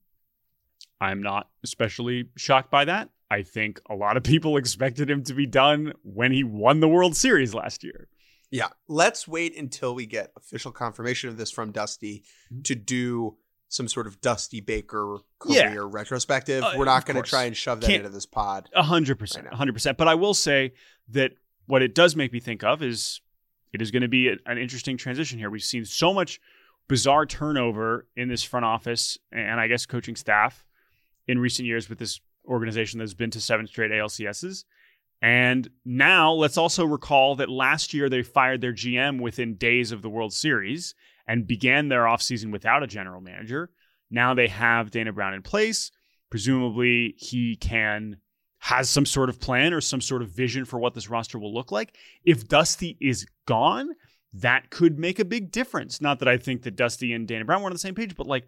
I'm 1.00 1.22
not 1.22 1.48
especially 1.62 2.30
shocked 2.36 2.70
by 2.70 2.86
that. 2.86 3.10
I 3.30 3.42
think 3.42 3.80
a 3.90 3.94
lot 3.94 4.16
of 4.16 4.22
people 4.22 4.56
expected 4.56 5.10
him 5.10 5.22
to 5.24 5.34
be 5.34 5.46
done 5.46 5.92
when 6.02 6.32
he 6.32 6.42
won 6.44 6.80
the 6.80 6.88
World 6.88 7.16
Series 7.16 7.54
last 7.54 7.84
year. 7.84 8.08
Yeah. 8.50 8.68
Let's 8.88 9.26
wait 9.28 9.56
until 9.58 9.94
we 9.94 10.06
get 10.06 10.32
official 10.36 10.70
confirmation 10.72 11.28
of 11.28 11.36
this 11.36 11.50
from 11.50 11.72
Dusty 11.72 12.22
Mm-hmm. 12.52 12.62
to 12.62 12.74
do 12.76 13.36
some 13.68 13.88
sort 13.88 14.06
of 14.06 14.20
Dusty 14.20 14.60
Baker 14.60 15.18
Yeah. 15.46 15.68
career 15.68 15.84
retrospective. 15.84 16.62
Uh, 16.62 16.74
We're 16.78 16.84
not 16.84 17.04
going 17.04 17.20
to 17.22 17.28
try 17.28 17.44
and 17.44 17.56
shove 17.56 17.80
that 17.80 17.88
Can't- 17.88 18.04
into 18.04 18.10
this 18.14 18.24
pod. 18.24 18.70
A 18.74 18.84
hundred 18.84 19.18
percent, 19.18 19.46
Right 19.46 19.52
a 19.52 19.56
hundred 19.56 19.72
percent. 19.74 19.98
But 19.98 20.06
I 20.08 20.14
will 20.14 20.32
say 20.34 20.72
that 21.10 21.32
what 21.66 21.82
it 21.82 21.94
does 21.94 22.16
make 22.16 22.32
me 22.32 22.40
think 22.40 22.64
of 22.64 22.82
is 22.82 23.20
it 23.72 23.82
is 23.82 23.90
going 23.90 24.02
to 24.02 24.08
be 24.08 24.28
a- 24.28 24.38
an 24.46 24.58
interesting 24.58 24.96
transition 24.96 25.38
here. 25.38 25.50
We've 25.50 25.62
seen 25.62 25.84
so 25.84 26.14
much 26.14 26.40
bizarre 26.88 27.26
turnover 27.26 28.06
in 28.16 28.28
this 28.28 28.42
front 28.42 28.64
office 28.64 29.18
and 29.32 29.60
I 29.60 29.66
guess 29.66 29.86
coaching 29.86 30.16
staff 30.16 30.64
in 31.26 31.38
recent 31.38 31.66
years 31.66 31.88
with 31.88 31.98
this 31.98 32.20
organization 32.46 32.98
that's 33.00 33.14
been 33.14 33.30
to 33.32 33.40
seven 33.40 33.66
straight 33.66 33.90
ALCSs. 33.90 34.64
And 35.20 35.68
now 35.84 36.32
let's 36.32 36.58
also 36.58 36.84
recall 36.84 37.36
that 37.36 37.48
last 37.48 37.92
year 37.94 38.08
they 38.08 38.22
fired 38.22 38.60
their 38.60 38.72
GM 38.72 39.20
within 39.20 39.56
days 39.56 39.90
of 39.90 40.02
the 40.02 40.10
World 40.10 40.32
Series 40.32 40.94
and 41.26 41.46
began 41.46 41.88
their 41.88 42.04
offseason 42.04 42.52
without 42.52 42.82
a 42.82 42.86
general 42.86 43.20
manager. 43.20 43.70
Now 44.10 44.34
they 44.34 44.48
have 44.48 44.90
Dana 44.90 45.12
Brown 45.12 45.34
in 45.34 45.42
place. 45.42 45.90
Presumably 46.30 47.14
he 47.18 47.56
can 47.56 48.18
has 48.66 48.90
some 48.90 49.06
sort 49.06 49.28
of 49.28 49.38
plan 49.38 49.72
or 49.72 49.80
some 49.80 50.00
sort 50.00 50.22
of 50.22 50.28
vision 50.28 50.64
for 50.64 50.80
what 50.80 50.92
this 50.92 51.08
roster 51.08 51.38
will 51.38 51.54
look 51.54 51.70
like. 51.70 51.94
If 52.24 52.48
Dusty 52.48 52.96
is 53.00 53.24
gone, 53.46 53.90
that 54.32 54.70
could 54.70 54.98
make 54.98 55.20
a 55.20 55.24
big 55.24 55.52
difference. 55.52 56.00
Not 56.00 56.18
that 56.18 56.26
I 56.26 56.36
think 56.36 56.62
that 56.62 56.74
Dusty 56.74 57.12
and 57.12 57.28
Dana 57.28 57.44
Brown 57.44 57.62
were 57.62 57.68
on 57.68 57.72
the 57.72 57.78
same 57.78 57.94
page, 57.94 58.16
but 58.16 58.26
like 58.26 58.44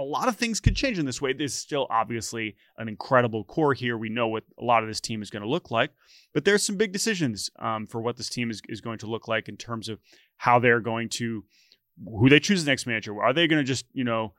a 0.00 0.02
lot 0.02 0.26
of 0.26 0.34
things 0.34 0.58
could 0.58 0.74
change 0.74 0.98
in 0.98 1.06
this 1.06 1.22
way. 1.22 1.32
There's 1.34 1.54
still 1.54 1.86
obviously 1.88 2.56
an 2.78 2.88
incredible 2.88 3.44
core 3.44 3.72
here. 3.72 3.96
We 3.96 4.08
know 4.08 4.26
what 4.26 4.42
a 4.58 4.64
lot 4.64 4.82
of 4.82 4.88
this 4.88 5.00
team 5.00 5.22
is 5.22 5.30
going 5.30 5.44
to 5.44 5.48
look 5.48 5.70
like, 5.70 5.92
but 6.34 6.44
there's 6.44 6.64
some 6.66 6.76
big 6.76 6.90
decisions 6.90 7.48
um, 7.60 7.86
for 7.86 8.00
what 8.00 8.16
this 8.16 8.28
team 8.28 8.50
is, 8.50 8.60
is 8.68 8.80
going 8.80 8.98
to 8.98 9.06
look 9.06 9.28
like 9.28 9.48
in 9.48 9.56
terms 9.56 9.88
of 9.88 10.00
how 10.36 10.58
they're 10.58 10.80
going 10.80 11.10
to, 11.10 11.44
who 12.04 12.28
they 12.28 12.40
choose 12.40 12.64
the 12.64 12.70
next 12.72 12.86
manager. 12.86 13.22
Are 13.22 13.32
they 13.32 13.46
going 13.46 13.62
to 13.62 13.68
just, 13.68 13.86
you 13.92 14.02
know, 14.02 14.34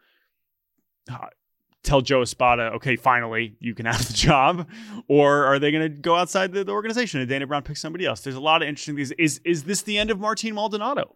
tell 1.84 2.02
Joe 2.02 2.22
Espada, 2.22 2.72
okay, 2.76 2.96
finally 2.96 3.56
you 3.60 3.74
can 3.76 3.86
have 3.86 4.08
the 4.08 4.14
job, 4.14 4.68
or 5.08 5.46
are 5.46 5.60
they 5.60 5.72
going 5.72 5.84
to 5.84 5.90
go 5.90 6.16
outside 6.16 6.52
the, 6.54 6.64
the 6.64 6.72
organization 6.72 7.20
and 7.20 7.30
Dana 7.30 7.48
Brown 7.48 7.64
pick 7.64 7.78
somebody 7.78 8.06
else? 8.06 8.22
There's 8.22 8.36
a 8.36 8.40
lot 8.42 8.62
of 8.62 8.68
interesting 8.68 8.96
things. 8.96 9.12
Is 9.18 9.40
is 9.46 9.64
this 9.64 9.82
the 9.84 9.98
end 9.98 10.12
of 10.12 10.20
Martin 10.20 10.54
Maldonado? 10.56 11.16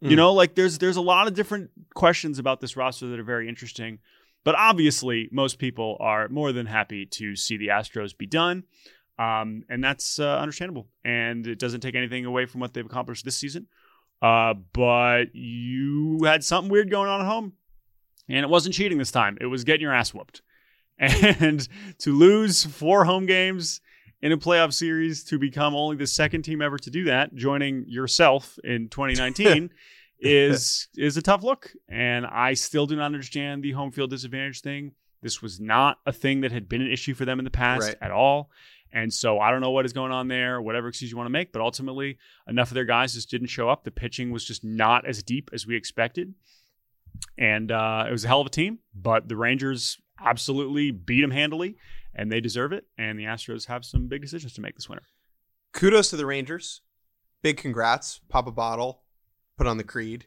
You 0.00 0.10
Mm. 0.10 0.16
know, 0.16 0.32
like 0.32 0.54
there's 0.56 0.78
there's 0.78 0.96
a 0.96 1.00
lot 1.02 1.28
of 1.28 1.34
different 1.34 1.70
questions 1.94 2.38
about 2.40 2.60
this 2.60 2.76
roster 2.76 3.06
that 3.08 3.20
are 3.20 3.24
very 3.24 3.48
interesting. 3.48 4.00
But 4.44 4.56
obviously, 4.56 5.28
most 5.30 5.60
people 5.60 5.96
are 6.00 6.28
more 6.28 6.50
than 6.50 6.66
happy 6.66 7.06
to 7.06 7.36
see 7.36 7.56
the 7.56 7.68
Astros 7.68 8.16
be 8.18 8.26
done. 8.26 8.64
Um, 9.16 9.62
and 9.68 9.84
that's 9.84 10.18
uh, 10.18 10.38
understandable. 10.38 10.88
And 11.04 11.46
it 11.46 11.60
doesn't 11.60 11.80
take 11.82 11.94
anything 11.94 12.24
away 12.24 12.46
from 12.46 12.60
what 12.60 12.74
they've 12.74 12.84
accomplished 12.84 13.24
this 13.24 13.36
season. 13.36 13.68
Uh, 14.20 14.54
but 14.72 15.26
you 15.34 16.24
had 16.24 16.42
something 16.42 16.72
weird 16.72 16.90
going 16.90 17.08
on 17.08 17.20
at 17.20 17.26
home. 17.28 17.52
And 18.32 18.42
it 18.44 18.48
wasn't 18.48 18.74
cheating 18.74 18.98
this 18.98 19.10
time, 19.12 19.38
it 19.40 19.46
was 19.46 19.62
getting 19.64 19.82
your 19.82 19.92
ass 19.94 20.12
whooped. 20.12 20.42
And 20.98 21.66
to 21.98 22.12
lose 22.12 22.64
four 22.64 23.04
home 23.04 23.26
games 23.26 23.80
in 24.20 24.30
a 24.32 24.36
playoff 24.38 24.72
series, 24.72 25.24
to 25.24 25.38
become 25.38 25.74
only 25.74 25.96
the 25.96 26.06
second 26.06 26.42
team 26.42 26.62
ever 26.62 26.78
to 26.78 26.90
do 26.90 27.04
that, 27.04 27.34
joining 27.34 27.84
yourself 27.88 28.58
in 28.64 28.88
2019. 28.90 29.70
is 30.20 30.88
is 30.96 31.16
a 31.16 31.22
tough 31.22 31.42
look 31.42 31.72
and 31.88 32.24
i 32.26 32.54
still 32.54 32.86
do 32.86 32.94
not 32.94 33.06
understand 33.06 33.62
the 33.64 33.72
home 33.72 33.90
field 33.90 34.08
disadvantage 34.10 34.60
thing 34.60 34.92
this 35.20 35.42
was 35.42 35.58
not 35.60 35.98
a 36.06 36.12
thing 36.12 36.42
that 36.42 36.52
had 36.52 36.68
been 36.68 36.80
an 36.80 36.90
issue 36.92 37.12
for 37.14 37.24
them 37.24 37.40
in 37.40 37.44
the 37.44 37.50
past 37.50 37.88
Right. 37.88 37.96
at 38.00 38.12
all 38.12 38.48
and 38.92 39.12
so 39.12 39.40
i 39.40 39.50
don't 39.50 39.60
know 39.60 39.72
what 39.72 39.84
is 39.84 39.92
going 39.92 40.12
on 40.12 40.28
there 40.28 40.62
whatever 40.62 40.86
excuse 40.86 41.10
you 41.10 41.16
want 41.16 41.26
to 41.26 41.32
make 41.32 41.50
but 41.52 41.60
ultimately 41.60 42.18
enough 42.46 42.70
of 42.70 42.74
their 42.76 42.84
guys 42.84 43.14
just 43.14 43.30
didn't 43.30 43.48
show 43.48 43.68
up 43.68 43.82
the 43.82 43.90
pitching 43.90 44.30
was 44.30 44.44
just 44.44 44.62
not 44.62 45.04
as 45.08 45.24
deep 45.24 45.50
as 45.52 45.66
we 45.66 45.74
expected 45.74 46.32
and 47.38 47.70
uh, 47.70 48.04
it 48.08 48.12
was 48.12 48.24
a 48.24 48.28
hell 48.28 48.40
of 48.40 48.46
a 48.46 48.50
team 48.50 48.78
but 48.94 49.28
the 49.28 49.36
rangers 49.36 49.98
absolutely 50.24 50.90
beat 50.90 51.20
them 51.20 51.30
handily 51.30 51.76
and 52.14 52.30
they 52.30 52.40
deserve 52.40 52.72
it 52.72 52.84
and 52.98 53.18
the 53.18 53.24
astros 53.24 53.66
have 53.66 53.84
some 53.84 54.06
big 54.06 54.20
decisions 54.20 54.52
to 54.52 54.60
make 54.60 54.74
this 54.74 54.88
winter 54.88 55.06
Kudos 55.72 56.10
to 56.10 56.16
the 56.16 56.26
Rangers. 56.26 56.82
Big 57.42 57.56
congrats. 57.56 58.20
Pop 58.28 58.46
a 58.46 58.52
bottle. 58.52 59.02
Put 59.56 59.66
on 59.66 59.78
the 59.78 59.84
creed 59.84 60.26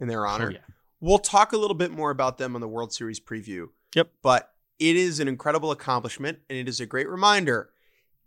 in 0.00 0.08
their 0.08 0.26
honor. 0.26 0.48
Oh, 0.48 0.52
yeah. 0.52 0.74
We'll 1.00 1.18
talk 1.18 1.52
a 1.52 1.56
little 1.56 1.74
bit 1.74 1.90
more 1.90 2.10
about 2.10 2.38
them 2.38 2.54
on 2.54 2.60
the 2.60 2.68
World 2.68 2.92
Series 2.92 3.20
preview. 3.20 3.68
Yep. 3.94 4.10
But 4.22 4.50
it 4.78 4.96
is 4.96 5.20
an 5.20 5.28
incredible 5.28 5.70
accomplishment 5.70 6.38
and 6.48 6.58
it 6.58 6.68
is 6.68 6.80
a 6.80 6.86
great 6.86 7.08
reminder. 7.08 7.70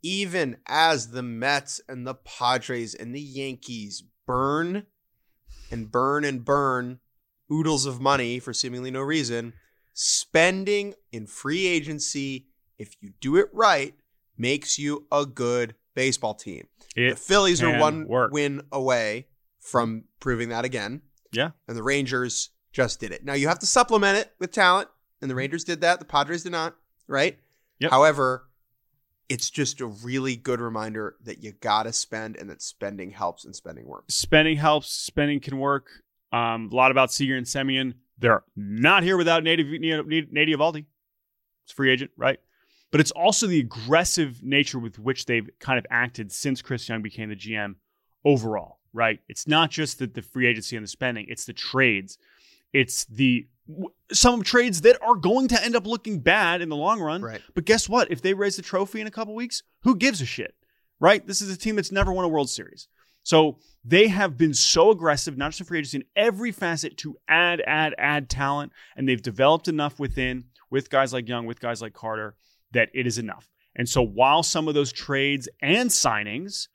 Even 0.02 0.58
as 0.68 1.12
the 1.12 1.24
Mets 1.24 1.82
and 1.90 2.06
the 2.06 2.16
Padres 2.16 2.94
and 2.94 3.16
the 3.16 3.22
Yankees 3.22 4.04
burn 4.28 4.86
and 5.72 5.92
burn 5.92 6.24
and 6.24 6.46
burn 6.46 7.00
oodles 7.52 7.86
of 7.86 8.00
money 8.00 8.40
for 8.40 8.54
seemingly 8.54 8.92
no 8.92 9.02
reason, 9.02 9.54
spending 9.94 10.94
in 11.12 11.28
free 11.28 11.68
agency, 11.68 12.48
if 12.78 12.96
you 13.02 13.12
do 13.20 13.38
it 13.38 13.48
right, 13.54 13.94
makes 14.38 14.78
you 14.78 15.06
a 15.12 15.26
good 15.26 15.76
baseball 15.94 16.34
team. 16.34 16.68
the 16.96 17.16
Phillies 17.16 17.64
are 17.64 17.80
one 17.80 18.08
work. 18.08 18.32
win 18.32 18.62
away 18.72 19.28
from 19.60 20.04
proving 20.20 20.50
that 20.50 20.66
again 20.66 21.02
yeah 21.32 21.52
and 21.68 21.78
the 21.78 21.84
Rangers 21.84 22.52
just 22.76 23.00
did 23.00 23.12
it. 23.12 23.24
Now 23.24 23.34
you 23.34 23.48
have 23.48 23.60
to 23.60 23.66
supplement 23.66 24.18
it 24.18 24.34
with 24.38 24.52
talent, 24.52 24.90
and 25.22 25.30
the 25.30 25.34
mm-hmm. 25.34 25.40
Rangers 25.40 25.64
did 25.64 25.82
that. 25.82 26.00
The 26.00 26.06
Padres 26.06 26.44
did 26.44 26.52
not, 26.52 26.76
right? 27.08 27.40
Yep. 27.80 27.90
However, 27.90 28.50
it's 29.30 29.50
just 29.50 29.80
a 29.80 29.88
really 29.88 30.36
good 30.36 30.60
reminder 30.60 31.16
that 31.24 31.42
you 31.42 31.54
gotta 31.54 31.94
spend, 31.94 32.36
and 32.36 32.50
that 32.50 32.62
spending 32.62 33.12
helps 33.12 33.46
and 33.46 33.56
spending 33.56 33.88
works. 33.88 34.14
spending 34.14 34.58
helps. 34.58 34.92
Spending 34.92 35.40
can 35.40 35.58
work. 35.58 35.88
Um, 36.32 36.70
a 36.72 36.76
lot 36.76 36.92
about 36.92 37.12
Seager 37.12 37.36
and 37.36 37.46
Semien. 37.46 37.94
They're 38.18 38.44
not 38.56 39.04
here 39.04 39.18
without 39.18 39.44
Native 39.44 39.68
Native. 39.68 40.06
It's 40.10 41.72
a 41.72 41.76
free 41.76 41.92
agent, 41.92 42.12
right? 42.18 42.40
But 42.92 43.02
it's 43.02 43.12
also 43.12 43.48
the 43.48 43.60
aggressive 43.60 44.42
nature 44.42 44.80
with 44.80 45.00
which 45.00 45.26
they've 45.26 45.50
kind 45.60 45.78
of 45.78 45.86
acted 45.90 46.32
since 46.32 46.62
Chris 46.62 46.88
Young 46.88 47.02
became 47.02 47.30
the 47.30 47.36
GM 47.36 47.76
overall, 48.24 48.80
right? 48.94 49.20
It's 49.28 49.48
not 49.48 49.70
just 49.70 50.00
the, 50.00 50.08
the 50.08 50.22
free 50.22 50.48
agency 50.48 50.78
and 50.78 50.84
the 50.84 50.88
spending, 50.88 51.26
it's 51.28 51.46
the 51.46 51.54
trades. 51.54 52.18
It's 52.72 53.06
the 53.06 53.48
some 54.12 54.44
trades 54.44 54.82
that 54.82 55.02
are 55.02 55.16
going 55.16 55.48
to 55.48 55.64
end 55.64 55.76
up 55.76 55.88
looking 55.88 56.20
bad 56.20 56.62
in 56.62 56.70
the 56.70 56.76
long 56.76 57.02
run. 57.02 57.22
Right. 57.22 57.42
But 57.54 57.66
guess 57.66 57.90
what? 57.90 58.12
If 58.12 58.22
they 58.22 58.34
raise 58.34 58.56
the 58.58 58.62
trophy 58.62 59.02
in 59.02 59.08
a 59.08 59.12
couple 59.12 59.34
weeks, 59.34 59.64
who 59.82 59.96
gives 59.96 60.22
a 60.22 60.26
shit? 60.26 60.56
Right? 61.00 61.26
This 61.26 61.42
is 61.42 61.54
a 61.54 61.58
team 61.58 61.76
that's 61.76 61.92
never 61.92 62.14
won 62.14 62.26
a 62.26 62.30
World 62.30 62.50
Series. 62.50 62.88
So 63.26 63.58
they 63.84 64.08
have 64.08 64.38
been 64.38 64.54
so 64.54 64.92
aggressive, 64.92 65.36
not 65.36 65.50
just 65.50 65.62
in 65.62 65.66
free 65.66 65.80
agency, 65.80 65.98
in 65.98 66.04
every 66.16 66.52
facet 66.52 66.96
to 66.98 67.18
add, 67.28 67.62
add, 67.66 67.96
add 67.98 68.30
talent. 68.30 68.72
And 68.96 69.10
they've 69.10 69.22
developed 69.22 69.68
enough 69.68 70.00
within, 70.00 70.46
with 70.70 70.92
guys 70.92 71.12
like 71.12 71.28
Young, 71.28 71.48
with 71.48 71.60
guys 71.60 71.82
like 71.82 71.94
Carter, 71.94 72.36
that 72.72 72.90
it 72.94 73.08
is 73.08 73.18
enough. 73.18 73.50
And 73.76 73.90
so 73.90 74.04
while 74.04 74.44
some 74.44 74.68
of 74.68 74.76
those 74.76 74.94
trades 74.94 75.50
and 75.60 75.90
signings 75.90 76.68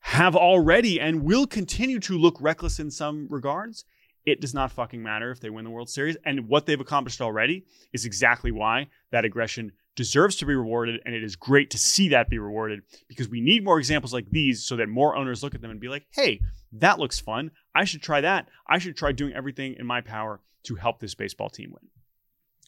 have 0.00 0.34
already 0.34 1.00
and 1.00 1.22
will 1.22 1.46
continue 1.46 2.00
to 2.00 2.18
look 2.18 2.40
reckless 2.40 2.80
in 2.80 2.90
some 2.90 3.28
regards, 3.30 3.84
it 4.26 4.40
does 4.40 4.54
not 4.54 4.72
fucking 4.72 5.02
matter 5.02 5.30
if 5.30 5.38
they 5.38 5.50
win 5.50 5.64
the 5.64 5.70
World 5.70 5.90
Series. 5.90 6.16
And 6.24 6.48
what 6.48 6.66
they've 6.66 6.80
accomplished 6.80 7.20
already 7.20 7.66
is 7.92 8.04
exactly 8.04 8.50
why 8.50 8.88
that 9.12 9.24
aggression 9.24 9.72
deserves 9.94 10.36
to 10.36 10.46
be 10.46 10.54
rewarded. 10.54 11.00
And 11.04 11.14
it 11.14 11.22
is 11.22 11.36
great 11.36 11.70
to 11.70 11.78
see 11.78 12.08
that 12.08 12.30
be 12.30 12.38
rewarded 12.38 12.82
because 13.08 13.28
we 13.28 13.40
need 13.40 13.64
more 13.64 13.78
examples 13.78 14.12
like 14.12 14.30
these 14.30 14.62
so 14.64 14.76
that 14.76 14.88
more 14.88 15.16
owners 15.16 15.42
look 15.42 15.54
at 15.54 15.60
them 15.60 15.70
and 15.70 15.80
be 15.80 15.88
like, 15.88 16.06
hey, 16.12 16.40
that 16.72 16.98
looks 16.98 17.20
fun. 17.20 17.50
I 17.74 17.84
should 17.84 18.02
try 18.02 18.20
that. 18.22 18.48
I 18.66 18.78
should 18.78 18.96
try 18.96 19.12
doing 19.12 19.34
everything 19.34 19.76
in 19.78 19.86
my 19.86 20.00
power 20.00 20.40
to 20.64 20.74
help 20.76 21.00
this 21.00 21.14
baseball 21.14 21.50
team 21.50 21.70
win. 21.72 21.88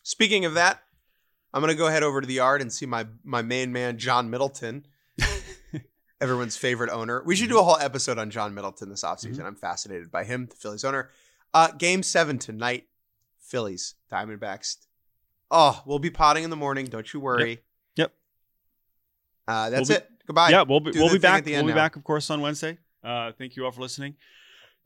Speaking 0.02 0.44
of 0.44 0.54
that, 0.54 0.82
I'm 1.54 1.60
gonna 1.62 1.74
go 1.74 1.88
head 1.88 2.02
over 2.02 2.20
to 2.20 2.26
the 2.26 2.34
yard 2.34 2.60
and 2.60 2.72
see 2.72 2.84
my 2.84 3.06
my 3.22 3.40
main 3.40 3.72
man 3.72 3.96
John 3.96 4.28
Middleton, 4.28 4.86
everyone's 6.20 6.56
favorite 6.56 6.90
owner. 6.90 7.22
We 7.24 7.36
should 7.36 7.48
do 7.48 7.58
a 7.58 7.62
whole 7.62 7.78
episode 7.78 8.18
on 8.18 8.30
John 8.30 8.54
Middleton 8.54 8.88
this 8.90 9.04
offseason. 9.04 9.38
Mhm. 9.38 9.46
I'm 9.46 9.54
fascinated 9.56 10.10
by 10.10 10.24
him, 10.24 10.46
the 10.46 10.56
Phillies 10.56 10.84
owner. 10.84 11.10
Uh, 11.54 11.68
game 11.70 12.02
seven 12.02 12.38
tonight, 12.38 12.88
Phillies 13.40 13.94
Diamondbacks. 14.10 14.78
Oh, 15.50 15.82
we'll 15.86 15.98
be 15.98 16.10
potting 16.10 16.44
in 16.44 16.50
the 16.50 16.56
morning. 16.56 16.86
Don't 16.86 17.12
you 17.12 17.20
worry. 17.20 17.60
Yep. 17.96 18.12
Uh, 19.46 19.70
that's 19.70 19.88
We'll 19.88 19.98
be- 19.98 20.04
it. 20.04 20.10
Goodbye. 20.26 20.48
yeah, 20.50 20.62
we'll 20.62 20.80
be 20.80 20.90
Do 20.90 21.00
we'll 21.00 21.12
be 21.12 21.18
back. 21.18 21.40
at 21.40 21.44
the 21.44 21.52
We'll 21.52 21.62
be 21.64 21.68
now. 21.68 21.74
back, 21.74 21.96
of 21.96 22.04
course, 22.04 22.30
on 22.30 22.40
Wednesday. 22.40 22.78
Uh, 23.02 23.32
thank 23.36 23.56
you 23.56 23.64
all 23.66 23.70
for 23.70 23.82
listening. 23.82 24.14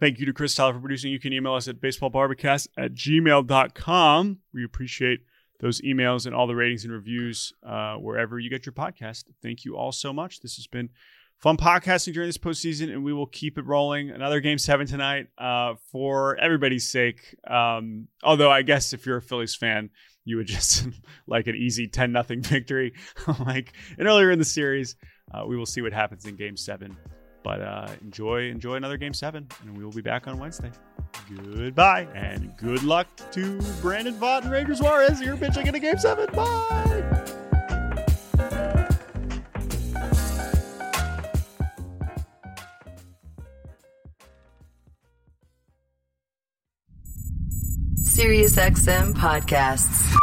Thank 0.01 0.19
you 0.19 0.27
to 0.27 0.33
Chris 0.33 0.55
Tyler 0.55 0.75
for 0.75 0.81
producing. 0.81 1.13
You 1.13 1.21
can 1.21 1.33
email 1.33 1.55
us 1.55 1.69
at 1.69 1.81
baseballbarbacast 1.81 2.69
at 2.77 2.93
gmail.com. 2.95 4.39
We 4.53 4.65
appreciate 4.65 5.21
those 5.61 5.81
emails 5.83 6.27
and 6.27 6.35
all 6.35 6.47
the 6.47 6.55
ratings 6.55 6.85
and 6.85 6.93
reviews 6.93 7.53
uh, 7.65 7.95
wherever 7.97 8.39
you 8.39 8.51
get 8.51 8.67
your 8.67 8.73
podcast. 8.73 9.25
Thank 9.43 9.65
you 9.65 9.77
all 9.77 9.93
so 9.93 10.13
much. 10.13 10.41
This 10.41 10.57
has 10.57 10.67
been 10.67 10.89
fun 11.37 11.57
podcasting 11.57 12.15
during 12.15 12.29
this 12.29 12.39
postseason, 12.39 12.93
and 12.93 13.05
we 13.05 13.13
will 13.13 13.27
keep 13.27 13.59
it 13.59 13.67
rolling. 13.67 14.11
Another 14.11 14.41
game 14.41 14.59
seven 14.59 14.87
tonight 14.87 15.29
uh, 15.37 15.75
for 15.91 16.37
everybody's 16.37 16.89
sake. 16.89 17.35
Um, 17.49 18.09
although 18.23 18.51
I 18.51 18.63
guess 18.63 18.93
if 18.93 19.05
you're 19.07 19.17
a 19.19 19.23
Phillies 19.23 19.55
fan, 19.57 19.91
you 20.29 20.37
would 20.37 20.47
just 20.47 20.87
like 21.27 21.47
an 21.47 21.57
easy 21.57 21.89
10 21.89 22.13
nothing 22.13 22.43
victory 22.43 22.93
like 23.47 23.73
and 23.99 24.07
earlier 24.07 24.31
in 24.31 24.39
the 24.39 24.45
series. 24.45 24.97
Uh, 25.33 25.45
we 25.47 25.57
will 25.57 25.67
see 25.67 25.83
what 25.83 25.93
happens 25.93 26.27
in 26.27 26.37
game 26.37 26.57
seven. 26.57 26.97
But 27.45 27.63
uh, 27.63 27.89
enjoy 28.03 28.49
enjoy 28.51 28.75
another 28.75 28.97
game 28.97 29.15
seven, 29.15 29.47
and 29.63 29.79
we 29.79 29.85
will 29.85 29.93
be 29.93 30.03
back 30.03 30.27
on 30.27 30.39
Wednesday. 30.39 30.71
Goodbye, 31.35 32.09
and 32.15 32.55
good 32.57 32.83
luck 32.83 33.07
to 33.31 33.61
Brandon 33.81 34.13
Pfaadt 34.15 34.43
and 34.43 34.51
Ranger 34.51 34.75
Suarez. 34.75 35.21
You're 35.21 35.37
pitching 35.37 35.67
in 35.67 35.75
a 35.75 35.79
game 35.79 35.99
seven. 35.99 36.27
Bye. 36.35 37.29
SiriusXM 48.19 49.15
podcasts. 49.15 50.18